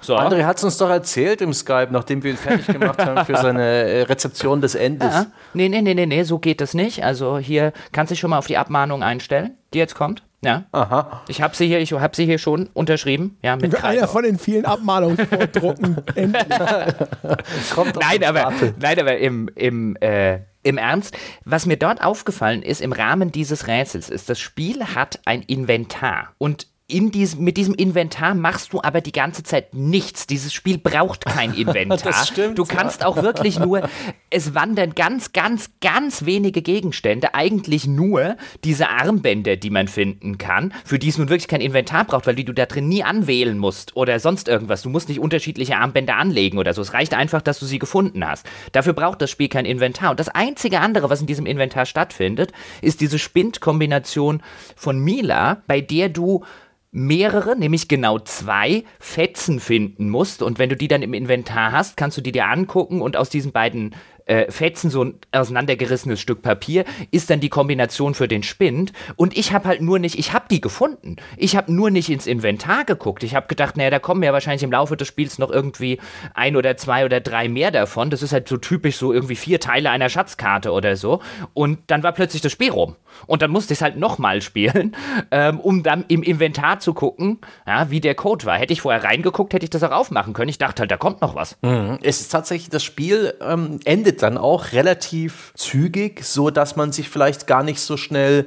[0.00, 0.16] So.
[0.16, 3.36] André hat es uns doch erzählt im Skype, nachdem wir ihn fertig gemacht haben für
[3.42, 5.12] seine äh, Rezeption des Endes.
[5.12, 5.26] Ja.
[5.54, 7.04] Nee, nee, nee, nee, nee, so geht das nicht.
[7.04, 10.22] Also hier kannst du dich schon mal auf die Abmahnung einstellen, die jetzt kommt.
[10.40, 10.66] Ja.
[10.70, 11.22] Aha.
[11.26, 13.36] Ich habe sie hier, ich habe sie hier schon unterschrieben.
[13.42, 15.96] Ja, mit Einer von den vielen Abmahnungsvordrucken.
[17.74, 22.80] Kommt nein, aber, nein, aber im, im, äh, im Ernst, was mir dort aufgefallen ist
[22.80, 26.34] im Rahmen dieses Rätsels, ist, das Spiel hat ein Inventar.
[26.38, 30.26] Und in diesem, mit diesem Inventar machst du aber die ganze Zeit nichts.
[30.26, 31.98] Dieses Spiel braucht kein Inventar.
[31.98, 33.06] das stimmt, du kannst ja.
[33.06, 33.86] auch wirklich nur,
[34.30, 40.72] es wandern ganz, ganz, ganz wenige Gegenstände, eigentlich nur diese Armbänder, die man finden kann,
[40.82, 43.58] für die es nun wirklich kein Inventar braucht, weil die du da drin nie anwählen
[43.58, 44.80] musst oder sonst irgendwas.
[44.80, 46.80] Du musst nicht unterschiedliche Armbänder anlegen oder so.
[46.80, 48.46] Es reicht einfach, dass du sie gefunden hast.
[48.72, 50.12] Dafür braucht das Spiel kein Inventar.
[50.12, 54.42] Und das einzige andere, was in diesem Inventar stattfindet, ist diese Spindkombination
[54.74, 56.44] von Mila, bei der du
[56.90, 60.42] mehrere, nämlich genau zwei Fetzen finden musst.
[60.42, 63.28] Und wenn du die dann im Inventar hast, kannst du die dir angucken und aus
[63.28, 63.94] diesen beiden
[64.28, 68.92] äh, Fetzen, so ein auseinandergerissenes Stück Papier, ist dann die Kombination für den Spind.
[69.16, 71.16] Und ich habe halt nur nicht, ich habe die gefunden.
[71.36, 73.22] Ich habe nur nicht ins Inventar geguckt.
[73.22, 75.98] Ich habe gedacht, naja, da kommen ja wahrscheinlich im Laufe des Spiels noch irgendwie
[76.34, 78.10] ein oder zwei oder drei mehr davon.
[78.10, 81.20] Das ist halt so typisch so irgendwie vier Teile einer Schatzkarte oder so.
[81.54, 82.96] Und dann war plötzlich das Spiel rum.
[83.26, 84.94] Und dann musste ich es halt nochmal spielen,
[85.30, 88.58] ähm, um dann im Inventar zu gucken, ja, wie der Code war.
[88.58, 90.50] Hätte ich vorher reingeguckt, hätte ich das auch aufmachen können.
[90.50, 91.56] Ich dachte halt, da kommt noch was.
[91.62, 91.98] Mhm.
[92.02, 97.08] Es ist tatsächlich, das Spiel ähm, endet dann auch relativ zügig, so dass man sich
[97.08, 98.46] vielleicht gar nicht so schnell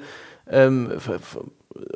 [0.49, 0.91] ähm,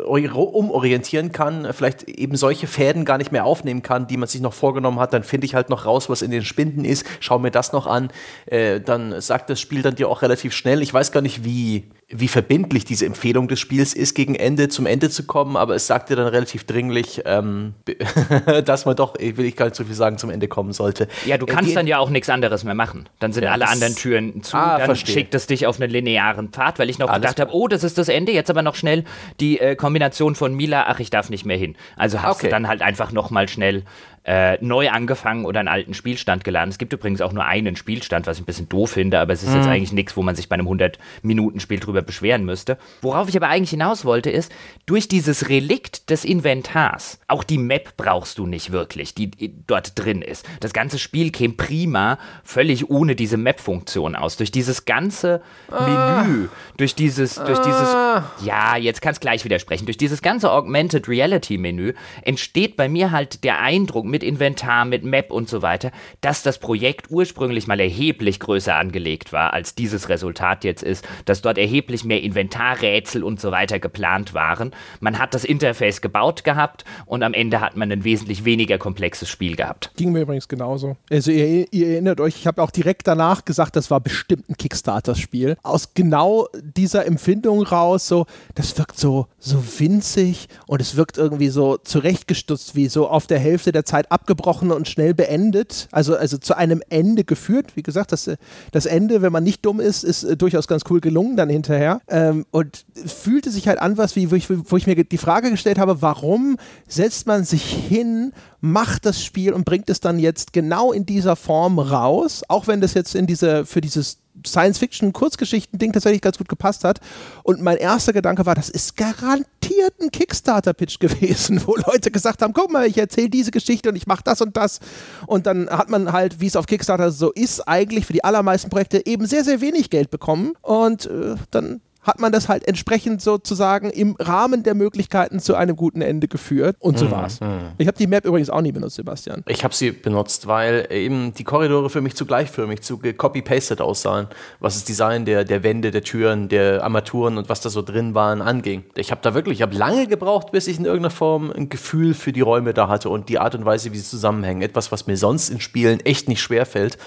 [0.06, 4.54] umorientieren kann, vielleicht eben solche Fäden gar nicht mehr aufnehmen kann, die man sich noch
[4.54, 7.52] vorgenommen hat, dann finde ich halt noch raus, was in den Spinden ist, schau mir
[7.52, 8.10] das noch an,
[8.46, 10.82] äh, dann sagt das Spiel dann dir auch relativ schnell.
[10.82, 11.90] Ich weiß gar nicht, wie
[12.20, 15.88] wie verbindlich diese Empfehlung des Spiels ist, gegen Ende zum Ende zu kommen, aber es
[15.88, 17.74] sagte dann relativ dringlich, ähm,
[18.66, 21.08] dass man doch, will ich gar nicht so viel sagen, zum Ende kommen sollte.
[21.26, 23.10] Ja, du äh, kannst äh, dann ja auch nichts anderes mehr machen.
[23.20, 25.14] Dann sind ja, alle anderen Türen zu, ah, dann verstehe.
[25.14, 27.84] schickt es dich auf einen linearen Pfad, weil ich noch Alles gedacht habe, oh, das
[27.84, 29.04] ist das Ende, jetzt aber noch schnell
[29.40, 31.76] die äh, Kombination von Mila, ach, ich darf nicht mehr hin.
[31.96, 32.48] Also hast okay.
[32.48, 33.84] du dann halt einfach noch mal schnell
[34.26, 36.70] äh, neu angefangen oder einen alten Spielstand geladen.
[36.70, 39.44] Es gibt übrigens auch nur einen Spielstand, was ich ein bisschen doof finde, aber es
[39.44, 39.58] ist mhm.
[39.58, 42.78] jetzt eigentlich nichts, wo man sich bei einem 100-Minuten-Spiel drüber beschweren müsste.
[43.02, 44.52] Worauf ich aber eigentlich hinaus wollte, ist,
[44.88, 49.32] durch dieses Relikt des Inventars, auch die Map brauchst du nicht wirklich, die
[49.68, 50.48] dort drin ist.
[50.60, 54.38] Das ganze Spiel käme prima, völlig ohne diese Map-Funktion aus.
[54.38, 56.24] Durch dieses ganze ah.
[56.24, 56.48] Menü,
[56.78, 58.32] durch dieses, durch dieses, ah.
[58.44, 61.94] ja, jetzt kannst gleich widersprechen, durch dieses ganze Augmented Reality-Menü
[62.24, 66.58] entsteht bei mir halt der Eindruck, mit Inventar, mit Map und so weiter, dass das
[66.58, 72.06] Projekt ursprünglich mal erheblich größer angelegt war, als dieses Resultat jetzt ist, dass dort erheblich
[72.06, 74.72] mehr Inventarrätsel und so weiter geplant waren.
[75.02, 79.28] Man hat das Interface gebaut gehabt und am Ende hat man ein wesentlich weniger komplexes
[79.28, 79.92] Spiel gehabt.
[79.98, 80.96] Ging mir übrigens genauso.
[81.12, 84.56] Also ihr, ihr erinnert euch, ich habe auch direkt danach gesagt, das war bestimmt ein
[84.56, 85.58] Kickstarter-Spiel.
[85.62, 91.50] Aus genau dieser Empfindung raus, so, das wirkt so, so winzig und es wirkt irgendwie
[91.50, 96.16] so zurechtgestutzt, wie so auf der Hälfte der Zeit Zeit abgebrochen und schnell beendet, also,
[96.16, 97.76] also zu einem Ende geführt.
[97.76, 98.30] Wie gesagt, das,
[98.72, 102.02] das Ende, wenn man nicht dumm ist, ist äh, durchaus ganz cool gelungen dann hinterher.
[102.08, 105.52] Ähm, und fühlte sich halt an, was wie, wo ich, wo ich mir die Frage
[105.52, 106.58] gestellt habe, warum
[106.88, 108.32] setzt man sich hin,
[108.66, 112.82] macht das Spiel und bringt es dann jetzt genau in dieser Form raus, auch wenn
[112.82, 117.00] das jetzt in diese, für dieses Science-Fiction-Kurzgeschichten-Ding tatsächlich ganz gut gepasst hat.
[117.44, 122.54] Und mein erster Gedanke war, das ist garantiert ein Kickstarter-Pitch gewesen, wo Leute gesagt haben,
[122.54, 124.80] guck mal, ich erzähle diese Geschichte und ich mache das und das.
[125.28, 128.70] Und dann hat man halt, wie es auf Kickstarter so ist, eigentlich für die allermeisten
[128.70, 130.54] Projekte eben sehr, sehr wenig Geld bekommen.
[130.64, 135.76] Und äh, dann hat man das halt entsprechend sozusagen im Rahmen der Möglichkeiten zu einem
[135.76, 136.78] guten Ende geführt.
[136.80, 137.12] Und so mhm.
[137.12, 137.42] war's.
[137.42, 137.72] Mhm.
[137.80, 139.44] Ich habe die Map übrigens auch nie benutzt, Sebastian.
[139.48, 144.28] Ich habe sie benutzt, weil eben die Korridore für mich zu gleichförmig, zu copy-pasted aussahen,
[144.60, 148.14] was das Design der, der Wände, der Türen, der Armaturen und was da so drin
[148.14, 148.84] waren anging.
[148.96, 152.14] Ich habe da wirklich, ich habe lange gebraucht, bis ich in irgendeiner Form ein Gefühl
[152.14, 154.62] für die Räume da hatte und die Art und Weise, wie sie zusammenhängen.
[154.62, 157.00] Etwas, was mir sonst in Spielen echt nicht schwer fällt.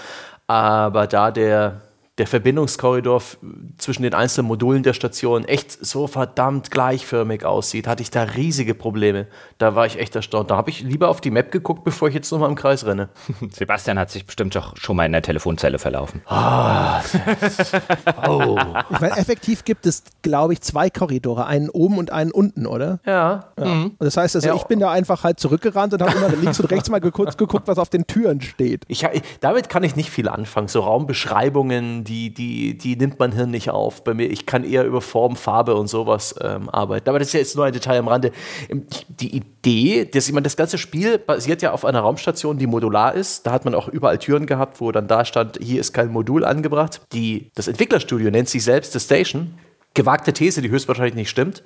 [0.48, 1.82] Aber da der
[2.18, 3.22] der Verbindungskorridor
[3.78, 8.74] zwischen den einzelnen Modulen der Station echt so verdammt gleichförmig aussieht, hatte ich da riesige
[8.74, 9.28] Probleme.
[9.58, 10.50] Da war ich echt erstaunt.
[10.50, 13.08] Da habe ich lieber auf die Map geguckt, bevor ich jetzt nochmal im Kreis renne.
[13.52, 16.22] Sebastian hat sich bestimmt auch schon mal in der Telefonzelle verlaufen.
[16.26, 17.00] Ah,
[18.28, 18.58] oh.
[18.90, 22.98] Ich meine, effektiv gibt es, glaube ich, zwei Korridore, einen oben und einen unten, oder?
[23.06, 23.44] Ja.
[23.58, 23.64] ja.
[23.64, 23.92] Mhm.
[24.00, 24.54] Das heißt also, ja.
[24.56, 27.68] ich bin da einfach halt zurückgerannt und habe immer links und rechts mal kurz geguckt,
[27.68, 28.82] was auf den Türen steht.
[28.88, 29.06] Ich,
[29.40, 30.66] damit kann ich nicht viel anfangen.
[30.66, 34.02] So Raumbeschreibungen, die, die, die nimmt mein Hirn nicht auf.
[34.02, 37.08] Bei mir, ich kann eher über Form, Farbe und sowas ähm, arbeiten.
[37.08, 38.32] Aber das ist ja jetzt nur ein Detail am Rande.
[38.68, 42.66] Ähm, die Idee, dass ich meine, das ganze Spiel basiert ja auf einer Raumstation, die
[42.66, 43.46] modular ist.
[43.46, 46.44] Da hat man auch überall Türen gehabt, wo dann da stand, hier ist kein Modul
[46.44, 47.00] angebracht.
[47.12, 49.54] Die, das Entwicklerstudio nennt sich selbst The Station.
[49.94, 51.62] Gewagte These, die höchstwahrscheinlich nicht stimmt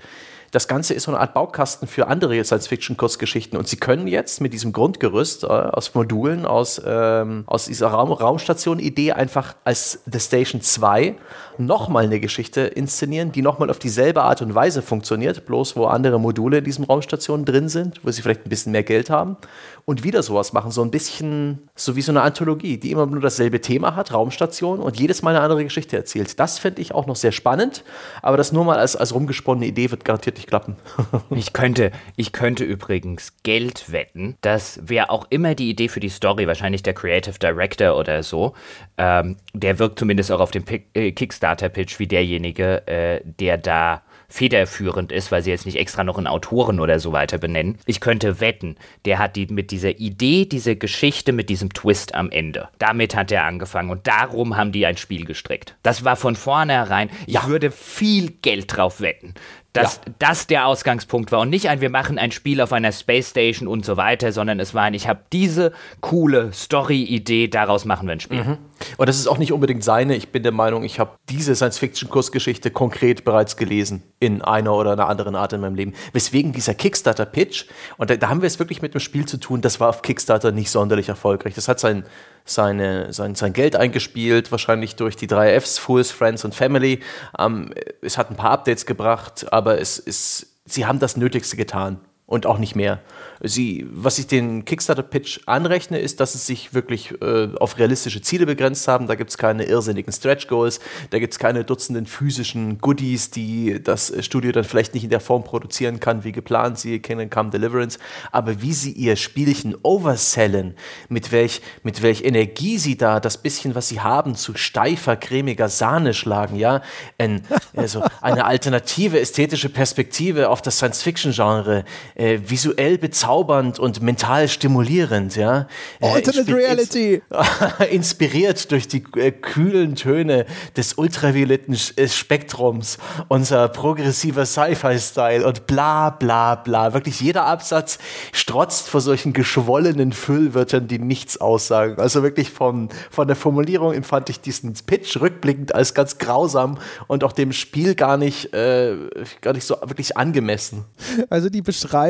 [0.52, 3.58] das Ganze ist so eine Art Baukasten für andere Science-Fiction-Kurzgeschichten.
[3.58, 8.12] Und sie können jetzt mit diesem Grundgerüst äh, aus Modulen, aus, ähm, aus dieser Raum
[8.12, 11.16] Raumstation-Idee einfach als The Station 2
[11.58, 16.18] nochmal eine Geschichte inszenieren, die nochmal auf dieselbe Art und Weise funktioniert, bloß wo andere
[16.18, 19.36] Module in diesem Raumstation drin sind, wo sie vielleicht ein bisschen mehr Geld haben
[19.84, 20.70] und wieder sowas machen.
[20.70, 24.80] So ein bisschen so wie so eine Anthologie, die immer nur dasselbe Thema hat, Raumstation
[24.80, 26.38] und jedes Mal eine andere Geschichte erzählt.
[26.38, 27.84] Das finde ich auch noch sehr spannend,
[28.22, 30.76] aber das nur mal als, als rumgesponnene Idee wird garantiert nicht klappen.
[31.30, 36.08] ich, könnte, ich könnte übrigens Geld wetten, dass wer auch immer die Idee für die
[36.08, 38.54] Story, wahrscheinlich der Creative Director oder so,
[38.98, 40.64] ähm, der wirkt zumindest auch auf dem
[40.94, 41.12] äh,
[41.42, 46.26] Kickstarter-Pitch wie derjenige, äh, der da federführend ist, weil sie jetzt nicht extra noch einen
[46.26, 47.76] Autoren oder so weiter benennen.
[47.84, 52.30] Ich könnte wetten, der hat die mit dieser Idee, diese Geschichte mit diesem Twist am
[52.30, 52.68] Ende.
[52.78, 55.76] Damit hat er angefangen und darum haben die ein Spiel gestrickt.
[55.82, 57.46] Das war von vornherein, ich ja.
[57.46, 59.34] würde viel Geld drauf wetten,
[59.72, 60.12] dass ja.
[60.18, 63.68] das der Ausgangspunkt war und nicht ein, wir machen ein Spiel auf einer Space Station
[63.68, 68.12] und so weiter, sondern es war ein, ich habe diese coole Story-Idee, daraus machen wir
[68.12, 68.44] ein Spiel.
[68.44, 68.58] Mhm.
[68.96, 70.16] Und das ist auch nicht unbedingt seine.
[70.16, 75.08] Ich bin der Meinung, ich habe diese Science-Fiction-Kursgeschichte konkret bereits gelesen in einer oder einer
[75.08, 75.94] anderen Art in meinem Leben.
[76.12, 77.66] Weswegen dieser Kickstarter-Pitch,
[77.96, 80.02] und da, da haben wir es wirklich mit einem Spiel zu tun, das war auf
[80.02, 81.54] Kickstarter nicht sonderlich erfolgreich.
[81.54, 82.04] Das hat sein,
[82.44, 87.00] seine, sein, sein Geld eingespielt, wahrscheinlich durch die drei Fs, Fools, Friends und Family.
[87.38, 92.00] Ähm, es hat ein paar Updates gebracht, aber es ist, sie haben das Nötigste getan
[92.32, 93.00] und auch nicht mehr.
[93.42, 98.46] Sie, was ich den Kickstarter-Pitch anrechne, ist, dass sie sich wirklich äh, auf realistische Ziele
[98.46, 99.06] begrenzt haben.
[99.06, 100.80] Da gibt es keine irrsinnigen Stretch-Goals,
[101.10, 105.20] da gibt es keine Dutzenden physischen Goodies, die das Studio dann vielleicht nicht in der
[105.20, 107.98] Form produzieren kann, wie geplant, sie Kingdom Come Deliverance.
[108.30, 110.74] Aber wie sie ihr Spielchen oversellen,
[111.10, 115.68] mit welch, mit welch Energie sie da das bisschen, was sie haben, zu steifer, cremiger
[115.68, 116.80] Sahne schlagen, ja.
[117.18, 117.42] Ein,
[117.76, 121.84] also eine alternative ästhetische Perspektive auf das Science-Fiction-Genre,
[122.14, 125.66] äh, visuell bezaubernd bezaubernd und mental stimulierend, ja.
[126.00, 127.22] Äh, Alternate Reality.
[127.90, 130.46] inspiriert durch die äh, kühlen Töne
[130.76, 136.94] des ultravioletten äh, Spektrums, unser progressiver Sci-Fi-Style und bla bla bla.
[136.94, 137.98] Wirklich jeder Absatz
[138.32, 142.00] strotzt vor solchen geschwollenen Füllwörtern, die nichts aussagen.
[142.00, 146.78] Also wirklich von, von der Formulierung empfand ich diesen Pitch rückblickend als ganz grausam
[147.08, 148.96] und auch dem Spiel gar nicht, äh,
[149.40, 150.84] gar nicht so wirklich angemessen.
[151.30, 152.01] Also die Beschreibung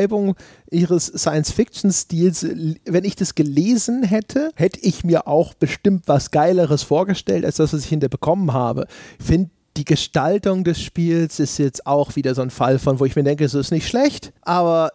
[0.71, 2.47] ihres Science-Fiction-Stils,
[2.85, 7.73] wenn ich das gelesen hätte, hätte ich mir auch bestimmt was Geileres vorgestellt, als das,
[7.73, 8.87] was ich hinterher bekommen habe.
[9.19, 13.05] Ich finde, die Gestaltung des Spiels ist jetzt auch wieder so ein Fall von, wo
[13.05, 14.91] ich mir denke, es ist nicht schlecht, aber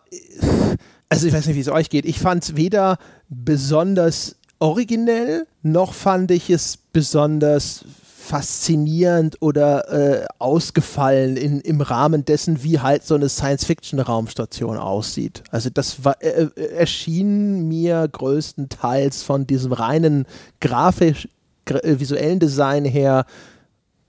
[1.09, 2.05] also ich weiß nicht, wie es euch geht.
[2.05, 2.99] Ich fand es weder
[3.29, 7.85] besonders originell, noch fand ich es besonders
[8.29, 9.89] faszinierend oder
[10.23, 15.43] äh, ausgefallen in, im Rahmen dessen, wie halt so eine Science-Fiction-Raumstation aussieht.
[15.51, 20.27] Also das war, äh, äh erschien mir größtenteils von diesem reinen
[20.61, 21.29] grafisch,
[21.65, 23.25] gra äh, visuellen Design her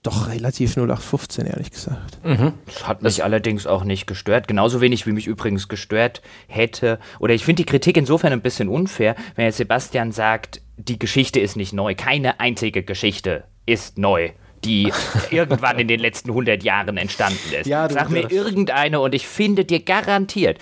[0.02, 2.24] doch relativ 0815, ehrlich gesagt.
[2.24, 2.54] Mhm.
[2.66, 4.48] Das hat mich das allerdings auch nicht gestört.
[4.48, 6.98] Genauso wenig, wie mich übrigens gestört hätte.
[7.18, 11.40] Oder ich finde die Kritik insofern ein bisschen unfair, wenn jetzt Sebastian sagt, die Geschichte
[11.40, 11.94] ist nicht neu.
[11.94, 14.30] Keine einzige Geschichte ist neu
[14.64, 14.92] die
[15.30, 17.66] irgendwann in den letzten 100 Jahren entstanden ist.
[17.66, 20.58] Ja, Sag mir irgendeine und ich finde dir garantiert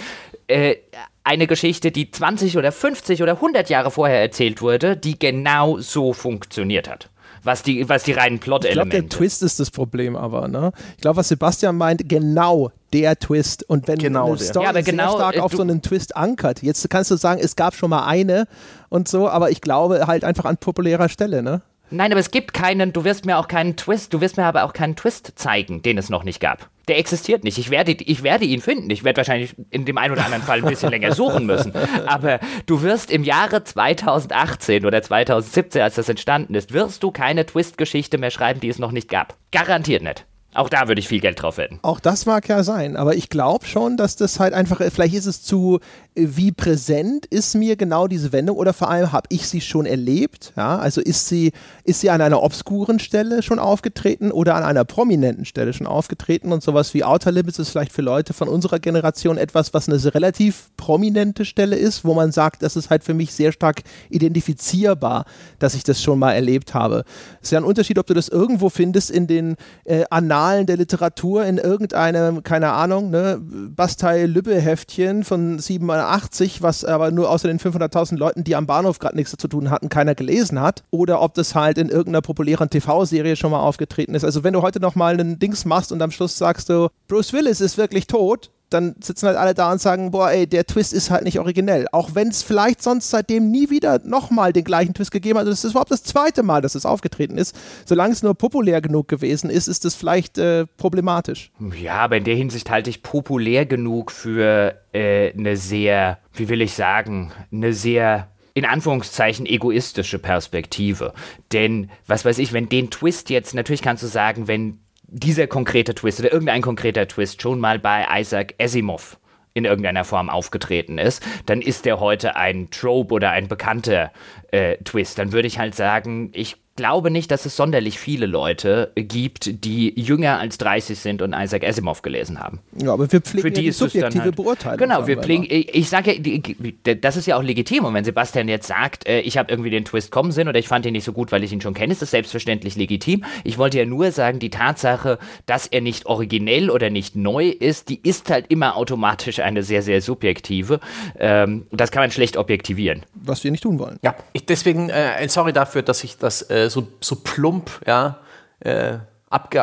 [0.46, 0.76] äh,
[1.24, 6.12] eine Geschichte, die 20 oder 50 oder 100 Jahre vorher erzählt wurde, die genau so
[6.12, 7.10] funktioniert hat
[7.44, 8.96] was die, was die reinen Plot-Elemente.
[8.96, 10.72] Ich glaube, der Twist ist das Problem aber, ne?
[10.96, 13.62] Ich glaube, was Sebastian meint, genau der Twist.
[13.68, 16.16] Und wenn genau eine Story ja, aber genau, sehr stark äh, auf so einen Twist
[16.16, 18.46] ankert, jetzt kannst du sagen, es gab schon mal eine
[18.88, 21.62] und so, aber ich glaube halt einfach an populärer Stelle, ne?
[21.90, 24.64] Nein, aber es gibt keinen, du wirst mir auch keinen Twist, du wirst mir aber
[24.64, 26.68] auch keinen Twist zeigen, den es noch nicht gab.
[26.88, 27.58] Der existiert nicht.
[27.58, 28.88] Ich werde, ich werde ihn finden.
[28.88, 31.72] Ich werde wahrscheinlich in dem einen oder anderen Fall ein bisschen länger suchen müssen.
[32.06, 37.44] Aber du wirst im Jahre 2018 oder 2017, als das entstanden ist, wirst du keine
[37.44, 39.36] Twist-Geschichte mehr schreiben, die es noch nicht gab.
[39.52, 40.24] Garantiert nicht.
[40.58, 41.78] Auch da würde ich viel Geld drauf wetten.
[41.82, 45.26] Auch das mag ja sein, aber ich glaube schon, dass das halt einfach, vielleicht ist
[45.26, 45.78] es zu,
[46.16, 49.86] äh, wie präsent ist mir genau diese Wendung oder vor allem habe ich sie schon
[49.86, 51.52] erlebt, ja, also ist sie,
[51.84, 56.50] ist sie an einer obskuren Stelle schon aufgetreten oder an einer prominenten Stelle schon aufgetreten
[56.52, 60.12] und sowas wie Outer Limits ist vielleicht für Leute von unserer Generation etwas, was eine
[60.12, 65.24] relativ prominente Stelle ist, wo man sagt, das ist halt für mich sehr stark identifizierbar,
[65.60, 67.04] dass ich das schon mal erlebt habe.
[67.40, 69.54] Es ist ja ein Unterschied, ob du das irgendwo findest in den
[69.84, 77.30] äh, Annalen der Literatur, in irgendeinem, keine Ahnung, ne, Bastei-Lübbe-Heftchen von 87, was aber nur
[77.30, 80.84] außer den 500.000 Leuten, die am Bahnhof gerade nichts zu tun hatten, keiner gelesen hat.
[80.90, 84.24] Oder ob das halt in irgendeiner populären TV-Serie schon mal aufgetreten ist.
[84.24, 87.60] Also wenn du heute nochmal einen Dings machst und am Schluss sagst du, Bruce Willis
[87.60, 91.10] ist wirklich tot, dann sitzen halt alle da und sagen, boah, ey, der Twist ist
[91.10, 91.86] halt nicht originell.
[91.92, 95.46] Auch wenn es vielleicht sonst seitdem nie wieder nochmal den gleichen Twist gegeben hat.
[95.46, 97.58] Also das ist überhaupt das zweite Mal, dass es aufgetreten ist.
[97.84, 101.50] Solange es nur populär genug gewesen ist, ist es vielleicht äh, problematisch.
[101.80, 106.60] Ja, aber in der Hinsicht halte ich populär genug für äh, eine sehr, wie will
[106.60, 108.28] ich sagen, eine sehr
[108.58, 111.14] in Anführungszeichen egoistische Perspektive.
[111.52, 115.94] Denn, was weiß ich, wenn den Twist jetzt, natürlich kannst du sagen, wenn dieser konkrete
[115.94, 119.18] Twist oder irgendein konkreter Twist schon mal bei Isaac Asimov
[119.54, 124.12] in irgendeiner Form aufgetreten ist, dann ist der heute ein Trope oder ein bekannter
[124.52, 125.18] äh, Twist.
[125.18, 129.92] Dann würde ich halt sagen, ich glaube nicht, dass es sonderlich viele Leute gibt, die
[130.00, 132.60] jünger als 30 sind und Isaac Asimov gelesen haben.
[132.80, 134.78] Ja, aber wir pflegen Für die ja die ist es dann subjektive halt- Beurteilung.
[134.78, 137.84] Genau, wir pflegen, ich, ich sage ja, das ist ja auch legitim.
[137.84, 140.68] Und wenn Sebastian jetzt sagt, äh, ich habe irgendwie den Twist kommen sehen oder ich
[140.68, 143.24] fand ihn nicht so gut, weil ich ihn schon kenne, ist das selbstverständlich legitim.
[143.42, 147.88] Ich wollte ja nur sagen, die Tatsache, dass er nicht originell oder nicht neu ist,
[147.88, 150.78] die ist halt immer automatisch eine sehr, sehr subjektive.
[151.18, 153.02] Ähm, das kann man schlecht objektivieren.
[153.14, 153.98] Was wir nicht tun wollen.
[154.02, 158.18] Ja, ich, deswegen, äh, sorry dafür, dass ich das äh, so, so plump ja,
[158.60, 158.98] äh,
[159.30, 159.58] abge,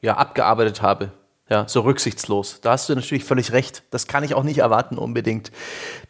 [0.00, 1.12] ja, abgearbeitet habe.
[1.48, 2.60] Ja, so rücksichtslos.
[2.62, 3.82] Da hast du natürlich völlig recht.
[3.90, 5.52] Das kann ich auch nicht erwarten unbedingt,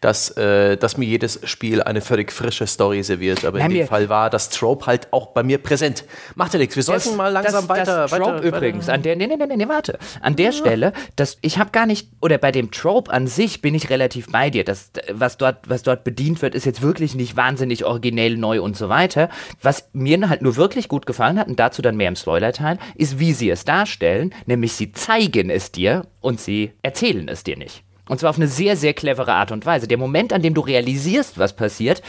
[0.02, 3.44] dass, äh, dass mir jedes Spiel eine völlig frische Story serviert.
[3.44, 6.04] Aber Ja, in dem Fall war das Trope halt auch bei mir präsent.
[6.34, 6.76] Macht ja nichts.
[6.76, 7.96] Wir sollten mal langsam das, weiter.
[8.02, 8.94] das Trope weiter, übrigens, weiter.
[8.94, 9.98] an der, nee, nee, nee, nee, warte.
[10.20, 13.74] An der Stelle, das, ich habe gar nicht, oder bei dem Trope an sich bin
[13.76, 14.64] ich relativ bei dir.
[14.64, 18.76] Das, was dort, was dort bedient wird, ist jetzt wirklich nicht wahnsinnig originell neu und
[18.76, 19.28] so weiter.
[19.62, 23.20] Was mir halt nur wirklich gut gefallen hat, und dazu dann mehr im Spoiler-Teil, ist,
[23.20, 27.84] wie sie es darstellen, nämlich sie zeigen es dir und sie erzählen es dir nicht.
[28.08, 29.86] Und zwar auf eine sehr, sehr clevere Art und Weise.
[29.86, 32.02] Der Moment, an dem du realisierst, was passiert,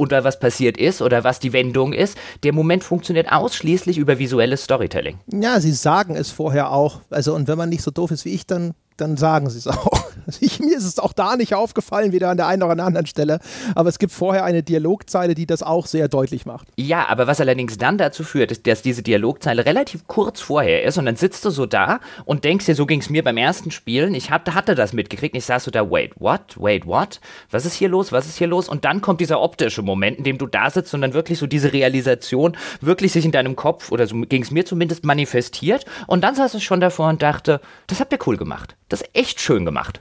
[0.00, 4.64] oder was passiert ist oder was die Wendung ist, der Moment funktioniert ausschließlich über visuelles
[4.64, 5.18] Storytelling.
[5.30, 7.02] Ja, sie sagen es vorher auch.
[7.10, 9.66] Also, und wenn man nicht so doof ist wie ich, dann, dann sagen sie es
[9.66, 10.10] auch.
[10.40, 12.86] Ich, mir ist es auch da nicht aufgefallen, weder an der einen noch an der
[12.86, 13.40] anderen Stelle.
[13.74, 16.68] Aber es gibt vorher eine Dialogzeile, die das auch sehr deutlich macht.
[16.76, 20.98] Ja, aber was allerdings dann dazu führt, ist, dass diese Dialogzeile relativ kurz vorher ist
[20.98, 23.70] und dann sitzt du so da und denkst dir, so ging es mir beim ersten
[23.70, 25.34] Spielen, ich hatte, hatte das mitgekriegt.
[25.34, 27.20] Und ich saß so da, wait, what, wait, what,
[27.50, 28.68] was ist hier los, was ist hier los?
[28.68, 31.46] Und dann kommt dieser optische Moment, in dem du da sitzt und dann wirklich so
[31.46, 35.84] diese Realisation wirklich sich in deinem Kopf, oder so ging es mir zumindest, manifestiert.
[36.06, 39.10] Und dann saß ich schon davor und dachte, das habt ihr cool gemacht, das ist
[39.14, 40.00] echt schön gemacht.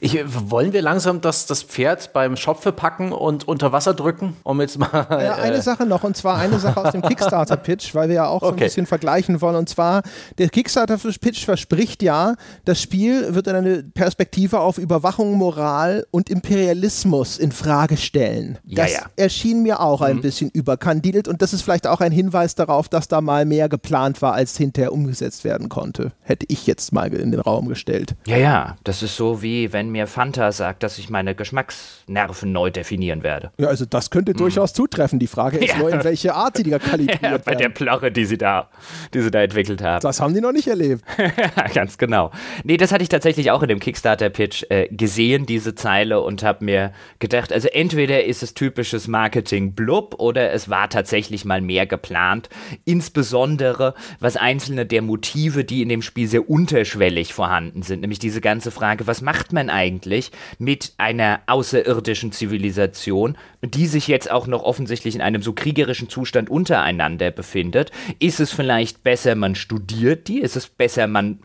[0.00, 0.18] Ich,
[0.50, 4.36] wollen wir langsam das, das Pferd beim Schopfe packen und unter Wasser drücken?
[4.42, 5.06] Um jetzt mal.
[5.10, 8.40] Ja, eine Sache noch, und zwar eine Sache aus dem Kickstarter-Pitch, weil wir ja auch
[8.42, 8.64] so ein Okay.
[8.64, 9.56] bisschen vergleichen wollen.
[9.56, 10.02] Und zwar,
[10.38, 12.34] der Kickstarter-Pitch verspricht ja,
[12.64, 18.58] das Spiel wird eine Perspektive auf Überwachung, Moral und Imperialismus in Frage stellen.
[18.64, 19.00] Ja, Das ja.
[19.16, 23.06] erschien mir auch ein bisschen überkandidelt und das ist vielleicht auch ein Hinweis darauf, dass
[23.08, 26.12] da mal mehr geplant war, als hinterher umgesetzt werden konnte.
[26.22, 28.14] Hätte ich jetzt mal in den Raum gestellt.
[28.26, 32.70] Ja, ja, das ist so wie wenn mir Fanta sagt, dass ich meine Geschmacksnerven neu
[32.70, 33.50] definieren werde.
[33.58, 35.18] Ja, also das könnte durchaus zutreffen.
[35.18, 35.78] Die Frage ist Ja.
[35.78, 37.74] nur, in welche Art sie da kalibriert Ja, bei der werden.
[37.74, 38.68] Plorre, die sie da,
[39.14, 40.00] die sie da entwickelt haben.
[40.00, 41.04] Das haben die noch nicht erlebt.
[41.74, 42.30] Ganz genau.
[42.64, 46.64] Nee, das hatte ich tatsächlich auch in dem Kickstarter-Pitch äh, gesehen, diese Zeile, und habe
[46.64, 52.48] mir gedacht, also entweder ist es typisches Marketing-Blub oder es war tatsächlich mal mehr geplant.
[52.84, 58.40] Insbesondere was einzelne der Motive, die in dem Spiel sehr unterschwellig vorhanden sind, nämlich diese
[58.40, 64.62] ganze Frage, was macht man eigentlich mit einer außerirdischen Zivilisation, die sich jetzt auch noch
[64.62, 67.90] offensichtlich in einem so kriegerischen Zustand untereinander befindet?
[68.18, 70.40] Ist es vielleicht besser, man studiert die?
[70.40, 71.40] Ist es besser, man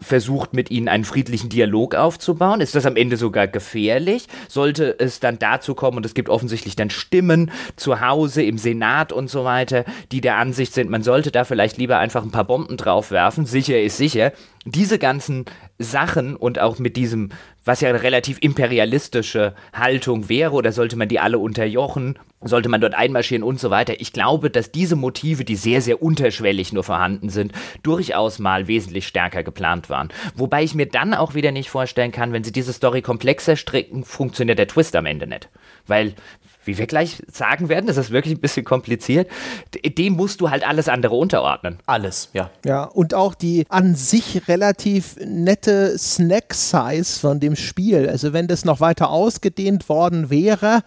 [0.00, 2.60] versucht mit ihnen einen friedlichen Dialog aufzubauen?
[2.60, 4.26] Ist das am Ende sogar gefährlich?
[4.48, 9.12] Sollte es dann dazu kommen, und es gibt offensichtlich dann Stimmen zu Hause im Senat
[9.12, 12.44] und so weiter, die der Ansicht sind, man sollte da vielleicht lieber einfach ein paar
[12.44, 14.32] Bomben draufwerfen, sicher ist sicher,
[14.66, 15.46] diese ganzen
[15.78, 17.30] Sachen und auch mit diesem,
[17.64, 22.80] was ja eine relativ imperialistische Haltung wäre, oder sollte man die alle unterjochen, sollte man
[22.80, 24.00] dort einmarschieren und so weiter.
[24.00, 29.06] Ich glaube, dass diese Motive, die sehr, sehr unterschwellig nur vorhanden sind, durchaus mal wesentlich
[29.06, 30.08] stärker geplant waren.
[30.34, 34.04] Wobei ich mir dann auch wieder nicht vorstellen kann, wenn sie diese Story komplexer stricken,
[34.04, 35.48] funktioniert der Twist am Ende nicht.
[35.86, 36.14] Weil
[36.64, 39.28] wie wir gleich sagen werden, das ist wirklich ein bisschen kompliziert,
[39.84, 41.78] dem musst du halt alles andere unterordnen.
[41.86, 42.50] Alles, ja.
[42.64, 48.08] Ja, und auch die an sich relativ nette Snack-Size von dem Spiel.
[48.08, 50.82] Also wenn das noch weiter ausgedehnt worden wäre,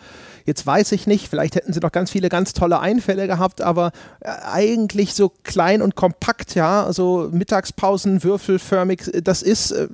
[0.45, 3.91] Jetzt weiß ich nicht, vielleicht hätten sie noch ganz viele ganz tolle Einfälle gehabt, aber
[4.19, 9.87] äh, eigentlich so klein und kompakt, ja, so Mittagspausen, würfelförmig, das ist äh,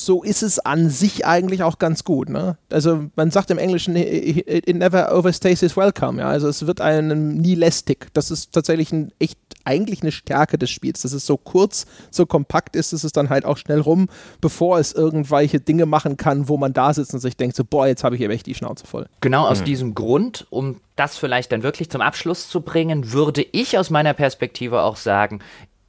[0.00, 2.28] so ist es an sich eigentlich auch ganz gut.
[2.28, 2.56] Ne?
[2.70, 6.20] Also man sagt im Englischen, it never overstays its welcome.
[6.20, 6.28] Ja?
[6.28, 8.08] Also es wird einem nie lästig.
[8.12, 11.02] Das ist tatsächlich ein, echt eigentlich eine Stärke des Spiels.
[11.02, 14.08] Dass es so kurz, so kompakt ist, dass es dann halt auch schnell rum,
[14.40, 17.86] bevor es irgendwelche Dinge machen kann, wo man da sitzt und sich denkt, so boah,
[17.86, 19.06] jetzt habe ich hier echt die Schnauze voll.
[19.20, 19.64] Genau aus mhm.
[19.64, 24.14] diesem Grund, um das vielleicht dann wirklich zum Abschluss zu bringen, würde ich aus meiner
[24.14, 25.40] Perspektive auch sagen,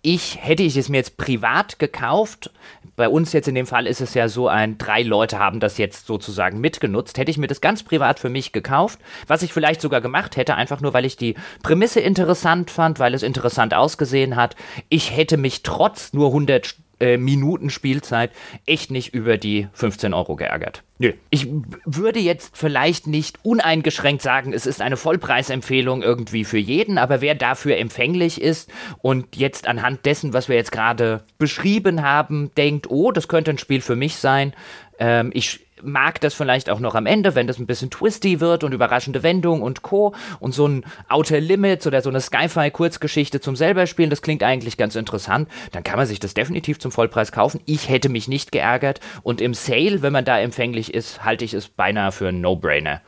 [0.02, 2.52] ich hätte ich es mir jetzt privat gekauft,
[2.96, 5.78] bei uns jetzt in dem Fall ist es ja so ein, drei Leute haben das
[5.78, 9.82] jetzt sozusagen mitgenutzt, hätte ich mir das ganz privat für mich gekauft, was ich vielleicht
[9.82, 14.36] sogar gemacht hätte, einfach nur weil ich die Prämisse interessant fand, weil es interessant ausgesehen
[14.36, 14.56] hat.
[14.90, 18.32] Ich hätte mich trotz nur 100 äh, Minuten Spielzeit
[18.66, 20.84] echt nicht über die 15 Euro geärgert.
[21.00, 21.14] Nö.
[21.30, 21.48] Ich
[21.86, 27.36] würde jetzt vielleicht nicht uneingeschränkt sagen, es ist eine Vollpreisempfehlung irgendwie für jeden, aber wer
[27.36, 33.12] dafür empfänglich ist und jetzt anhand dessen, was wir jetzt gerade beschrieben haben, denkt, oh,
[33.12, 34.54] das könnte ein Spiel für mich sein,
[34.98, 38.64] ähm, ich mag das vielleicht auch noch am Ende, wenn das ein bisschen twisty wird
[38.64, 40.14] und überraschende Wendungen und Co.
[40.40, 44.78] Und so ein Outer Limits oder so eine Sci-Fi-Kurzgeschichte zum selber spielen, das klingt eigentlich
[44.78, 45.50] ganz interessant.
[45.72, 47.62] Dann kann man sich das definitiv zum Vollpreis kaufen.
[47.66, 49.00] Ich hätte mich nicht geärgert.
[49.24, 53.02] Und im Sale, wenn man da empfänglich ist, halte ich es beinahe für einen No-Brainer.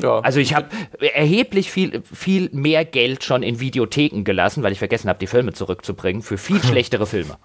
[0.00, 0.20] Ja.
[0.20, 0.68] Also ich habe
[1.00, 5.52] erheblich viel, viel mehr Geld schon in Videotheken gelassen, weil ich vergessen habe, die Filme
[5.52, 7.36] zurückzubringen, für viel schlechtere Filme.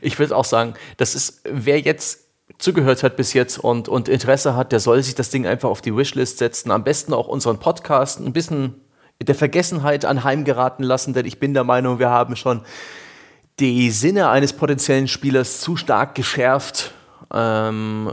[0.00, 2.25] ich würde auch sagen, das ist, wer jetzt
[2.58, 5.82] zugehört hat bis jetzt und, und Interesse hat, der soll sich das Ding einfach auf
[5.82, 6.70] die Wishlist setzen.
[6.70, 8.74] Am besten auch unseren Podcast ein bisschen
[9.22, 12.62] der Vergessenheit anheimgeraten lassen, denn ich bin der Meinung, wir haben schon
[13.58, 16.92] die Sinne eines potenziellen Spielers zu stark geschärft
[17.32, 18.10] ähm,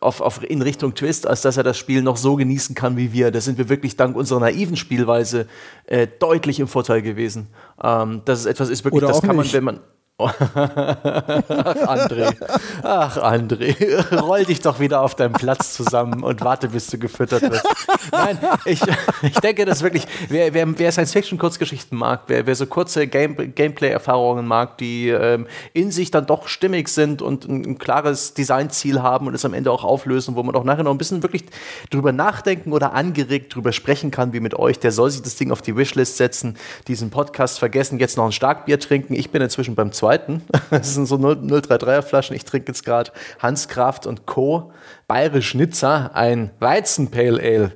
[0.00, 3.12] auf, auf, in Richtung Twist, als dass er das Spiel noch so genießen kann wie
[3.12, 3.30] wir.
[3.30, 5.46] Da sind wir wirklich dank unserer naiven Spielweise
[5.86, 7.48] äh, deutlich im Vorteil gewesen.
[7.82, 9.46] Ähm, dass es etwas ist, wirklich, Oder das kann nicht.
[9.46, 9.80] man, wenn man
[10.26, 12.34] Ach, André.
[12.82, 14.20] Ach, André.
[14.20, 17.64] Roll dich doch wieder auf deinem Platz zusammen und warte, bis du gefüttert wirst.
[18.12, 18.80] Nein, ich,
[19.22, 24.46] ich denke, das wirklich, wer, wer, wer Science-Fiction-Kurzgeschichten mag, wer, wer so kurze Game, Gameplay-Erfahrungen
[24.46, 29.26] mag, die ähm, in sich dann doch stimmig sind und ein, ein klares Designziel haben
[29.26, 31.44] und es am Ende auch auflösen, wo man auch nachher noch ein bisschen wirklich
[31.90, 35.50] drüber nachdenken oder angeregt drüber sprechen kann, wie mit euch, der soll sich das Ding
[35.50, 36.56] auf die Wishlist setzen,
[36.88, 39.14] diesen Podcast vergessen, jetzt noch ein Starkbier trinken.
[39.14, 40.11] Ich bin inzwischen beim zweiten.
[40.70, 42.36] Das sind so 033er Flaschen.
[42.36, 44.72] Ich trinke jetzt gerade Hans Kraft und Co.
[45.06, 47.72] Bayerisch Nizza, ein Weizen Pale Ale.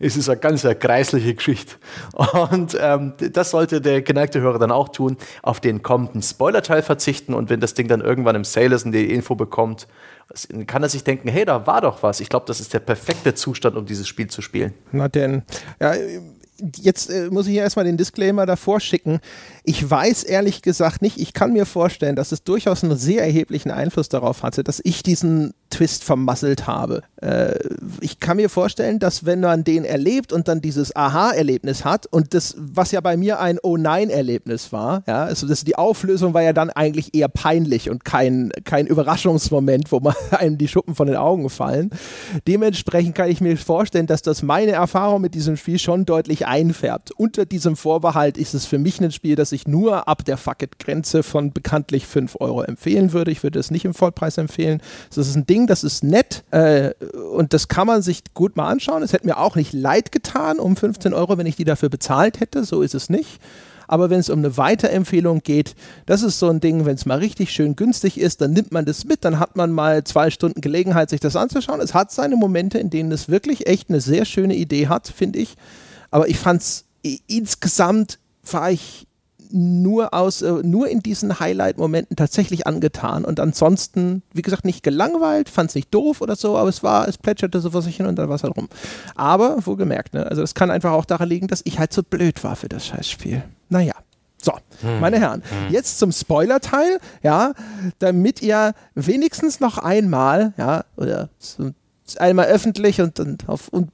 [0.00, 1.74] Es ist eine ganz eine kreisliche Geschichte.
[2.50, 7.34] Und ähm, das sollte der geneigte Hörer dann auch tun, auf den kommenden Spoiler-Teil verzichten
[7.34, 9.88] und wenn das Ding dann irgendwann im Sale ist und die Info bekommt,
[10.66, 12.20] kann er sich denken, hey, da war doch was.
[12.20, 14.74] Ich glaube, das ist der perfekte Zustand, um dieses Spiel zu spielen.
[14.92, 15.42] Na denn,
[15.80, 15.94] ja,
[16.76, 19.20] jetzt äh, muss ich erstmal den Disclaimer davor schicken.
[19.64, 23.70] Ich weiß ehrlich gesagt nicht, ich kann mir vorstellen, dass es durchaus einen sehr erheblichen
[23.70, 27.02] Einfluss darauf hatte, dass ich diesen Twist vermasselt habe.
[27.20, 27.58] Äh,
[28.00, 32.34] ich kann mir vorstellen, dass wenn man den erlebt und dann dieses Aha-Erlebnis hat und
[32.34, 36.42] das, was ja bei mir ein Oh Nein-Erlebnis war, ja, also das, die Auflösung war
[36.42, 41.06] ja dann eigentlich eher peinlich und kein, kein Überraschungsmoment, wo man einem die Schuppen von
[41.06, 41.90] den Augen fallen.
[42.46, 47.12] Dementsprechend kann ich mir vorstellen, dass das meine Erfahrung mit diesem Spiel schon deutlich einfärbt.
[47.12, 51.22] Unter diesem Vorbehalt ist es für mich ein Spiel, das ich nur ab der Fuck-It-Grenze
[51.22, 53.30] von bekanntlich 5 Euro empfehlen würde.
[53.30, 54.80] Ich würde es nicht im Vollpreis empfehlen.
[55.14, 56.92] Das ist ein Ding, das ist nett äh,
[57.34, 59.02] und das kann man sich gut mal anschauen.
[59.02, 62.40] Es hätte mir auch nicht leid getan um 15 Euro, wenn ich die dafür bezahlt
[62.40, 62.64] hätte.
[62.64, 63.40] So ist es nicht.
[63.86, 67.18] Aber wenn es um eine Weiterempfehlung geht, das ist so ein Ding, wenn es mal
[67.18, 70.60] richtig schön günstig ist, dann nimmt man das mit, dann hat man mal zwei Stunden
[70.60, 71.80] Gelegenheit, sich das anzuschauen.
[71.80, 75.38] Es hat seine Momente, in denen es wirklich echt eine sehr schöne Idee hat, finde
[75.38, 75.56] ich.
[76.10, 76.84] Aber ich fand es
[77.26, 78.18] insgesamt
[78.50, 79.06] war ich
[79.50, 85.48] nur aus, äh, nur in diesen Highlight-Momenten tatsächlich angetan und ansonsten, wie gesagt, nicht gelangweilt,
[85.48, 88.04] fand es nicht doof oder so, aber es war, es plätscherte so vor sich hin
[88.04, 88.68] und dann war es halt rum.
[89.14, 92.44] Aber, wohlgemerkt, ne, also das kann einfach auch daran liegen, dass ich halt so blöd
[92.44, 93.42] war für das Scheißspiel.
[93.70, 93.94] Naja.
[94.40, 94.52] So,
[95.00, 97.54] meine Herren, jetzt zum Spoiler-Teil, ja,
[97.98, 101.70] damit ihr wenigstens noch einmal, ja, oder so
[102.18, 103.88] einmal öffentlich und, und auf unbesch-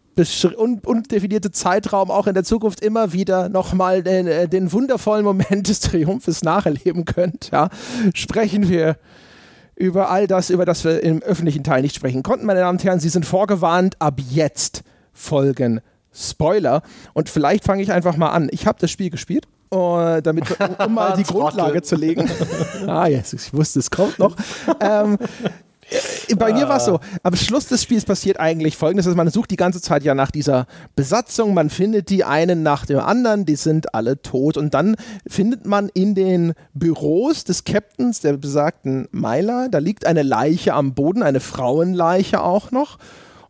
[0.56, 5.68] un undefinierte Zeitraum auch in der Zukunft immer wieder nochmal den, äh, den wundervollen Moment
[5.68, 7.68] des Triumphes nacherleben könnt, ja,
[8.14, 8.96] sprechen wir
[9.76, 12.46] über all das, über das wir im öffentlichen Teil nicht sprechen konnten.
[12.46, 14.82] Meine Damen und Herren, Sie sind vorgewarnt, ab jetzt
[15.12, 15.80] folgen
[16.12, 16.82] Spoiler.
[17.12, 18.48] Und vielleicht fange ich einfach mal an.
[18.52, 19.48] Ich habe das Spiel gespielt.
[19.72, 21.24] äh, damit, um, um mal die.
[21.24, 22.30] Grundlage zu legen.
[22.86, 24.36] ah, yes, ich wusste, es kommt noch.
[24.80, 25.48] ähm, äh,
[26.36, 29.56] bei mir war es so, am Schluss des Spiels passiert eigentlich folgendes, man sucht die
[29.56, 30.66] ganze Zeit ja nach dieser
[30.97, 34.56] Besatzung, man findet die einen nach dem anderen, die sind alle tot.
[34.56, 34.97] Und dann
[35.27, 40.94] findet man in den Büros des Captains, der besagten Myla, da liegt eine Leiche am
[40.94, 42.98] Boden, eine Frauenleiche auch noch.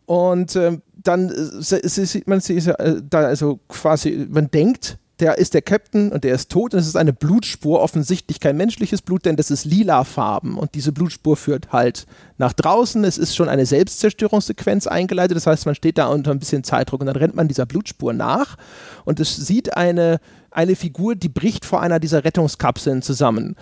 [0.05, 5.53] Und ähm, dann äh, sieht man sie äh, da also quasi, man denkt, der ist
[5.53, 9.25] der Captain und der ist tot und es ist eine Blutspur, offensichtlich kein menschliches Blut,
[9.25, 12.05] denn das ist lilafarben und diese Blutspur führt halt
[12.37, 13.03] nach draußen.
[13.03, 16.99] Es ist schon eine Selbstzerstörungssequenz eingeleitet, das heißt, man steht da unter ein bisschen Zeitdruck
[16.99, 18.57] und dann rennt man dieser Blutspur nach
[19.05, 20.19] und es sieht eine,
[20.51, 23.55] eine Figur, die bricht vor einer dieser Rettungskapseln zusammen.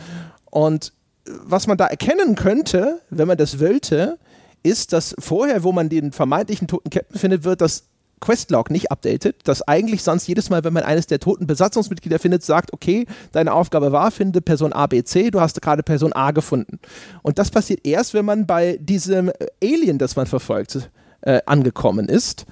[0.46, 0.94] Und
[1.26, 4.18] was man da erkennen könnte, wenn man das wollte,
[4.64, 7.84] ist, dass vorher, wo man den vermeintlichen toten Captain findet, wird das
[8.24, 12.42] Questlog nicht updated, dass eigentlich sonst jedes Mal, wenn man eines der toten Besatzungsmitglieder findet,
[12.44, 16.32] sagt, okay, deine Aufgabe war, finde Person A, B, C, du hast gerade Person A
[16.32, 16.80] gefunden.
[17.22, 20.90] Und das passiert erst, wenn man bei diesem äh, Alien, das man verfolgt,
[21.22, 22.46] äh, angekommen ist.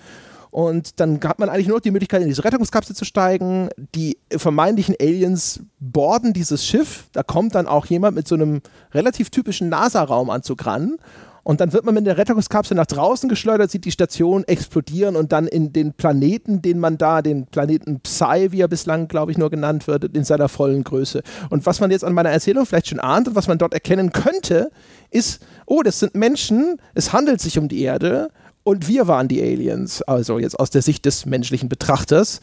[0.49, 3.69] Und dann hat man eigentlich nur noch die Möglichkeit, in diese Rettungskapsel zu steigen.
[3.95, 7.05] Die vermeintlichen Aliens borden dieses Schiff.
[7.13, 8.61] Da kommt dann auch jemand mit so einem
[8.93, 10.97] relativ typischen NASA-Raumanzug ran.
[11.43, 15.31] Und dann wird man mit der Rettungskapsel nach draußen geschleudert, sieht die Station explodieren und
[15.31, 19.37] dann in den Planeten, den man da, den Planeten Psy, wie er bislang, glaube ich,
[19.37, 21.23] nur genannt wird, in seiner vollen Größe.
[21.49, 24.11] Und was man jetzt an meiner Erzählung vielleicht schon ahnt und was man dort erkennen
[24.11, 24.69] könnte,
[25.09, 28.29] ist, oh, das sind Menschen, es handelt sich um die Erde
[28.63, 32.41] und wir waren die Aliens, also jetzt aus der Sicht des menschlichen Betrachters.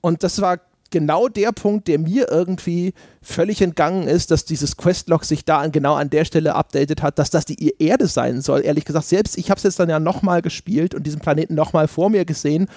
[0.00, 0.58] Und das war
[0.90, 5.72] genau der Punkt, der mir irgendwie völlig entgangen ist, dass dieses Questlog sich da an,
[5.72, 8.64] genau an der Stelle updated hat, dass das die Erde sein soll.
[8.64, 11.88] Ehrlich gesagt, selbst ich habe es jetzt dann ja nochmal gespielt und diesen Planeten nochmal
[11.88, 12.68] vor mir gesehen.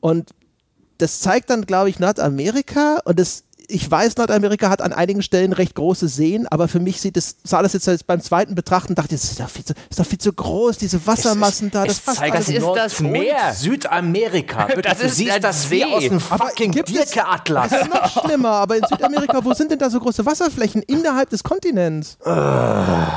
[0.00, 0.30] Und
[0.98, 5.52] das zeigt dann, glaube ich, Nordamerika und das, ich weiß, Nordamerika hat an einigen Stellen
[5.52, 9.14] recht große Seen, aber für mich sieht es, sah das jetzt beim zweiten Betrachten, dachte
[9.14, 12.02] ich, das ist doch viel zu, ist doch viel zu groß, diese Wassermassen da, das
[12.06, 13.52] es zeigt das ist Nord- das Meer.
[13.54, 14.68] Südamerika.
[14.82, 15.84] Das du ist siehst der das See.
[15.84, 17.70] Meer aus dem Aber fucking gibt es- Birke-Atlas.
[17.70, 21.30] Das ist noch schlimmer, aber in Südamerika, wo sind denn da so große Wasserflächen innerhalb
[21.30, 22.16] des Kontinents?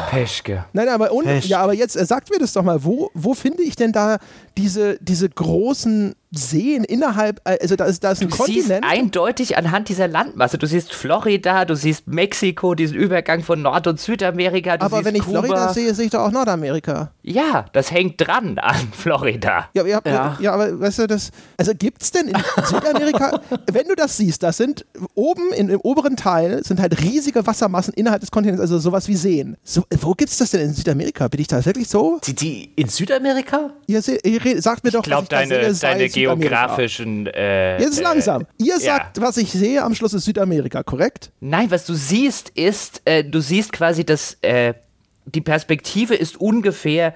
[0.09, 0.65] Peschke.
[0.73, 1.45] Nein, aber, und, Pech.
[1.45, 4.17] ja, aber jetzt äh, sagt mir das doch mal, wo, wo finde ich denn da
[4.57, 8.85] diese, diese großen Seen innerhalb, äh, also da ist, da ist ein Du siehst Kontinent.
[8.88, 10.57] eindeutig anhand dieser Landmasse.
[10.57, 14.77] Du siehst Florida, du siehst Mexiko, diesen Übergang von Nord- und Südamerika.
[14.77, 15.43] Du aber siehst wenn ich Kuba.
[15.43, 17.11] Florida sehe, sehe ich doch auch Nordamerika.
[17.21, 19.69] Ja, das hängt dran an Florida.
[19.75, 20.35] Ja, habt, Ja.
[20.39, 20.53] ja.
[20.53, 22.35] aber weißt du, das, also gibt es denn in
[22.65, 23.39] Südamerika,
[23.71, 27.93] wenn du das siehst, das sind oben in, im oberen Teil sind halt riesige Wassermassen
[27.93, 29.55] innerhalb des Kontinents, also sowas wie Seen.
[29.63, 31.27] So, wo gibt es das denn in Südamerika?
[31.27, 32.19] Bin ich da wirklich so?
[32.25, 33.69] Die, die in Südamerika?
[33.88, 37.27] Red- sagt mir doch, Ich glaube, was ich deine, sehe, deine geografischen.
[37.27, 38.45] Äh, Jetzt äh, langsam.
[38.57, 38.79] Ihr ja.
[38.79, 41.31] sagt, was ich sehe, am Schluss ist Südamerika, korrekt?
[41.39, 44.73] Nein, was du siehst, ist, äh, du siehst quasi, dass äh,
[45.25, 47.13] die Perspektive ist ungefähr.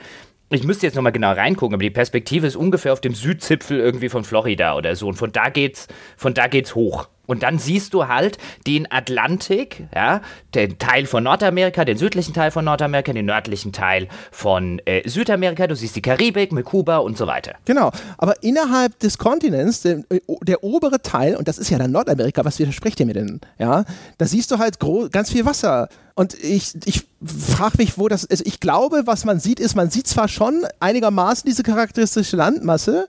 [0.49, 4.09] Ich müsste jetzt nochmal genau reingucken, aber die Perspektive ist ungefähr auf dem Südzipfel irgendwie
[4.09, 5.07] von Florida oder so.
[5.07, 7.09] Und von da geht's, von da geht's hoch.
[7.27, 10.21] Und dann siehst du halt den Atlantik, ja,
[10.55, 15.67] den Teil von Nordamerika, den südlichen Teil von Nordamerika, den nördlichen Teil von äh, Südamerika.
[15.67, 17.55] Du siehst die Karibik mit Kuba und so weiter.
[17.65, 17.91] Genau.
[18.17, 20.03] Aber innerhalb des Kontinents, der,
[20.43, 23.41] der obere Teil, und das ist ja dann Nordamerika, was widerspricht ihr mir denn?
[23.59, 23.83] Ja,
[24.17, 24.79] da siehst du halt
[25.11, 25.89] ganz viel Wasser.
[26.15, 28.47] Und ich, ich frage mich, wo das ist.
[28.47, 33.05] Ich glaube, was man sieht, ist, man sieht zwar schon einigermaßen diese charakteristische Landmasse,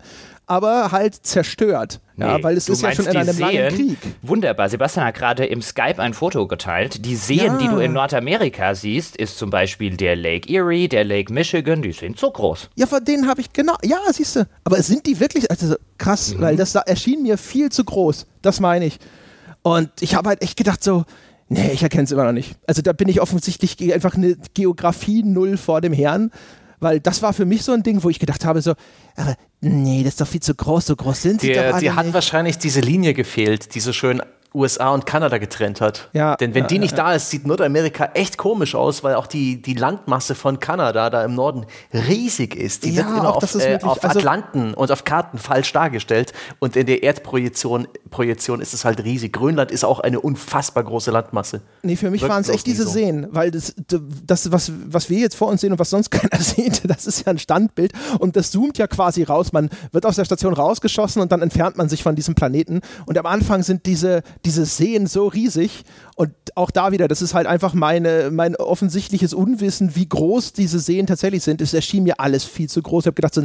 [0.48, 2.00] aber halt zerstört.
[2.16, 3.88] Ja, Nee, weil es ist ja schon in einem die langen Seen?
[4.00, 4.14] Krieg.
[4.22, 4.68] Wunderbar.
[4.68, 7.04] Sebastian hat gerade im Skype ein Foto geteilt.
[7.04, 7.58] Die Seen, Ja.
[7.58, 11.80] die du in Nordamerika siehst, ist zum Beispiel der Lake Erie, der Lake Michigan.
[11.82, 12.70] Die sind so groß.
[12.74, 13.74] Ja, von denen habe ich genau.
[13.84, 14.48] Ja, siehst du.
[14.64, 16.40] Aber sind die wirklich also krass, Mhm.
[16.40, 18.26] weil das da erschien mir viel zu groß.
[18.42, 18.98] Das meine ich.
[19.62, 21.04] Und ich habe halt echt gedacht so,
[21.48, 22.56] nee, ich erkenne es immer noch nicht.
[22.66, 26.30] Also da bin ich offensichtlich einfach eine Geografie null vor dem Herrn,
[26.80, 28.74] weil das war für mich so ein Ding, wo ich gedacht habe so,
[29.16, 31.80] aber nee, das ist doch viel zu groß, so groß sind sie doch Dir, alle
[31.80, 34.22] dir hat wahrscheinlich diese Linie gefehlt, die so schön
[34.58, 36.10] USA und Kanada getrennt hat.
[36.12, 37.04] Ja, Denn wenn ja, die nicht ja.
[37.04, 41.24] da ist, sieht Nordamerika echt komisch aus, weil auch die, die Landmasse von Kanada da
[41.24, 42.84] im Norden riesig ist.
[42.84, 46.32] Die wird immer auch auf, äh, auf also- Atlanten und auf Karten falsch dargestellt.
[46.58, 49.32] Und in der Erdprojektion Projektion ist es halt riesig.
[49.32, 51.60] Grönland ist auch eine unfassbar große Landmasse.
[51.82, 52.90] Nee, für mich waren es echt diese so.
[52.90, 53.74] Seen, weil das,
[54.26, 57.26] das was, was wir jetzt vor uns sehen und was sonst keiner sieht, das ist
[57.26, 59.52] ja ein Standbild und das zoomt ja quasi raus.
[59.52, 62.80] Man wird aus der Station rausgeschossen und dann entfernt man sich von diesem Planeten.
[63.06, 65.84] Und am Anfang sind diese, diese Seen so riesig
[66.16, 70.78] und auch da wieder, das ist halt einfach meine, mein offensichtliches Unwissen, wie groß diese
[70.78, 71.60] Seen tatsächlich sind.
[71.60, 73.04] Es erschien mir alles viel zu groß.
[73.04, 73.42] Ich habe gedacht, so,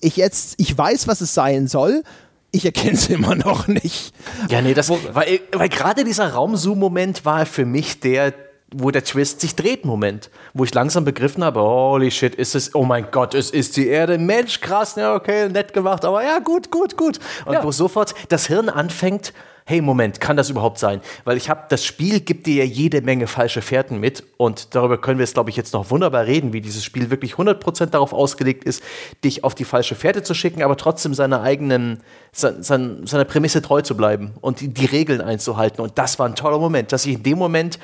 [0.00, 2.02] ich jetzt, ich weiß, was es sein soll.
[2.50, 4.14] Ich erkenne es immer noch nicht.
[4.48, 8.32] Ja, nee, das, weil, weil gerade dieser Raumzoom-Moment war für mich der,
[8.72, 10.30] wo der Twist sich dreht, Moment.
[10.52, 13.88] Wo ich langsam begriffen habe, holy shit, ist es, oh mein Gott, es ist die
[13.88, 14.18] Erde.
[14.18, 17.18] Mensch, krass, ja, okay, nett gemacht, aber ja, gut, gut, gut.
[17.44, 19.32] Und wo sofort das Hirn anfängt,
[19.66, 21.00] hey, Moment, kann das überhaupt sein?
[21.24, 24.98] Weil ich habe, das Spiel gibt dir ja jede Menge falsche Fährten mit und darüber
[25.00, 28.12] können wir jetzt, glaube ich, jetzt noch wunderbar reden, wie dieses Spiel wirklich 100% darauf
[28.12, 28.82] ausgelegt ist,
[29.24, 33.62] dich auf die falsche Fährte zu schicken, aber trotzdem seiner eigenen, se- sein, seiner Prämisse
[33.62, 35.80] treu zu bleiben und die, die Regeln einzuhalten.
[35.80, 37.78] Und das war ein toller Moment, dass ich in dem Moment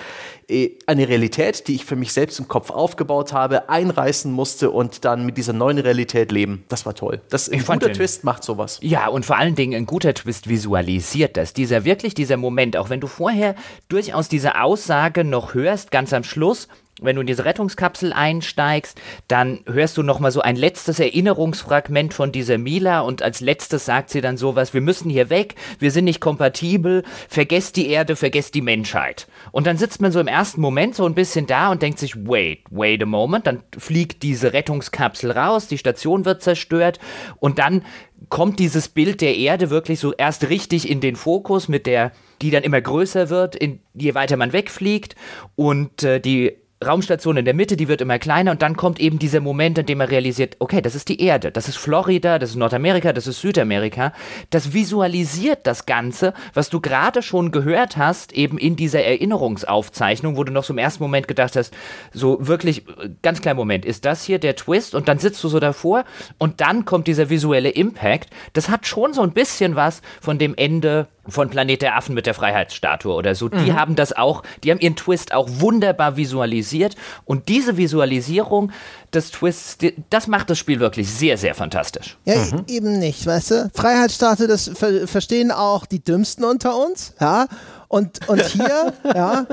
[0.87, 5.25] eine Realität, die ich für mich selbst im Kopf aufgebaut habe, einreißen musste und dann
[5.25, 6.65] mit dieser neuen Realität leben.
[6.69, 7.21] Das war toll.
[7.31, 8.79] Das, ein fand guter den- Twist macht sowas.
[8.83, 11.53] Ja, und vor allen Dingen ein guter Twist visualisiert das.
[11.53, 13.55] Dieser wirklich, dieser Moment, auch wenn du vorher
[13.89, 16.69] durchaus diese Aussage noch hörst, ganz am Schluss,
[17.03, 22.13] wenn du in diese Rettungskapsel einsteigst, dann hörst du noch mal so ein letztes Erinnerungsfragment
[22.13, 25.93] von dieser Mila und als letztes sagt sie dann sowas, wir müssen hier weg, wir
[25.93, 29.29] sind nicht kompatibel, vergesst die Erde, vergesst die Menschheit.
[29.53, 32.15] Und dann sitzt man so im ersten Moment so ein bisschen da und denkt sich,
[32.27, 36.99] wait, wait a moment, dann fliegt diese Rettungskapsel raus, die Station wird zerstört.
[37.39, 37.85] Und dann
[38.29, 42.13] kommt dieses Bild der Erde wirklich so erst richtig in den Fokus mit der,
[42.43, 45.17] die dann immer größer wird, in, je weiter man wegfliegt.
[45.57, 49.19] Und äh, die Raumstation in der Mitte, die wird immer kleiner und dann kommt eben
[49.19, 52.51] dieser Moment, in dem er realisiert, okay, das ist die Erde, das ist Florida, das
[52.51, 54.15] ist Nordamerika, das ist Südamerika.
[54.49, 60.45] Das visualisiert das Ganze, was du gerade schon gehört hast, eben in dieser Erinnerungsaufzeichnung, wo
[60.45, 61.75] du noch so im ersten Moment gedacht hast,
[62.15, 64.95] so wirklich, äh, ganz kleiner Moment, ist das hier der Twist?
[64.95, 66.05] Und dann sitzt du so davor
[66.39, 68.31] und dann kommt dieser visuelle Impact.
[68.55, 72.27] Das hat schon so ein bisschen was von dem Ende von Planet der Affen mit
[72.27, 73.49] der Freiheitsstatue oder so.
[73.49, 78.73] Die haben das auch, die haben ihren Twist auch wunderbar visualisiert und diese Visualisierung
[79.13, 82.17] des Twists, die, das macht das Spiel wirklich sehr, sehr fantastisch.
[82.25, 83.71] Ja, e- eben nicht, weißt du?
[83.75, 87.47] Freiheitsstaate, das ver verstehen auch die Dümmsten unter uns, ja?
[87.91, 89.45] Und, und hier, ja,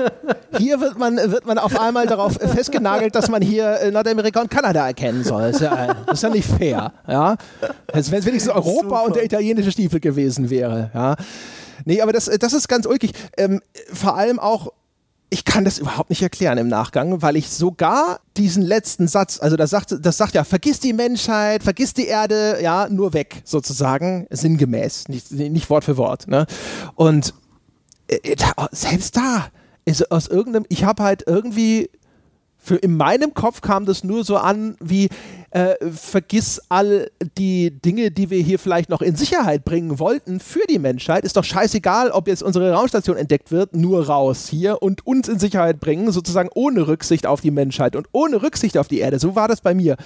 [0.58, 4.86] hier wird man, wird man auf einmal darauf festgenagelt, dass man hier Nordamerika und Kanada
[4.86, 5.50] erkennen soll.
[5.50, 7.36] Das ist ja, das ist ja nicht fair, ja?
[7.92, 11.16] Als wenn es wenigstens Europa und der italienische Stiefel gewesen wäre, ja?
[11.84, 13.10] Nee, aber das, das ist ganz ulkig.
[13.36, 13.60] Ähm,
[13.92, 14.72] vor allem auch,
[15.30, 19.56] ich kann das überhaupt nicht erklären im Nachgang, weil ich sogar diesen letzten Satz, also
[19.56, 24.28] das sagt, das sagt ja, vergiss die Menschheit, vergiss die Erde, ja, nur weg, sozusagen,
[24.30, 26.28] sinngemäß, nicht, nicht Wort für Wort.
[26.28, 26.46] Ne?
[26.94, 27.34] Und
[28.72, 29.48] selbst da
[29.84, 31.90] ist aus irgendeinem, ich habe halt irgendwie,
[32.58, 35.08] für, in meinem Kopf kam das nur so an wie,
[35.50, 40.66] äh, vergiss all die Dinge, die wir hier vielleicht noch in Sicherheit bringen wollten für
[40.68, 41.24] die Menschheit.
[41.24, 45.38] Ist doch scheißegal, ob jetzt unsere Raumstation entdeckt wird, nur raus hier und uns in
[45.38, 49.18] Sicherheit bringen, sozusagen ohne Rücksicht auf die Menschheit und ohne Rücksicht auf die Erde.
[49.18, 49.96] So war das bei mir.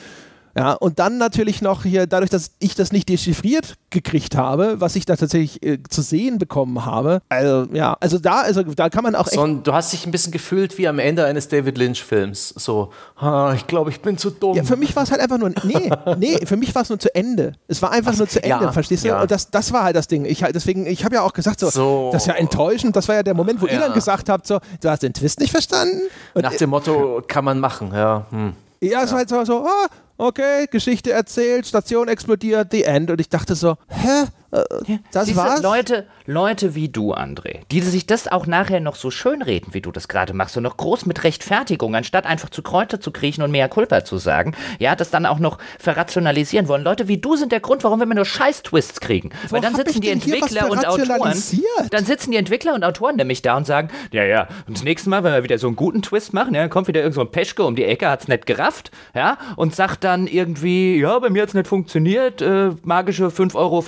[0.56, 4.96] Ja, und dann natürlich noch hier, dadurch, dass ich das nicht dechiffriert gekriegt habe, was
[4.96, 7.22] ich da tatsächlich äh, zu sehen bekommen habe.
[7.28, 9.26] Also, ja, also da, also da kann man auch.
[9.28, 12.50] So, du hast dich ein bisschen gefühlt wie am Ende eines David Lynch-Films.
[12.56, 14.56] So, ah, ich glaube, ich bin zu dumm.
[14.56, 16.98] Ja, für mich war es halt einfach nur, nee, nee, für mich war es nur
[16.98, 17.52] zu Ende.
[17.68, 19.08] Es war einfach nur zu Ende, ja, verstehst du?
[19.08, 19.22] ja.
[19.22, 20.24] Und das, das war halt das Ding.
[20.26, 22.10] Ich halt, deswegen, ich habe ja auch gesagt, so, So.
[22.12, 22.94] das ist ja enttäuschend.
[22.96, 23.80] Das war ja der Moment, wo ihr Ja.
[23.80, 26.02] dann gesagt habt, so, du hast den Twist nicht verstanden.
[26.34, 28.26] Und Nach dem Motto, kann man machen, ja.
[28.30, 28.52] Hm.
[28.80, 29.86] ja, es war halt so, so ah,
[30.22, 33.10] okay, Geschichte erzählt, Station explodiert, the end.
[33.10, 34.26] Und ich dachte so, hä?
[34.52, 35.62] Äh, das Siehste, war's?
[35.62, 39.80] Leute, Leute wie du, André, die sich das auch nachher noch so schön reden, wie
[39.80, 43.42] du das gerade machst, und noch groß mit Rechtfertigung, anstatt einfach zu Kräuter zu kriechen
[43.42, 46.84] und mehr Culpa zu sagen, ja, das dann auch noch verrationalisieren wollen.
[46.84, 49.30] Leute wie du sind der Grund, warum wir immer nur Scheiß-Twists kriegen.
[49.48, 51.42] Weil dann sitzen die Entwickler und Autoren,
[51.90, 55.08] dann sitzen die Entwickler und Autoren nämlich da und sagen, ja, ja, und das nächste
[55.08, 57.22] Mal, wenn wir wieder so einen guten Twist machen, ja, dann kommt wieder irgend so
[57.22, 61.30] ein Peschke um die Ecke, hat's nicht gerafft, ja, und sagt dann irgendwie, ja, bei
[61.30, 63.80] mir hat's nicht funktioniert, äh, magische 5 Euro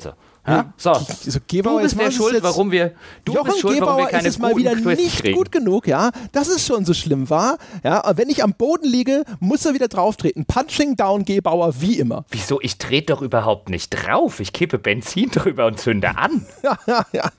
[0.00, 0.14] Fackelgrenze.
[0.46, 0.72] Ja?
[0.76, 0.90] So.
[0.90, 2.94] Also Gebauer, du bist der schuld, warum wir,
[3.24, 5.36] du Jochen bist schuld, Gebauer warum wir keine ist es mal wieder Quiz nicht kriegen.
[5.36, 6.10] gut genug, ja.
[6.32, 7.58] Das ist schon so schlimm, war.
[7.84, 10.46] Ja, aber wenn ich am Boden liege, muss er wieder drauftreten.
[10.46, 12.24] Punching down Gebauer wie immer.
[12.30, 12.58] Wieso?
[12.62, 14.40] Ich trete doch überhaupt nicht drauf.
[14.40, 16.46] Ich kippe Benzin drüber und zünde an.
[16.62, 17.30] ja, ja, ja.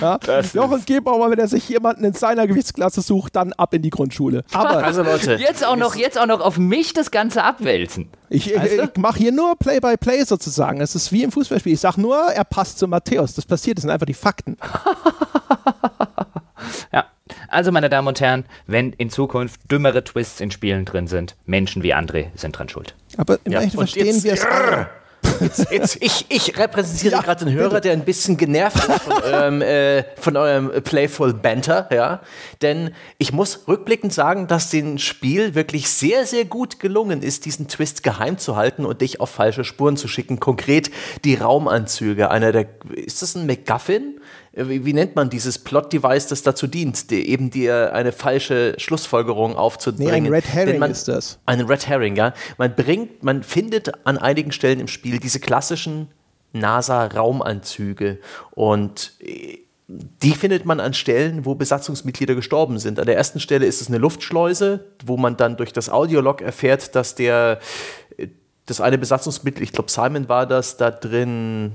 [0.00, 0.18] ja.
[0.24, 0.40] ja.
[0.52, 4.44] Jochen Gebauer, wenn er sich jemanden in seiner Gewichtsklasse sucht, dann ab in die Grundschule.
[4.52, 8.08] Aber also Leute, jetzt auch noch, jetzt auch noch auf mich das Ganze abwälzen.
[8.32, 10.80] Ich, ich, ich mache hier nur Play-by-Play -play sozusagen.
[10.80, 11.74] Es ist wie im Fußballspiel.
[11.74, 13.34] Ich sage nur, er passt zu Matthäus.
[13.34, 14.56] Das passiert, das sind einfach die Fakten.
[16.92, 17.04] ja.
[17.48, 21.82] Also, meine Damen und Herren, wenn in Zukunft dümmere Twists in Spielen drin sind, Menschen
[21.82, 22.94] wie André sind dran schuld.
[23.18, 23.60] Aber im ja.
[23.60, 24.46] verstehen wir es.
[26.00, 27.80] Ich, ich repräsentiere ja, gerade den Hörer, bitte.
[27.82, 32.20] der ein bisschen genervt ist von eurem, äh, von eurem Playful Banter, ja.
[32.60, 37.68] Denn ich muss rückblickend sagen, dass dem Spiel wirklich sehr, sehr gut gelungen ist, diesen
[37.68, 40.40] Twist geheim zu halten und dich auf falsche Spuren zu schicken.
[40.40, 40.90] Konkret
[41.24, 42.30] die Raumanzüge.
[42.30, 44.20] Einer der, ist das ein MacGuffin?
[44.52, 48.74] Äh, wie, wie, nennt man dieses Plot-Device, das dazu dient, die, eben dir eine falsche
[48.78, 50.10] Schlussfolgerung aufzubringen.
[50.10, 51.38] Nee, ein Red Herring man, ist das.
[51.46, 52.34] Ein Red Herring, ja.
[52.58, 56.08] Man bringt, man findet an einigen Stellen im Spiel diese klassischen
[56.52, 58.18] NASA-Raumanzüge
[58.50, 59.58] und äh,
[59.88, 62.98] die findet man an Stellen, wo Besatzungsmitglieder gestorben sind.
[62.98, 66.94] An der ersten Stelle ist es eine Luftschleuse, wo man dann durch das Audiolog erfährt,
[66.94, 67.58] dass der
[68.16, 68.28] äh,
[68.66, 71.72] das eine Besatzungsmitglied, ich glaube Simon war das, da drin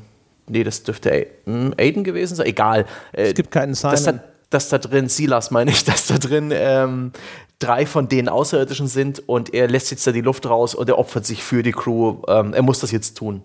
[0.50, 2.48] Nee, das dürfte hm, Aiden gewesen sein.
[2.48, 2.86] Egal.
[3.12, 3.92] Äh, es gibt keinen Simon.
[3.92, 4.20] Dass da,
[4.50, 7.12] dass da drin, Silas meine ich, dass da drin ähm,
[7.60, 10.98] drei von denen Außerirdischen sind und er lässt jetzt da die Luft raus und er
[10.98, 12.18] opfert sich für die Crew.
[12.28, 13.44] Ähm, er muss das jetzt tun.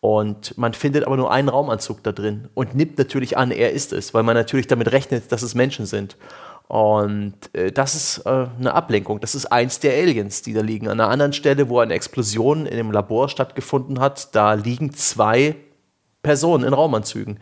[0.00, 3.90] Und man findet aber nur einen Raumanzug da drin und nimmt natürlich an, er ist
[3.92, 6.18] es, weil man natürlich damit rechnet, dass es Menschen sind.
[6.68, 9.20] Und äh, das ist äh, eine Ablenkung.
[9.20, 10.88] Das ist eins der Aliens, die da liegen.
[10.88, 15.56] An einer anderen Stelle, wo eine Explosion in dem Labor stattgefunden hat, da liegen zwei
[16.24, 17.38] Personen in Raumanzügen.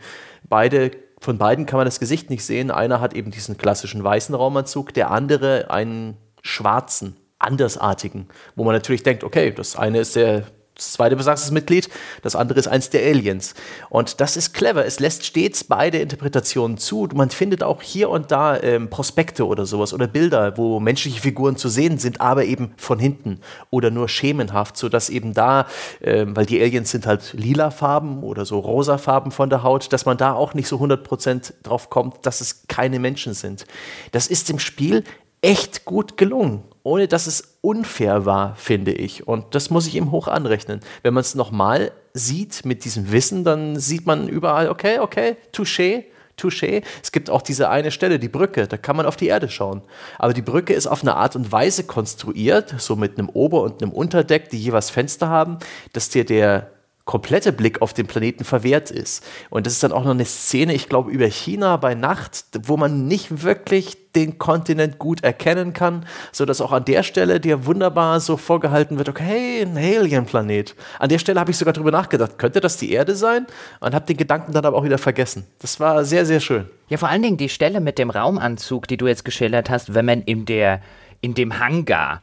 [0.47, 2.69] Beide, von beiden kann man das Gesicht nicht sehen.
[2.69, 9.01] Einer hat eben diesen klassischen weißen Raumanzug, der andere einen schwarzen, andersartigen, wo man natürlich
[9.01, 10.43] denkt, okay, das eine ist der
[10.75, 11.87] das zweite Besatzungsmitglied,
[12.23, 13.53] das andere ist eins der Aliens.
[13.89, 14.85] Und das ist clever.
[14.85, 17.07] Es lässt stets beide Interpretationen zu.
[17.13, 21.57] Man findet auch hier und da ähm, Prospekte oder sowas oder Bilder, wo menschliche Figuren
[21.57, 23.39] zu sehen sind, aber eben von hinten
[23.69, 25.67] oder nur schemenhaft, sodass eben da,
[26.01, 29.93] ähm, weil die Aliens sind halt lila Farben oder so rosa Farben von der Haut,
[29.93, 33.67] dass man da auch nicht so 100% drauf kommt, dass es keine Menschen sind.
[34.11, 35.03] Das ist im Spiel
[35.43, 39.27] echt gut gelungen ohne dass es unfair war, finde ich.
[39.27, 40.81] Und das muss ich ihm hoch anrechnen.
[41.01, 46.03] Wenn man es nochmal sieht mit diesem Wissen, dann sieht man überall, okay, okay, touché,
[46.37, 46.83] touché.
[47.01, 49.81] Es gibt auch diese eine Stelle, die Brücke, da kann man auf die Erde schauen.
[50.19, 53.81] Aber die Brücke ist auf eine Art und Weise konstruiert, so mit einem Ober- und
[53.81, 55.57] einem Unterdeck, die jeweils Fenster haben,
[55.93, 56.69] dass dir der
[57.05, 59.25] komplette Blick auf den Planeten verwehrt ist.
[59.49, 62.77] Und das ist dann auch noch eine Szene, ich glaube, über China bei Nacht, wo
[62.77, 67.65] man nicht wirklich den Kontinent gut erkennen kann, so dass auch an der Stelle dir
[67.65, 70.75] wunderbar so vorgehalten wird, okay, ein Alien-Planet.
[70.99, 73.47] An der Stelle habe ich sogar drüber nachgedacht, könnte das die Erde sein?
[73.81, 75.45] Und habe den Gedanken dann aber auch wieder vergessen.
[75.59, 76.69] Das war sehr, sehr schön.
[76.87, 80.05] Ja, vor allen Dingen die Stelle mit dem Raumanzug, die du jetzt geschildert hast, wenn
[80.05, 80.81] man in der
[81.23, 82.21] in dem Hangar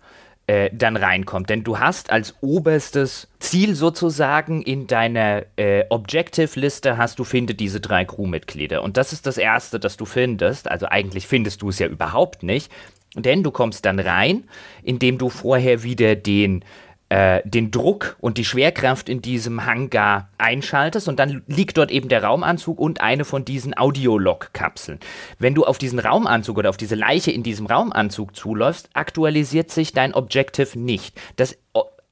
[0.50, 1.48] äh, dann reinkommt.
[1.48, 7.78] Denn du hast als oberstes Ziel sozusagen in deiner äh, Objective-Liste hast du finde diese
[7.78, 8.82] drei Crewmitglieder.
[8.82, 10.68] Und das ist das Erste, das du findest.
[10.68, 12.72] Also eigentlich findest du es ja überhaupt nicht.
[13.14, 14.42] Denn du kommst dann rein,
[14.82, 16.64] indem du vorher wieder den
[17.10, 22.08] äh, den Druck und die Schwerkraft in diesem Hangar einschaltest und dann liegt dort eben
[22.08, 25.00] der Raumanzug und eine von diesen Audiolog-Kapseln.
[25.38, 29.92] Wenn du auf diesen Raumanzug oder auf diese Leiche in diesem Raumanzug zuläufst, aktualisiert sich
[29.92, 31.20] dein Objective nicht.
[31.34, 31.58] Das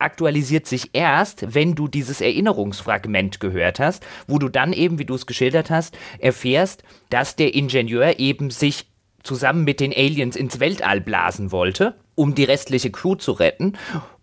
[0.01, 5.15] aktualisiert sich erst, wenn du dieses Erinnerungsfragment gehört hast, wo du dann eben, wie du
[5.15, 8.87] es geschildert hast, erfährst, dass der Ingenieur eben sich
[9.23, 13.75] zusammen mit den Aliens ins Weltall blasen wollte, um die restliche Crew zu retten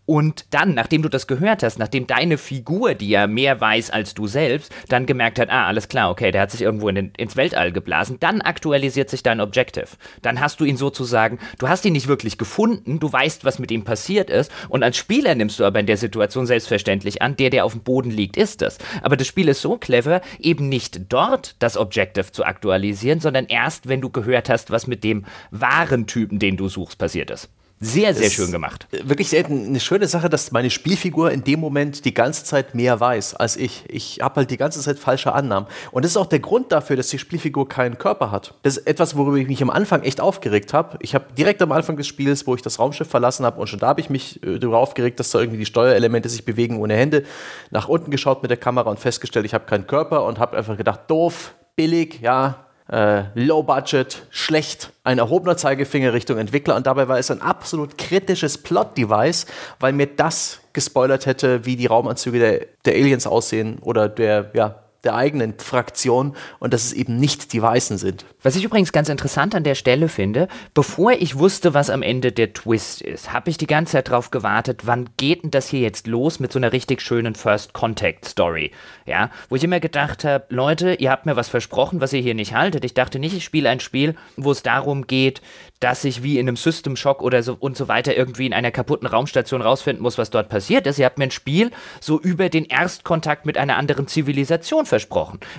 [0.06, 4.14] und dann, nachdem du das gehört hast, nachdem deine Figur, die ja mehr weiß als
[4.14, 7.12] du selbst, dann gemerkt hat, ah, alles klar, okay, der hat sich irgendwo in den,
[7.18, 9.88] ins Weltall geblasen, dann aktualisiert sich dein Objective.
[10.22, 13.72] Dann hast du ihn sozusagen, du hast ihn nicht wirklich gefunden, du weißt, was mit
[13.72, 17.50] ihm passiert ist und als Spieler nimmst du aber in der Situation selbstverständlich an, der,
[17.50, 18.78] der auf dem Boden liegt, ist es.
[19.02, 23.88] Aber das Spiel ist so clever, eben nicht dort das Objective zu aktualisieren, sondern erst,
[23.88, 27.50] wenn du gehört hast, was mit dem wahren Typen, den du suchst, passiert ist.
[27.82, 28.88] Sehr, sehr schön gemacht.
[29.04, 33.36] Wirklich eine schöne Sache, dass meine Spielfigur in dem Moment die ganze Zeit mehr weiß
[33.36, 33.84] als ich.
[33.90, 35.68] Ich habe halt die ganze Zeit falsche Annahmen.
[35.92, 38.54] Und das ist auch der Grund dafür, dass die Spielfigur keinen Körper hat.
[38.64, 40.98] Das ist etwas, worüber ich mich am Anfang echt aufgeregt habe.
[41.02, 43.80] Ich habe direkt am Anfang des Spiels, wo ich das Raumschiff verlassen habe, und schon
[43.80, 46.96] da habe ich mich äh, darüber aufgeregt, dass da irgendwie die Steuerelemente sich bewegen ohne
[46.96, 47.24] Hände,
[47.72, 50.78] nach unten geschaut mit der Kamera und festgestellt, ich habe keinen Körper und habe einfach
[50.78, 56.76] gedacht, doof, billig, ja, äh, Low Budget, schlecht, ein erhobener Zeigefinger Richtung Entwickler.
[56.76, 59.48] Und dabei war es ein absolut kritisches Plot-Device,
[59.80, 64.85] weil mir das gespoilert hätte, wie die Raumanzüge der, der Aliens aussehen oder der, ja,
[65.06, 68.26] der eigenen Fraktion und dass es eben nicht die Weißen sind.
[68.44, 72.32] Was ich übrigens ganz interessant an der Stelle finde, bevor ich wusste, was am Ende
[72.32, 75.80] der Twist ist, habe ich die ganze Zeit darauf gewartet, wann geht denn das hier
[75.80, 78.72] jetzt los mit so einer richtig schönen First Contact Story,
[79.06, 82.36] ja, wo ich immer gedacht habe, Leute, ihr habt mir was versprochen, was ihr hier
[82.36, 82.86] nicht haltet.
[82.86, 85.42] Ich dachte nicht, ich spiele ein Spiel, wo es darum geht,
[85.80, 88.72] dass ich wie in einem System Shock oder so und so weiter irgendwie in einer
[88.72, 90.98] kaputten Raumstation rausfinden muss, was dort passiert ist.
[90.98, 94.95] Ihr habt mir ein Spiel so über den Erstkontakt mit einer anderen Zivilisation versprochen.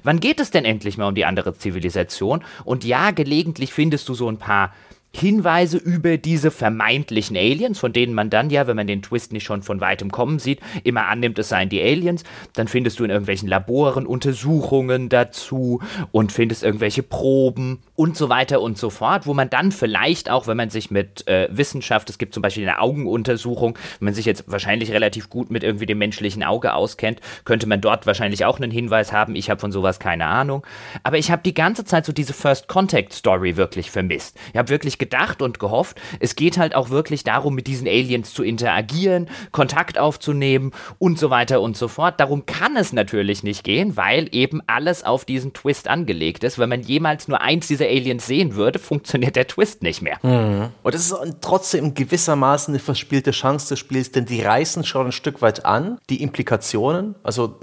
[0.02, 2.44] Wann geht es denn endlich mal um die andere Zivilisation?
[2.64, 4.72] Und ja, gelegentlich findest du so ein paar
[5.14, 9.44] Hinweise über diese vermeintlichen Aliens, von denen man dann ja, wenn man den Twist nicht
[9.44, 12.22] schon von weitem kommen sieht, immer annimmt, es seien die Aliens.
[12.54, 15.80] Dann findest du in irgendwelchen Laboren Untersuchungen dazu
[16.12, 20.46] und findest irgendwelche Proben und so weiter und so fort, wo man dann vielleicht auch,
[20.46, 24.26] wenn man sich mit äh, Wissenschaft, es gibt zum Beispiel eine Augenuntersuchung, wenn man sich
[24.26, 28.60] jetzt wahrscheinlich relativ gut mit irgendwie dem menschlichen Auge auskennt, könnte man dort wahrscheinlich auch
[28.60, 29.34] einen Hinweis haben.
[29.34, 30.66] Ich habe von sowas keine Ahnung.
[31.02, 34.36] Aber ich habe die ganze Zeit so diese First Contact Story wirklich vermisst.
[34.52, 38.32] Ich habe wirklich gedacht und gehofft, es geht halt auch wirklich darum, mit diesen Aliens
[38.32, 42.20] zu interagieren, Kontakt aufzunehmen und so weiter und so fort.
[42.20, 46.58] Darum kann es natürlich nicht gehen, weil eben alles auf diesen Twist angelegt ist.
[46.58, 50.18] Wenn man jemals nur eins dieser Aliens sehen würde, funktioniert der Twist nicht mehr.
[50.22, 50.68] Mhm.
[50.82, 55.12] Und das ist trotzdem gewissermaßen eine verspielte Chance des Spiels, denn die reißen schon ein
[55.12, 57.14] Stück weit an, die Implikationen.
[57.22, 57.58] Also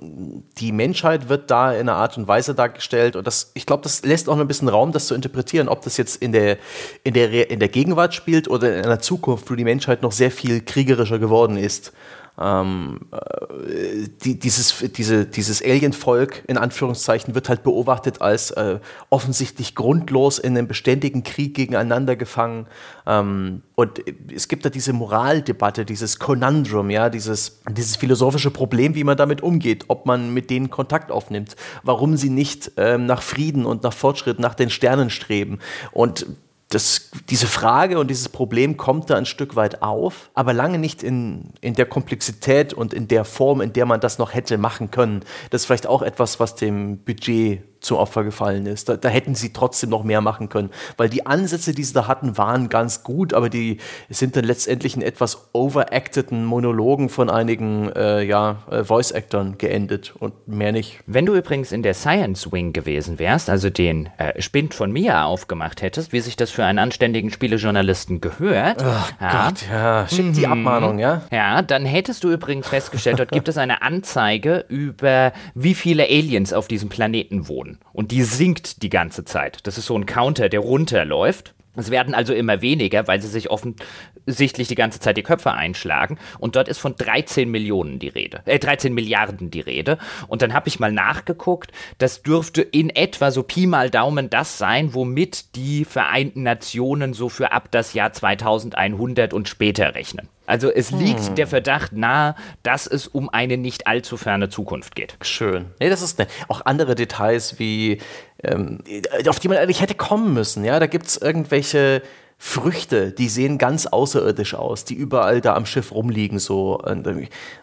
[0.57, 4.03] die Menschheit wird da in einer Art und Weise dargestellt und das, ich glaube, das
[4.03, 6.57] lässt auch ein bisschen Raum, das zu interpretieren, ob das jetzt in der,
[7.03, 10.31] in der in der Gegenwart spielt oder in einer Zukunft, wo die Menschheit noch sehr
[10.31, 11.93] viel kriegerischer geworden ist.
[12.39, 18.79] Ähm, äh, die, dieses, diese, dieses Alien-Volk in Anführungszeichen wird halt beobachtet als äh,
[19.11, 22.65] offensichtlich grundlos in einem beständigen Krieg gegeneinander gefangen.
[23.05, 24.01] Ähm, und
[24.33, 29.41] es gibt da diese Moraldebatte, dieses Conundrum, ja, dieses, dieses philosophische Problem, wie man damit
[29.41, 33.93] umgeht, ob man mit denen Kontakt aufnimmt, warum sie nicht ähm, nach Frieden und nach
[33.93, 35.59] Fortschritt, nach den Sternen streben.
[35.91, 36.25] Und
[36.73, 41.03] das, diese Frage und dieses Problem kommt da ein Stück weit auf, aber lange nicht
[41.03, 44.91] in, in der Komplexität und in der Form, in der man das noch hätte machen
[44.91, 45.21] können.
[45.49, 48.89] Das ist vielleicht auch etwas, was dem Budget zum Opfer gefallen ist.
[48.89, 52.07] Da, da, hätten sie trotzdem noch mehr machen können, weil die Ansätze, die sie da
[52.07, 53.77] hatten, waren ganz gut, aber die
[54.09, 60.47] sind dann letztendlich in etwas overacteden Monologen von einigen äh, ja, äh, Voice-Actern geendet und
[60.47, 60.99] mehr nicht.
[61.05, 65.25] Wenn du übrigens in der Science Wing gewesen wärst, also den äh, Spind von Mia
[65.25, 68.85] aufgemacht hättest, wie sich das für einen anständigen Spielejournalisten gehört, oh
[69.21, 70.53] ja, Gott, ja, schick die mhm.
[70.53, 71.23] Abmahnung, ja?
[71.31, 76.53] Ja, dann hättest du übrigens festgestellt, dort gibt es eine Anzeige über wie viele Aliens
[76.53, 77.72] auf diesem Planeten wohnen.
[77.91, 79.65] Und die sinkt die ganze Zeit.
[79.67, 81.53] Das ist so ein Counter, der runterläuft.
[81.75, 86.19] Es werden also immer weniger, weil sie sich offensichtlich die ganze Zeit die Köpfe einschlagen.
[86.37, 89.97] Und dort ist von 13 Millionen die Rede, äh, 13 Milliarden die Rede.
[90.27, 94.59] Und dann habe ich mal nachgeguckt, das dürfte in etwa so Pi mal Daumen das
[94.59, 100.29] sein, womit die Vereinten Nationen so für ab das Jahr 2100 und später rechnen.
[100.45, 101.35] Also es liegt hm.
[101.35, 105.17] der Verdacht nahe, dass es um eine nicht allzu ferne Zukunft geht.
[105.21, 105.67] Schön.
[105.79, 107.99] Nee, das ist ne, auch andere Details wie,
[108.43, 108.79] ähm,
[109.27, 110.65] auf die man eigentlich hätte kommen müssen.
[110.65, 112.01] Ja, da gibt es irgendwelche
[112.37, 117.07] Früchte, die sehen ganz außerirdisch aus, die überall da am Schiff rumliegen so und,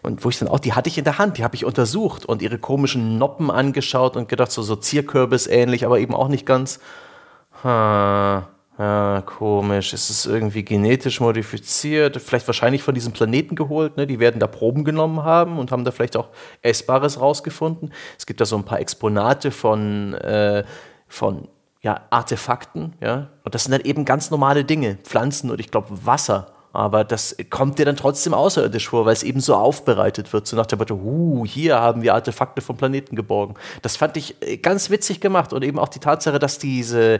[0.01, 2.25] und wo ich dann auch, die hatte ich in der Hand, die habe ich untersucht
[2.25, 6.47] und ihre komischen Noppen angeschaut und gedacht so so Zierkürbis ähnlich, aber eben auch nicht
[6.47, 6.79] ganz.
[7.61, 8.41] Hm.
[8.81, 9.93] Ja, komisch.
[9.93, 12.19] Ist es irgendwie genetisch modifiziert?
[12.19, 13.95] Vielleicht wahrscheinlich von diesem Planeten geholt.
[13.95, 14.07] Ne?
[14.07, 16.29] Die werden da Proben genommen haben und haben da vielleicht auch
[16.63, 17.93] Essbares rausgefunden.
[18.17, 20.63] Es gibt da so ein paar Exponate von, äh,
[21.07, 21.47] von
[21.83, 22.95] ja, Artefakten.
[23.01, 23.29] Ja?
[23.43, 24.97] Und das sind dann eben ganz normale Dinge.
[25.03, 26.51] Pflanzen und ich glaube Wasser.
[26.73, 30.47] Aber das kommt dir dann trotzdem außerirdisch vor, weil es eben so aufbereitet wird.
[30.47, 33.55] So nach der Motto, uh, hier haben wir Artefakte vom Planeten geborgen.
[33.81, 35.53] Das fand ich äh, ganz witzig gemacht.
[35.53, 37.19] Und eben auch die Tatsache, dass diese,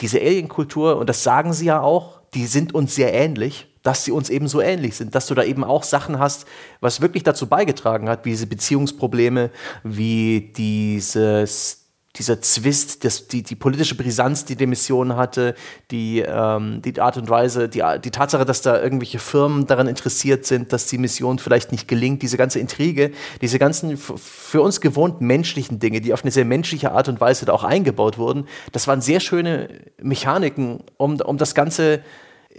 [0.00, 4.12] diese Alien-Kultur, und das sagen sie ja auch, die sind uns sehr ähnlich, dass sie
[4.12, 6.46] uns eben so ähnlich sind, dass du da eben auch Sachen hast,
[6.80, 9.50] was wirklich dazu beigetragen hat, wie diese Beziehungsprobleme,
[9.82, 11.83] wie dieses
[12.16, 15.54] dieser Zwist, das, die, die politische Brisanz, die die Mission hatte,
[15.90, 20.46] die, ähm, die Art und Weise, die, die Tatsache, dass da irgendwelche Firmen daran interessiert
[20.46, 23.10] sind, dass die Mission vielleicht nicht gelingt, diese ganze Intrige,
[23.40, 27.46] diese ganzen für uns gewohnt menschlichen Dinge, die auf eine sehr menschliche Art und Weise
[27.46, 29.68] da auch eingebaut wurden, das waren sehr schöne
[30.00, 32.02] Mechaniken, um, um das Ganze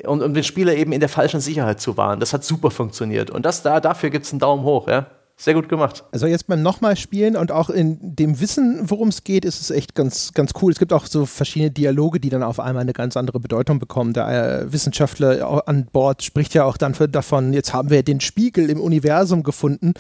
[0.05, 2.19] um, um den Spieler eben in der falschen Sicherheit zu wahren.
[2.19, 3.31] Das hat super funktioniert.
[3.31, 5.07] Und das da, dafür gibt es einen Daumen hoch, ja.
[5.37, 6.05] Sehr gut gemacht.
[6.13, 9.69] Also jetzt beim nochmal spielen und auch in dem Wissen, worum es geht, ist es
[9.69, 10.71] echt ganz, ganz cool.
[10.71, 14.13] Es gibt auch so verschiedene Dialoge, die dann auf einmal eine ganz andere Bedeutung bekommen.
[14.13, 14.29] Der
[14.61, 18.69] äh, Wissenschaftler an Bord spricht ja auch dann für, davon, jetzt haben wir den Spiegel
[18.69, 19.93] im Universum gefunden,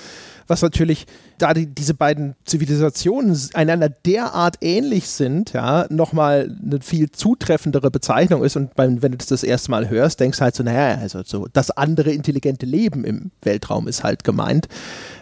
[0.47, 1.05] was natürlich,
[1.37, 8.41] da die, diese beiden Zivilisationen einander derart ähnlich sind, ja, nochmal eine viel zutreffendere Bezeichnung
[8.41, 8.55] ist.
[8.55, 11.47] Und beim, wenn du das das erste Mal hörst, denkst halt so, naja, also so
[11.51, 14.69] das andere intelligente Leben im Weltraum ist halt gemeint.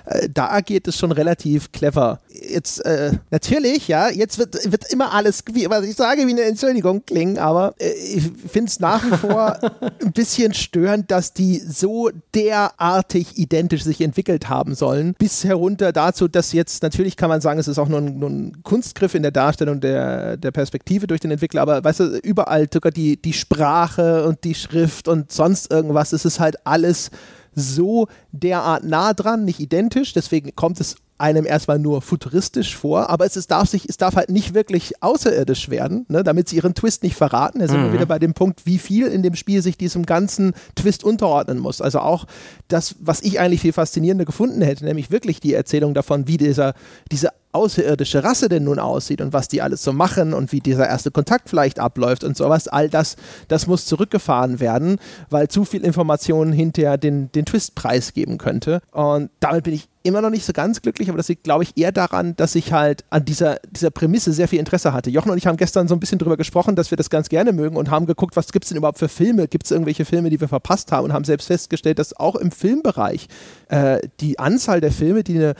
[0.05, 2.19] Äh, da agiert es schon relativ clever.
[2.29, 6.41] Jetzt, äh, natürlich, ja, jetzt wird, wird immer alles, wie, was ich sage, wie eine
[6.41, 9.57] Entschuldigung klingen, aber äh, ich finde es nach wie vor
[10.01, 16.27] ein bisschen störend, dass die so derartig identisch sich entwickelt haben sollen, bis herunter dazu,
[16.27, 19.21] dass jetzt, natürlich kann man sagen, es ist auch nur ein, nur ein Kunstgriff in
[19.21, 23.33] der Darstellung der, der Perspektive durch den Entwickler, aber weißt du, überall sogar die, die
[23.33, 27.09] Sprache und die Schrift und sonst irgendwas, es ist halt alles
[27.55, 33.25] so derart nah dran, nicht identisch, deswegen kommt es einem erstmal nur futuristisch vor, aber
[33.25, 36.75] es, ist, darf sich, es darf halt nicht wirklich außerirdisch werden, ne, damit sie ihren
[36.75, 37.59] Twist nicht verraten.
[37.59, 37.85] Da sind mhm.
[37.85, 41.59] wir wieder bei dem Punkt, wie viel in dem Spiel sich diesem ganzen Twist unterordnen
[41.59, 41.79] muss.
[41.79, 42.25] Also auch
[42.67, 46.73] das, was ich eigentlich viel faszinierender gefunden hätte, nämlich wirklich die Erzählung davon, wie dieser,
[47.09, 50.87] diese außerirdische Rasse denn nun aussieht und was die alles so machen und wie dieser
[50.87, 53.15] erste Kontakt vielleicht abläuft und sowas, all das,
[53.47, 54.97] das muss zurückgefahren werden,
[55.29, 58.81] weil zu viel Information hinterher den, den Twist preisgeben könnte.
[58.91, 61.77] Und damit bin ich immer noch nicht so ganz glücklich, aber das liegt, glaube ich,
[61.77, 65.09] eher daran, dass ich halt an dieser, dieser Prämisse sehr viel Interesse hatte.
[65.09, 67.53] Jochen und ich haben gestern so ein bisschen drüber gesprochen, dass wir das ganz gerne
[67.53, 69.47] mögen und haben geguckt, was gibt es denn überhaupt für Filme?
[69.47, 72.51] Gibt es irgendwelche Filme, die wir verpasst haben und haben selbst festgestellt, dass auch im
[72.51, 73.27] Filmbereich
[73.69, 75.55] äh, die Anzahl der Filme, die eine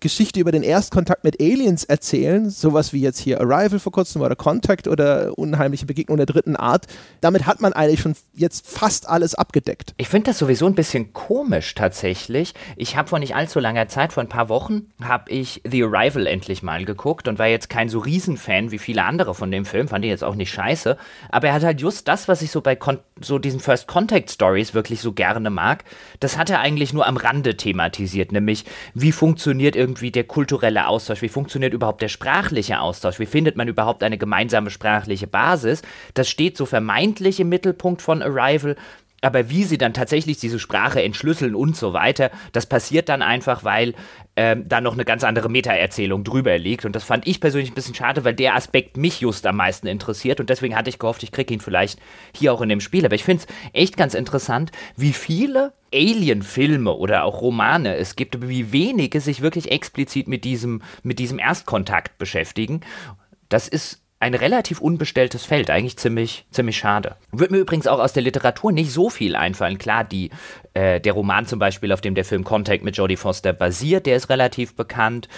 [0.00, 4.36] Geschichte über den Erstkontakt mit Aliens erzählen, sowas wie jetzt hier Arrival vor kurzem oder
[4.36, 6.86] Contact oder Unheimliche Begegnung der dritten Art,
[7.20, 9.94] damit hat man eigentlich schon jetzt fast alles abgedeckt.
[9.96, 12.54] Ich finde das sowieso ein bisschen komisch tatsächlich.
[12.76, 16.26] Ich habe vor nicht allzu langer Zeit, vor ein paar Wochen, habe ich The Arrival
[16.26, 19.88] endlich mal geguckt und war jetzt kein so Riesenfan wie viele andere von dem Film,
[19.88, 20.96] fand ich jetzt auch nicht scheiße,
[21.30, 24.30] aber er hat halt just das, was ich so bei Kon so diesen First Contact
[24.30, 25.84] Stories wirklich so gerne mag,
[26.20, 28.64] das hat er eigentlich nur am Rande thematisiert, nämlich
[28.94, 31.22] wie funktioniert funktioniert irgendwie der kulturelle Austausch?
[31.22, 33.18] Wie funktioniert überhaupt der sprachliche Austausch?
[33.18, 35.82] Wie findet man überhaupt eine gemeinsame sprachliche Basis?
[36.14, 38.76] Das steht so vermeintlich im Mittelpunkt von Arrival.
[39.22, 43.62] Aber wie sie dann tatsächlich diese Sprache entschlüsseln und so weiter, das passiert dann einfach,
[43.62, 43.94] weil
[44.34, 46.84] ähm, da noch eine ganz andere Meta-Erzählung drüber liegt.
[46.84, 49.86] Und das fand ich persönlich ein bisschen schade, weil der Aspekt mich just am meisten
[49.86, 50.40] interessiert.
[50.40, 52.00] Und deswegen hatte ich gehofft, ich kriege ihn vielleicht
[52.34, 53.06] hier auch in dem Spiel.
[53.06, 58.48] Aber ich finde es echt ganz interessant, wie viele Alien-Filme oder auch Romane es gibt,
[58.48, 62.80] wie wenige sich wirklich explizit mit diesem, mit diesem Erstkontakt beschäftigen.
[63.48, 67.16] Das ist ein relativ unbestelltes Feld, eigentlich ziemlich, ziemlich schade.
[67.32, 69.78] Würde mir übrigens auch aus der Literatur nicht so viel einfallen.
[69.78, 70.30] Klar, die,
[70.74, 74.14] äh, der Roman zum Beispiel, auf dem der Film Contact mit Jodie Foster basiert, der
[74.14, 75.28] ist relativ bekannt.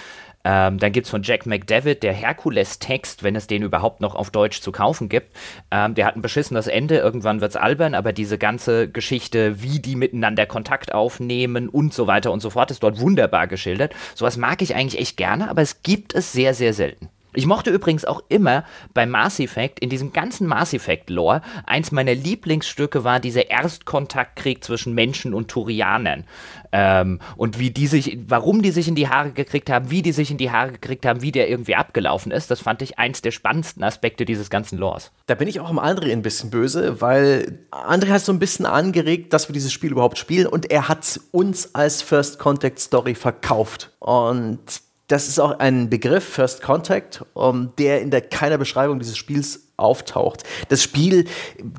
[0.43, 4.29] Ähm, dann gibt es von Jack McDavid der Herkules-Text, wenn es den überhaupt noch auf
[4.29, 5.35] Deutsch zu kaufen gibt.
[5.71, 9.79] Ähm, der hat ein beschissenes Ende, irgendwann wird es albern, aber diese ganze Geschichte, wie
[9.79, 13.95] die miteinander Kontakt aufnehmen und so weiter und so fort, ist dort wunderbar geschildert.
[14.13, 17.09] Sowas mag ich eigentlich echt gerne, aber es gibt es sehr, sehr selten.
[17.35, 18.63] Ich mochte übrigens auch immer
[18.93, 24.63] bei Mass Effect, in diesem ganzen Mass Effect Lore, eins meiner Lieblingsstücke war dieser Erstkontaktkrieg
[24.63, 26.23] zwischen Menschen und Turianern.
[26.71, 30.11] Ähm, und wie die sich, warum die sich in die Haare gekriegt haben, wie die
[30.11, 33.21] sich in die Haare gekriegt haben, wie der irgendwie abgelaufen ist, das fand ich eins
[33.21, 35.11] der spannendsten Aspekte dieses ganzen Lores.
[35.27, 38.65] Da bin ich auch im André ein bisschen böse, weil André hat so ein bisschen
[38.65, 43.15] angeregt, dass wir dieses Spiel überhaupt spielen und er hat uns als First Contact Story
[43.15, 43.91] verkauft.
[43.99, 49.17] Und das ist auch ein Begriff, First Contact, um, der in der keiner Beschreibung dieses
[49.17, 50.43] Spiels auftaucht.
[50.69, 51.25] Das Spiel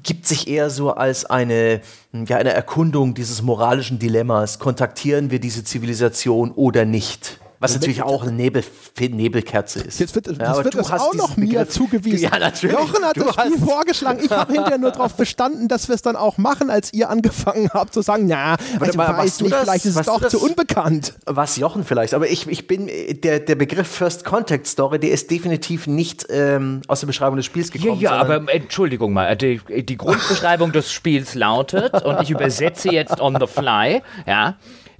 [0.03, 1.81] gibt sich eher so als eine,
[2.13, 4.59] ja, eine Erkundung dieses moralischen Dilemmas.
[4.59, 7.41] Kontaktieren wir diese Zivilisation oder nicht?
[7.59, 8.63] Was natürlich auch eine Nebel,
[8.99, 9.99] Nebelkerze ist.
[9.99, 11.71] Jetzt wird, ja, wird das auch noch mir Begriff.
[11.71, 12.19] zugewiesen.
[12.19, 12.77] Ja, natürlich.
[12.77, 14.21] Jochen hat du das Spiel vorgeschlagen.
[14.23, 17.71] Ich habe hinterher nur darauf bestanden, dass wir es dann auch machen, als ihr angefangen
[17.73, 21.15] habt zu sagen, na, also mal, weiß nicht, das, vielleicht ist es doch zu unbekannt.
[21.25, 22.91] Was Jochen vielleicht, aber ich, ich bin,
[23.23, 27.47] der, der Begriff First Contact Story, der ist definitiv nicht ähm, aus der Beschreibung des
[27.47, 28.01] Spiels gekommen.
[28.01, 33.21] Ja, ja aber Entschuldigung mal, die, die Grundbeschreibung des Spiels lautet, und ich übersetze jetzt
[33.21, 34.57] on the fly, ja,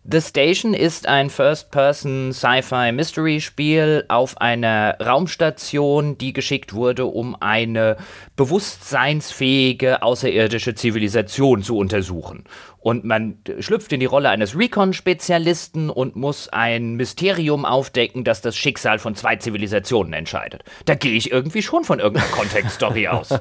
[0.09, 7.97] The Station ist ein First-Person-Sci-Fi-Mystery-Spiel auf einer Raumstation, die geschickt wurde, um eine
[8.37, 12.45] bewusstseinsfähige außerirdische Zivilisation zu untersuchen.
[12.79, 18.57] Und man schlüpft in die Rolle eines Recon-Spezialisten und muss ein Mysterium aufdecken, das das
[18.57, 20.63] Schicksal von zwei Zivilisationen entscheidet.
[20.85, 23.31] Da gehe ich irgendwie schon von irgendeiner Context-Story aus.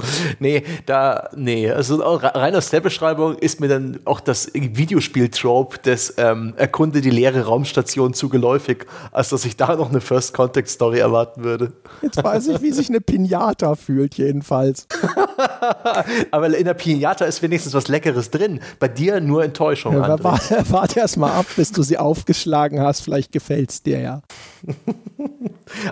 [0.38, 6.14] Nee, da, nee, also rein aus der Beschreibung ist mir dann auch das Videospiel-Trope des
[6.18, 11.44] ähm, Erkunde die leere Raumstation zu geläufig, als dass ich da noch eine First-Contact-Story erwarten
[11.44, 11.72] würde.
[12.02, 14.86] Jetzt weiß ich, wie sich eine Pinata fühlt, jedenfalls.
[16.30, 18.60] Aber in der Pinata ist wenigstens was Leckeres drin.
[18.78, 19.94] Bei dir nur Enttäuschung.
[19.94, 23.00] Ja, warte, warte erst mal ab, bis du sie aufgeschlagen hast.
[23.00, 24.22] Vielleicht gefällt es dir ja.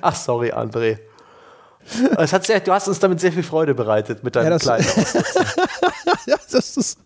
[0.03, 0.99] Ach, sorry, André.
[2.19, 4.87] Es hat sehr, du hast uns damit sehr viel Freude bereitet mit deinem ja, kleinen
[6.27, 6.99] Ja, das ist,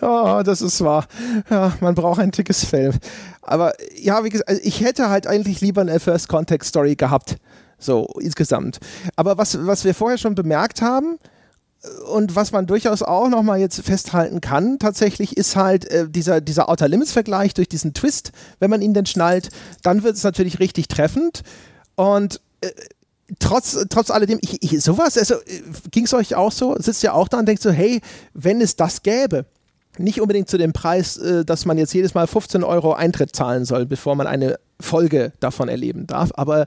[0.00, 1.06] oh, das ist wahr.
[1.50, 2.92] Ja, man braucht ein dickes Fell.
[3.42, 7.36] Aber ja, wie gesagt, also ich hätte halt eigentlich lieber eine First Context Story gehabt.
[7.78, 8.78] So, insgesamt.
[9.16, 11.18] Aber was, was wir vorher schon bemerkt haben,
[12.10, 16.68] und was man durchaus auch nochmal jetzt festhalten kann, tatsächlich ist halt äh, dieser, dieser
[16.68, 19.50] Outer Limits-Vergleich durch diesen Twist, wenn man ihn denn schnallt,
[19.82, 21.42] dann wird es natürlich richtig treffend.
[21.94, 22.70] Und äh,
[23.38, 25.36] trotz, trotz alledem, ich, ich, sowas, also
[25.90, 26.76] ging es euch auch so?
[26.78, 28.00] Sitzt ihr auch da und denkt so, hey,
[28.32, 29.46] wenn es das gäbe,
[29.98, 33.64] nicht unbedingt zu dem Preis, äh, dass man jetzt jedes Mal 15 Euro Eintritt zahlen
[33.64, 36.62] soll, bevor man eine Folge davon erleben darf, aber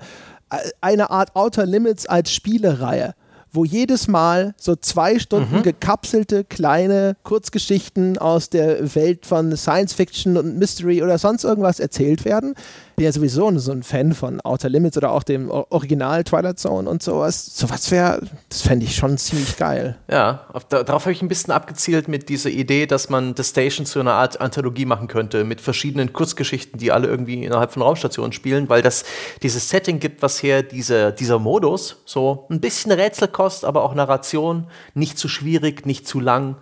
[0.50, 3.14] äh, eine Art Outer Limits als Spielereihe
[3.52, 5.64] wo jedes Mal so zwei Stunden mhm.
[5.64, 12.26] gekapselte kleine Kurzgeschichten aus der Welt von Science Fiction und Mystery oder sonst irgendwas erzählt
[12.26, 12.54] werden,
[12.98, 16.90] bin ja sowieso so ein Fan von Outer Limits oder auch dem Original Twilight Zone
[16.90, 17.46] und sowas.
[17.56, 19.96] Sowas wäre, das fände ich schon ziemlich geil.
[20.10, 23.86] Ja, auf, darauf habe ich ein bisschen abgezielt mit dieser Idee, dass man The Station
[23.86, 28.34] zu einer Art Anthologie machen könnte, mit verschiedenen Kurzgeschichten, die alle irgendwie innerhalb von Raumstationen
[28.34, 29.06] spielen, weil das
[29.44, 34.66] dieses Setting gibt, was her diese, dieser Modus, so ein bisschen Rätselkost, aber auch Narration,
[34.96, 36.56] nicht zu schwierig, nicht zu lang,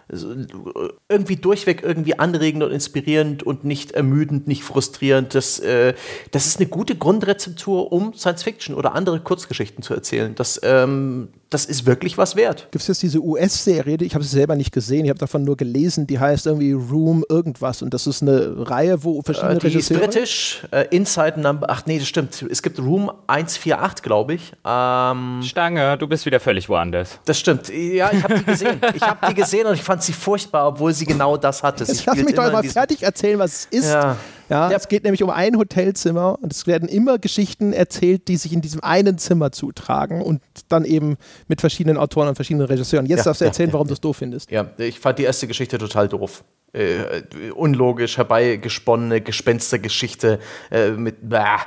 [1.07, 5.33] irgendwie durchweg irgendwie anregend und inspirierend und nicht ermüdend, nicht frustrierend.
[5.33, 5.93] Das äh,
[6.31, 10.35] das ist eine gute Grundrezeptur, um Science Fiction oder andere Kurzgeschichten zu erzählen.
[10.35, 12.67] Das, ähm, das ist wirklich was wert.
[12.71, 15.55] Gibt es jetzt diese US-Serie, ich habe sie selber nicht gesehen, ich habe davon nur
[15.55, 19.67] gelesen, die heißt irgendwie Room irgendwas und das ist eine Reihe, wo verschiedene äh, die
[19.67, 19.99] Regisseure...
[20.01, 24.33] Die ist britisch, äh, Inside Number, ach nee, das stimmt, es gibt Room 148, glaube
[24.33, 24.51] ich.
[24.65, 27.19] Ähm, Stange, du bist wieder völlig woanders.
[27.25, 28.81] Das stimmt, ja, ich habe die gesehen.
[28.93, 31.83] ich habe die gesehen und ich fand sie furchtbar, obwohl sie genau das hatte.
[31.85, 33.93] Jetzt lass mich doch mal fertig erzählen, was es ist.
[33.93, 34.17] Ja.
[34.49, 38.37] Ja, ja, es geht nämlich um ein Hotelzimmer und es werden immer Geschichten erzählt, die
[38.37, 41.17] sich in diesem einen Zimmer zutragen und dann eben
[41.47, 43.05] mit verschiedenen Autoren und verschiedenen Regisseuren.
[43.05, 44.51] Jetzt ja, darfst du erzählen, ja, warum du es doof findest.
[44.51, 46.43] Ja, ich fand die erste Geschichte total doof.
[46.73, 47.21] Äh,
[47.53, 50.39] unlogisch, herbeigesponnene Gespenstergeschichte
[50.71, 51.59] äh, mit bäh.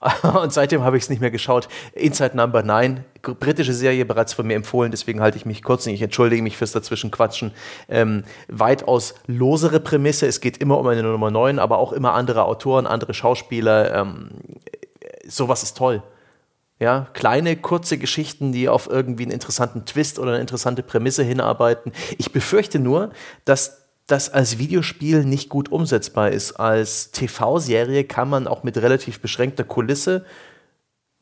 [0.42, 1.68] Und seitdem habe ich es nicht mehr geschaut.
[1.94, 5.86] Inside Number 9, britische Serie bereits von mir empfohlen, deswegen halte ich mich kurz.
[5.86, 7.52] Ich entschuldige mich fürs Dazwischenquatschen.
[7.88, 10.26] Ähm, weitaus losere Prämisse.
[10.26, 13.94] Es geht immer um eine Nummer 9, aber auch immer andere Autoren, andere Schauspieler.
[13.94, 14.30] Ähm,
[15.26, 16.02] sowas ist toll.
[16.78, 21.92] Ja, kleine, kurze Geschichten, die auf irgendwie einen interessanten Twist oder eine interessante Prämisse hinarbeiten.
[22.18, 23.10] Ich befürchte nur,
[23.46, 26.52] dass das als Videospiel nicht gut umsetzbar ist.
[26.52, 30.24] Als TV-Serie kann man auch mit relativ beschränkter Kulisse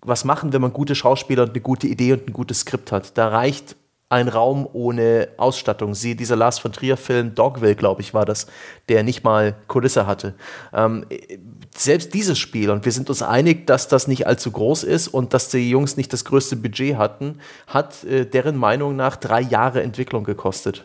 [0.05, 3.17] was machen, wenn man gute Schauspieler und eine gute Idee und ein gutes Skript hat.
[3.17, 3.77] Da reicht
[4.11, 5.95] ein Raum ohne Ausstattung.
[5.95, 8.47] Siehe dieser Lars von Trier-Film Dogville, glaube ich, war das,
[8.89, 10.35] der nicht mal Kulisse hatte.
[10.75, 11.07] Ähm,
[11.75, 15.33] selbst dieses Spiel, und wir sind uns einig, dass das nicht allzu groß ist und
[15.33, 19.83] dass die Jungs nicht das größte Budget hatten, hat äh, deren Meinung nach drei Jahre
[19.83, 20.85] Entwicklung gekostet.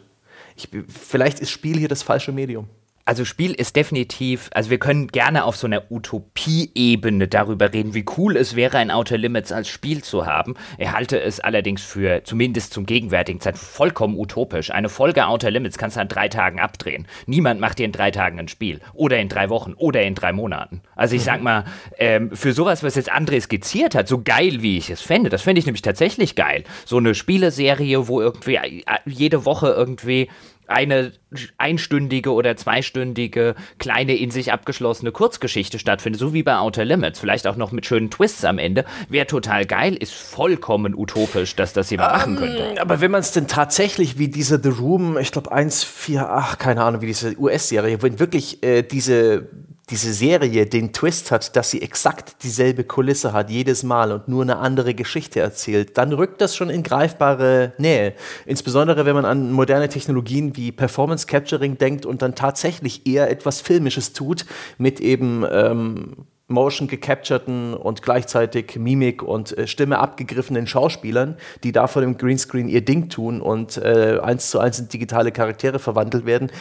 [0.60, 2.68] Ich, vielleicht ist Spiel hier das falsche Medium
[3.10, 8.06] also Spiel ist definitiv, also wir können gerne auf so einer Utopie-Ebene darüber reden, wie
[8.18, 10.54] cool es wäre, ein Outer Limits als Spiel zu haben.
[10.78, 14.70] Er halte es allerdings für, zumindest zum gegenwärtigen Zeit, vollkommen utopisch.
[14.70, 17.08] Eine Folge Outer Limits kannst du an drei Tagen abdrehen.
[17.26, 18.80] Niemand macht dir in drei Tagen ein Spiel.
[18.94, 19.74] Oder in drei Wochen.
[19.74, 20.82] Oder in drei Monaten.
[20.96, 21.66] Also ich sag mal,
[21.98, 25.42] ähm, für sowas, was jetzt André skizziert hat, so geil wie ich es fände, das
[25.42, 26.64] fände ich nämlich tatsächlich geil.
[26.86, 30.30] So eine Spieleserie, wo irgendwie äh, jede Woche irgendwie
[30.70, 31.12] eine
[31.58, 37.48] einstündige oder zweistündige kleine in sich abgeschlossene Kurzgeschichte stattfindet, so wie bei Outer Limits, vielleicht
[37.48, 41.90] auch noch mit schönen Twists am Ende, wäre total geil, ist vollkommen utopisch, dass das
[41.90, 42.82] jemand um, machen ähm, könnte.
[42.82, 47.02] Aber wenn man es denn tatsächlich wie diese The Room, ich glaube 148, keine Ahnung,
[47.02, 49.48] wie diese US-Serie, wenn wirklich äh, diese
[49.90, 54.44] diese Serie den Twist hat, dass sie exakt dieselbe Kulisse hat jedes Mal und nur
[54.44, 58.14] eine andere Geschichte erzählt, dann rückt das schon in greifbare Nähe.
[58.46, 63.62] Insbesondere wenn man an moderne Technologien wie Performance Capturing denkt und dann tatsächlich eher etwas
[63.62, 64.46] Filmisches tut
[64.78, 71.88] mit eben ähm, Motion gecapturten und gleichzeitig Mimik und äh, Stimme abgegriffenen Schauspielern, die da
[71.88, 76.26] vor dem Greenscreen ihr Ding tun und äh, eins zu eins in digitale Charaktere verwandelt
[76.26, 76.52] werden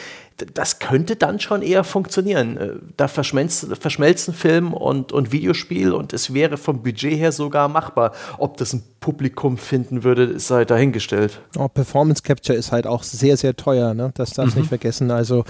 [0.53, 2.57] das könnte dann schon eher funktionieren.
[2.57, 8.13] Äh, da verschmelzen, Film und, und Videospiel und es wäre vom Budget her sogar machbar.
[8.37, 11.41] Ob das ein Publikum finden würde, sei dahingestellt.
[11.57, 14.11] Oh, Performance Capture ist halt auch sehr, sehr teuer, ne?
[14.15, 14.61] das darfst du mhm.
[14.63, 15.11] nicht vergessen.
[15.11, 15.45] Also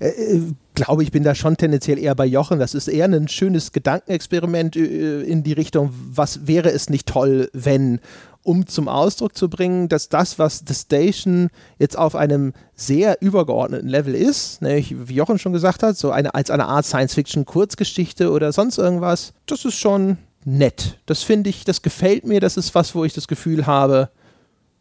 [0.00, 0.42] äh, äh,
[0.74, 2.58] glaube ich, bin da schon tendenziell eher bei Jochen.
[2.58, 7.50] Das ist eher ein schönes Gedankenexperiment äh, in die Richtung, was wäre es nicht toll,
[7.52, 8.00] wenn
[8.48, 13.88] um zum Ausdruck zu bringen, dass das, was The Station jetzt auf einem sehr übergeordneten
[13.88, 18.50] Level ist, nämlich wie Jochen schon gesagt hat, so eine, als eine Art Science-Fiction-Kurzgeschichte oder
[18.52, 20.16] sonst irgendwas, das ist schon
[20.46, 20.98] nett.
[21.04, 24.08] Das finde ich, das gefällt mir, das ist was, wo ich das Gefühl habe,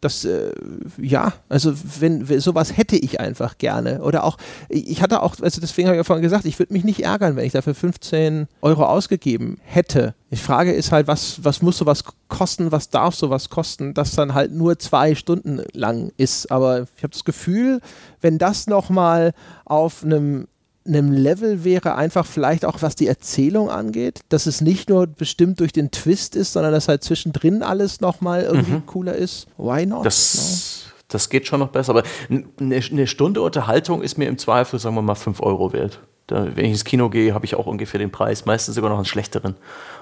[0.01, 0.51] das, äh,
[0.97, 4.01] ja, also wenn, sowas hätte ich einfach gerne.
[4.01, 4.37] Oder auch,
[4.69, 7.35] ich hatte auch, also deswegen habe ich ja vorhin gesagt, ich würde mich nicht ärgern,
[7.35, 10.13] wenn ich dafür 15 Euro ausgegeben hätte.
[10.31, 14.33] Die Frage ist halt, was, was muss sowas kosten, was darf sowas kosten, das dann
[14.33, 16.51] halt nur zwei Stunden lang ist.
[16.51, 17.81] Aber ich habe das Gefühl,
[18.21, 19.33] wenn das nochmal
[19.65, 20.47] auf einem
[20.88, 25.59] einem Level wäre, einfach vielleicht auch was die Erzählung angeht, dass es nicht nur bestimmt
[25.59, 28.85] durch den Twist ist, sondern dass halt zwischendrin alles nochmal irgendwie mhm.
[28.85, 29.47] cooler ist.
[29.57, 30.05] Why not?
[30.05, 31.03] Das, no?
[31.09, 34.95] das geht schon noch besser, aber eine, eine Stunde Unterhaltung ist mir im Zweifel, sagen
[34.95, 35.99] wir mal, 5 Euro wert.
[36.27, 38.97] Da, wenn ich ins Kino gehe, habe ich auch ungefähr den Preis, meistens sogar noch
[38.97, 39.55] einen schlechteren.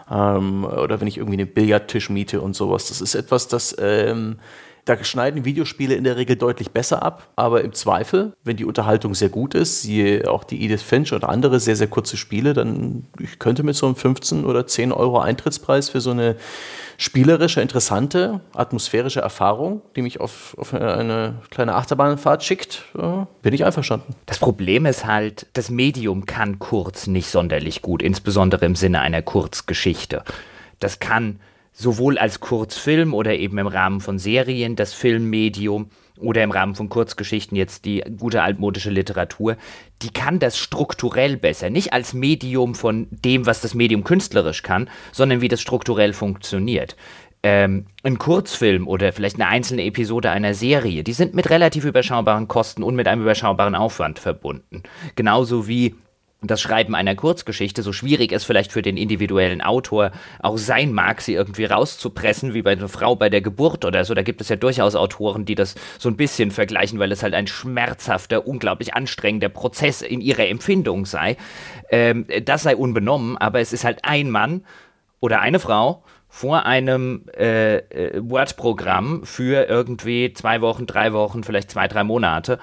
[0.10, 2.88] Ähm, oder wenn ich irgendwie einen Billardtisch miete und sowas.
[2.88, 4.38] Das ist etwas, das ähm,
[4.86, 9.16] da schneiden Videospiele in der Regel deutlich besser ab, aber im Zweifel, wenn die Unterhaltung
[9.16, 13.08] sehr gut ist, siehe auch die Edith Finch oder andere sehr, sehr kurze Spiele, dann
[13.20, 16.36] ich könnte mit so einem 15 oder 10 Euro Eintrittspreis für so eine
[16.98, 23.66] spielerische, interessante, atmosphärische Erfahrung, die mich auf, auf eine kleine Achterbahnfahrt schickt, äh, bin ich
[23.66, 24.16] einverstanden.
[24.28, 29.24] Das Problem ist halt, das Medium kann kurz nicht sonderlich gut, insbesondere im Sinne einer
[29.24, 30.24] Kurzgeschichte.
[30.80, 31.40] Das kann
[31.76, 36.88] sowohl als Kurzfilm oder eben im Rahmen von Serien das Filmmedium oder im Rahmen von
[36.88, 39.58] Kurzgeschichten jetzt die gute altmodische Literatur,
[40.02, 41.70] die kann das strukturell besser.
[41.70, 46.96] Nicht als Medium von dem, was das Medium künstlerisch kann, sondern wie das strukturell funktioniert.
[47.44, 52.48] Ähm, ein Kurzfilm oder vielleicht eine einzelne Episode einer Serie, die sind mit relativ überschaubaren
[52.48, 54.82] Kosten und mit einem überschaubaren Aufwand verbunden.
[55.16, 55.96] Genauso wie
[56.48, 61.22] das Schreiben einer Kurzgeschichte, so schwierig es vielleicht für den individuellen Autor auch sein mag,
[61.22, 64.14] sie irgendwie rauszupressen, wie bei einer Frau bei der Geburt oder so.
[64.14, 67.34] Da gibt es ja durchaus Autoren, die das so ein bisschen vergleichen, weil es halt
[67.34, 71.38] ein schmerzhafter, unglaublich anstrengender Prozess in ihrer Empfindung sei.
[71.90, 74.64] Ähm, das sei unbenommen, aber es ist halt ein Mann
[75.20, 81.72] oder eine Frau vor einem äh, äh Word-Programm für irgendwie zwei Wochen, drei Wochen, vielleicht
[81.72, 82.60] zwei, drei Monate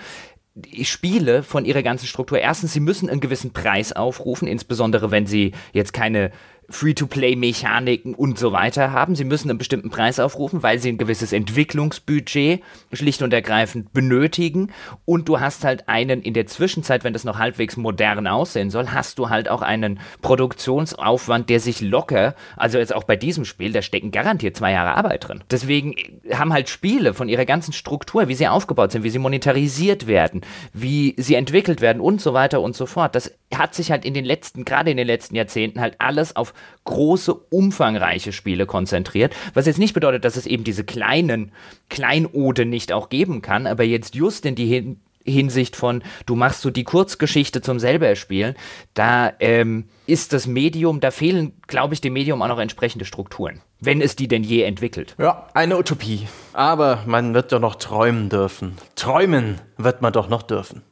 [0.83, 2.39] Spiele von ihrer ganzen Struktur.
[2.39, 6.31] Erstens, sie müssen einen gewissen Preis aufrufen, insbesondere wenn sie jetzt keine
[6.71, 9.15] Free-to-Play-Mechaniken und so weiter haben.
[9.15, 12.63] Sie müssen einen bestimmten Preis aufrufen, weil sie ein gewisses Entwicklungsbudget
[12.93, 14.73] schlicht und ergreifend benötigen.
[15.05, 18.89] Und du hast halt einen, in der Zwischenzeit, wenn das noch halbwegs modern aussehen soll,
[18.89, 23.73] hast du halt auch einen Produktionsaufwand, der sich locker, also jetzt auch bei diesem Spiel,
[23.73, 25.45] da stecken garantiert zwei Jahre Arbeit drin.
[25.51, 25.95] Deswegen
[26.33, 30.43] haben halt Spiele von ihrer ganzen Struktur, wie sie aufgebaut sind, wie sie monetarisiert werden,
[30.73, 33.15] wie sie entwickelt werden und so weiter und so fort.
[33.15, 36.55] Das hat sich halt in den letzten, gerade in den letzten Jahrzehnten halt alles auf
[36.85, 39.35] große, umfangreiche Spiele konzentriert.
[39.55, 41.53] Was jetzt nicht bedeutet, dass es eben diese kleinen
[41.89, 46.63] Kleinode nicht auch geben kann, aber jetzt just in die Hin Hinsicht von, du machst
[46.63, 48.57] so die Kurzgeschichte zum selber spielen,
[48.93, 53.61] da ähm, ist das Medium, da fehlen, glaube ich, dem Medium auch noch entsprechende Strukturen
[53.83, 55.15] wenn es die denn je entwickelt.
[55.19, 56.29] Ja, eine Utopie.
[56.53, 58.77] Aber man wird doch noch träumen dürfen.
[58.95, 60.83] Träumen wird man doch noch dürfen.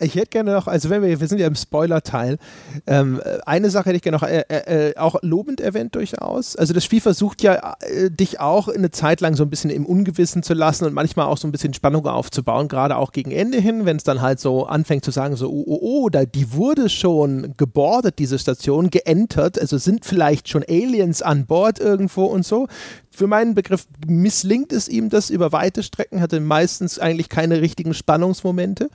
[0.00, 2.38] Ich hätte gerne noch, also wenn wir, wir sind ja im Spoiler-Teil,
[2.86, 6.54] ähm, eine Sache hätte ich gerne noch äh, äh, äh, auch lobend erwähnt durchaus.
[6.54, 9.84] Also das Spiel versucht ja, äh, dich auch eine Zeit lang so ein bisschen im
[9.84, 13.58] Ungewissen zu lassen und manchmal auch so ein bisschen Spannung aufzubauen, gerade auch gegen Ende
[13.58, 16.52] hin, wenn es dann halt so anfängt zu sagen, so, oh, oh, oh, da, die
[16.52, 22.44] wurde schon gebordet, diese Station, geentert, also sind vielleicht schon Aliens an Bord irgendwo und
[22.46, 22.68] so.
[23.16, 27.94] Für meinen Begriff misslingt es ihm das über weite Strecken, hatte meistens eigentlich keine richtigen
[27.94, 28.90] Spannungsmomente.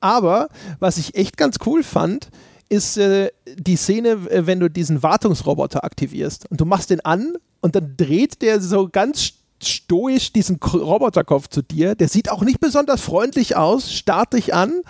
[0.00, 2.30] Aber was ich echt ganz cool fand,
[2.70, 7.34] ist äh, die Szene, äh, wenn du diesen Wartungsroboter aktivierst und du machst den an
[7.60, 9.32] und dann dreht der so ganz
[9.62, 11.94] stoisch diesen Roboterkopf zu dir.
[11.94, 14.80] Der sieht auch nicht besonders freundlich aus, starrt dich an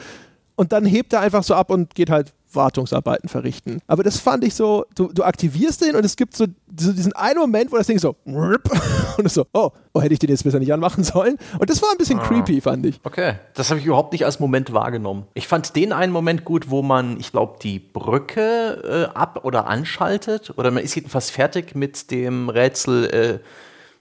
[0.54, 3.80] und dann hebt er einfach so ab und geht halt Wartungsarbeiten verrichten.
[3.86, 6.44] Aber das fand ich so, du, du aktivierst den und es gibt so,
[6.78, 10.28] so diesen einen Moment, wo das Ding so und so, oh, oh, hätte ich den
[10.28, 11.38] jetzt besser nicht anmachen sollen.
[11.58, 12.26] Und das war ein bisschen ah.
[12.26, 13.00] creepy, fand ich.
[13.04, 15.26] Okay, das habe ich überhaupt nicht als Moment wahrgenommen.
[15.32, 19.66] Ich fand den einen Moment gut, wo man, ich glaube, die Brücke äh, ab- oder
[19.66, 23.38] anschaltet oder man ist jedenfalls fertig mit dem Rätsel äh,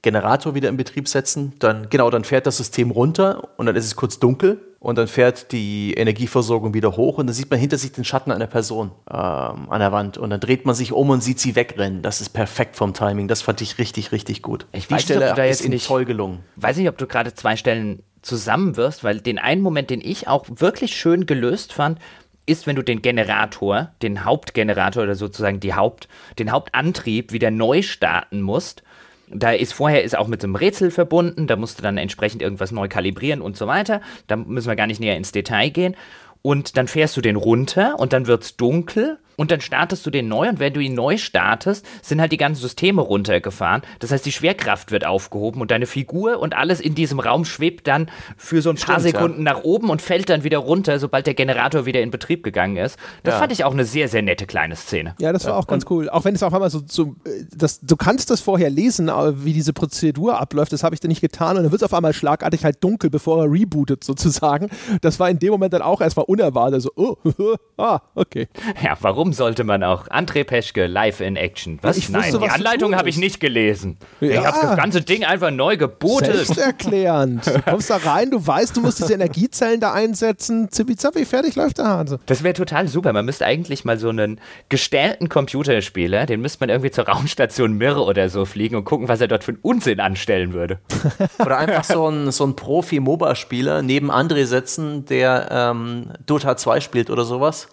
[0.07, 1.51] Generator wieder in Betrieb setzen.
[1.59, 5.09] Dann, genau, dann fährt das System runter und dann ist es kurz dunkel und dann
[5.09, 8.91] fährt die Energieversorgung wieder hoch und dann sieht man hinter sich den Schatten einer Person
[9.11, 12.01] ähm, an der Wand und dann dreht man sich um und sieht sie wegrennen.
[12.03, 13.27] Das ist perfekt vom Timing.
[13.27, 14.65] Das fand ich richtig, richtig gut.
[14.71, 16.39] Ich die weiß Stelle nicht, ob du da jetzt nicht toll gelungen.
[16.55, 20.45] Weiß nicht, ob du gerade zwei Stellen zusammenwirfst, weil den einen Moment, den ich auch
[20.47, 21.99] wirklich schön gelöst fand,
[22.45, 26.07] ist, wenn du den Generator, den Hauptgenerator oder sozusagen die Haupt,
[26.39, 28.83] den Hauptantrieb wieder neu starten musst
[29.29, 32.71] da ist vorher ist auch mit einem Rätsel verbunden, da musst du dann entsprechend irgendwas
[32.71, 34.01] neu kalibrieren und so weiter.
[34.27, 35.95] Da müssen wir gar nicht näher ins Detail gehen.
[36.41, 40.09] Und dann fährst du den runter und dann wird es dunkel und dann startest du
[40.09, 43.83] den neu und wenn du ihn neu startest, sind halt die ganzen Systeme runtergefahren.
[43.99, 47.87] Das heißt, die Schwerkraft wird aufgehoben und deine Figur und alles in diesem Raum schwebt
[47.87, 49.53] dann für so ein Stimmt, paar Sekunden ja.
[49.53, 52.97] nach oben und fällt dann wieder runter, sobald der Generator wieder in Betrieb gegangen ist.
[53.23, 53.39] Das ja.
[53.39, 55.15] fand ich auch eine sehr, sehr nette kleine Szene.
[55.19, 55.59] Ja, das war ja.
[55.59, 56.09] auch ganz cool.
[56.09, 57.15] Auch wenn es auf einmal so, so
[57.55, 61.21] das, du kannst das vorher lesen, wie diese Prozedur abläuft, das habe ich dann nicht
[61.21, 64.69] getan und dann wird es auf einmal schlagartig halt dunkel, bevor er rebootet sozusagen.
[65.01, 67.17] Das war in dem Moment dann auch erstmal unerwartet, so, oh,
[67.77, 68.47] ah, okay.
[68.83, 71.79] Ja, warum Warum sollte man auch André Peschke live in Action?
[71.81, 71.97] Was?
[71.97, 73.97] Ich Nein, wusste, die Anleitung habe ich nicht gelesen.
[74.21, 74.29] Ja.
[74.29, 76.31] Ich habe das ganze Ding einfach neu geboten.
[76.31, 77.45] Selbsterklärend.
[77.45, 80.71] Du kommst da rein, du weißt, du musst diese Energiezellen da einsetzen.
[80.71, 82.19] Zippi zappi, fertig läuft der Hase.
[82.25, 83.11] Das wäre total super.
[83.11, 84.39] Man müsste eigentlich mal so einen
[84.69, 89.19] gestellten Computerspieler, den müsste man irgendwie zur Raumstation Mirre oder so fliegen und gucken, was
[89.19, 90.79] er dort für einen Unsinn anstellen würde.
[91.39, 97.25] Oder einfach so einen so Profi-MOBA-Spieler neben André setzen, der ähm, Dota 2 spielt oder
[97.25, 97.67] sowas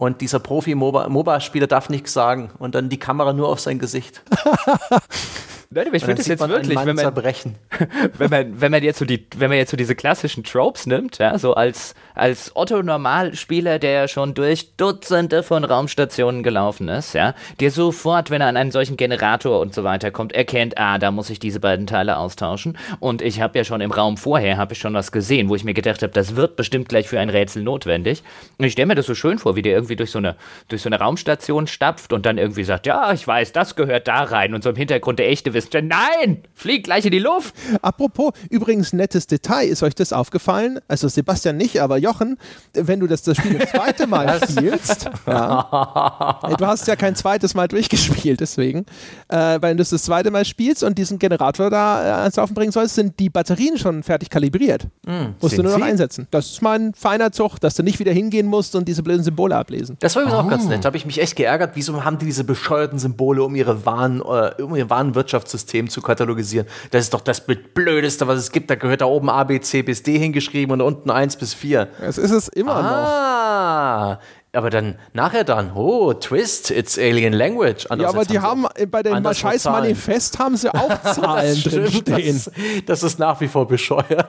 [0.00, 4.22] und dieser Profi-MOBA-Spieler darf nichts sagen und dann die Kamera nur auf sein Gesicht.
[5.72, 6.96] Nein, aber ich finde es jetzt wirklich, wenn man,
[8.18, 11.18] wenn man, wenn man jetzt so die, wenn man jetzt so diese klassischen Tropes nimmt,
[11.18, 17.70] ja, so als, als Otto-Normalspieler, der schon durch Dutzende von Raumstationen gelaufen ist, ja, der
[17.70, 21.30] sofort, wenn er an einen solchen Generator und so weiter kommt, erkennt, ah, da muss
[21.30, 22.76] ich diese beiden Teile austauschen.
[23.00, 25.64] Und ich habe ja schon im Raum vorher, habe ich schon was gesehen, wo ich
[25.64, 28.22] mir gedacht habe, das wird bestimmt gleich für ein Rätsel notwendig.
[28.58, 30.36] Und ich stelle mir das so schön vor, wie der irgendwie durch so eine,
[30.68, 34.24] durch so eine Raumstation stapft und dann irgendwie sagt, ja, ich weiß, das gehört da
[34.24, 37.54] rein und so im Hintergrund der echte Wissenschaftler, nein, flieg gleich in die Luft.
[37.80, 40.80] Apropos, übrigens nettes Detail, ist euch das aufgefallen?
[40.86, 42.36] Also Sebastian nicht, aber Jochen,
[42.74, 47.54] wenn du das, das Spiel das zweite Mal spielst, ja, du hast ja kein zweites
[47.54, 48.84] Mal durchgespielt, deswegen,
[49.28, 52.54] äh, wenn du das, das zweite Mal spielst und diesen Generator da äh, ans Laufen
[52.54, 54.88] bringen sollst, sind die Batterien schon fertig kalibriert.
[55.06, 55.84] Mm, musst du nur noch Sie?
[55.84, 56.26] einsetzen.
[56.32, 59.54] Das ist mein feiner Zug, dass du nicht wieder hingehen musst und diese blöden Symbole
[59.54, 59.96] ablesen.
[60.00, 60.46] Das war übrigens oh.
[60.46, 60.84] auch ganz nett.
[60.84, 64.20] Da habe ich mich echt geärgert, wieso haben die diese bescheuerten Symbole um ihre Waren,
[64.20, 66.66] äh, um ihr Warenwirtschaftssystem zu katalogisieren?
[66.90, 68.68] Das ist doch das Blödeste, was es gibt.
[68.68, 71.88] Da gehört da oben A, B, C bis D hingeschrieben und unten 1 bis 4.
[72.00, 72.90] Es ist es immer ah, noch.
[72.90, 74.20] Ah,
[74.52, 77.86] aber dann nachher dann, oh, Twist, it's Alien Language.
[77.96, 82.42] Ja, aber die haben, haben bei dem scheiß Manifest haben sie auch Zahlen drinstehen.
[82.44, 82.50] Das,
[82.86, 84.26] das ist nach wie vor bescheuert.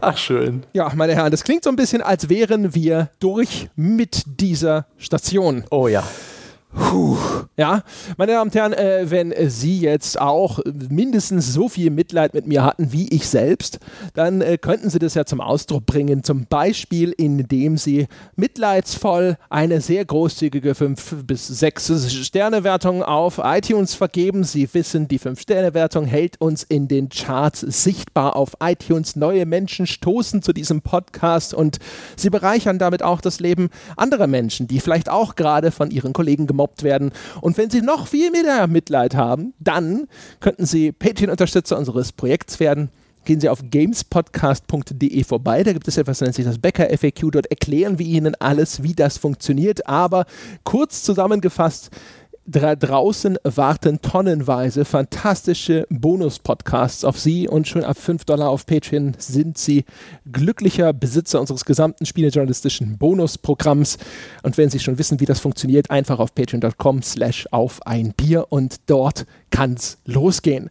[0.00, 0.62] Ach, schön.
[0.72, 5.64] Ja, meine Herren, das klingt so ein bisschen, als wären wir durch mit dieser Station.
[5.70, 6.04] Oh ja.
[6.74, 7.16] Puh.
[7.58, 7.82] Ja,
[8.16, 10.58] meine Damen und Herren, äh, wenn Sie jetzt auch
[10.88, 13.78] mindestens so viel Mitleid mit mir hatten wie ich selbst,
[14.14, 16.24] dann äh, könnten Sie das ja zum Ausdruck bringen.
[16.24, 24.44] Zum Beispiel, indem Sie mitleidsvoll eine sehr großzügige 5 bis 6 Sterne-Wertung auf iTunes vergeben.
[24.44, 29.14] Sie wissen, die 5-Sterne-Wertung hält uns in den Charts sichtbar auf iTunes.
[29.14, 31.78] Neue Menschen stoßen zu diesem Podcast und
[32.16, 33.68] Sie bereichern damit auch das Leben
[33.98, 37.12] anderer Menschen, die vielleicht auch gerade von ihren Kollegen gemobbt gemobbt werden.
[37.40, 40.06] Und wenn Sie noch viel mehr Mitleid haben, dann
[40.40, 42.90] könnten Sie Patreon-Unterstützer unseres Projekts werden
[43.24, 45.62] gehen Sie auf gamespodcast.de vorbei.
[45.62, 47.30] Da gibt es etwas, das nennt sich das Becker FAQ.
[47.30, 49.86] Dort erklären wir Ihnen alles, wie das funktioniert.
[49.86, 50.24] Aber
[50.64, 51.90] kurz zusammengefasst,
[52.44, 59.14] da draußen warten tonnenweise fantastische Bonus-Podcasts auf Sie und schon ab 5 Dollar auf Patreon
[59.18, 59.84] sind Sie
[60.30, 63.98] glücklicher Besitzer unseres gesamten spielejournalistischen Bonusprogramms.
[64.42, 68.46] Und wenn Sie schon wissen, wie das funktioniert, einfach auf patreon.com slash auf ein Bier
[68.50, 70.68] und dort kann's losgehen.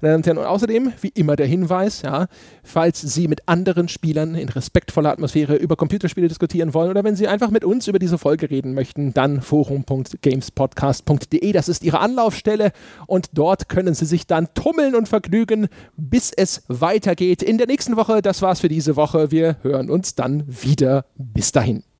[0.00, 2.26] Und außerdem, wie immer der Hinweis, ja,
[2.62, 7.28] falls Sie mit anderen Spielern in respektvoller Atmosphäre über Computerspiele diskutieren wollen oder wenn Sie
[7.28, 11.52] einfach mit uns über diese Folge reden möchten, dann forum.gamespodcast.de.
[11.52, 12.72] Das ist Ihre Anlaufstelle
[13.06, 17.42] und dort können Sie sich dann tummeln und vergnügen, bis es weitergeht.
[17.42, 19.30] In der nächsten Woche, das war's für diese Woche.
[19.30, 21.04] Wir hören uns dann wieder.
[21.16, 21.86] Bis dahin.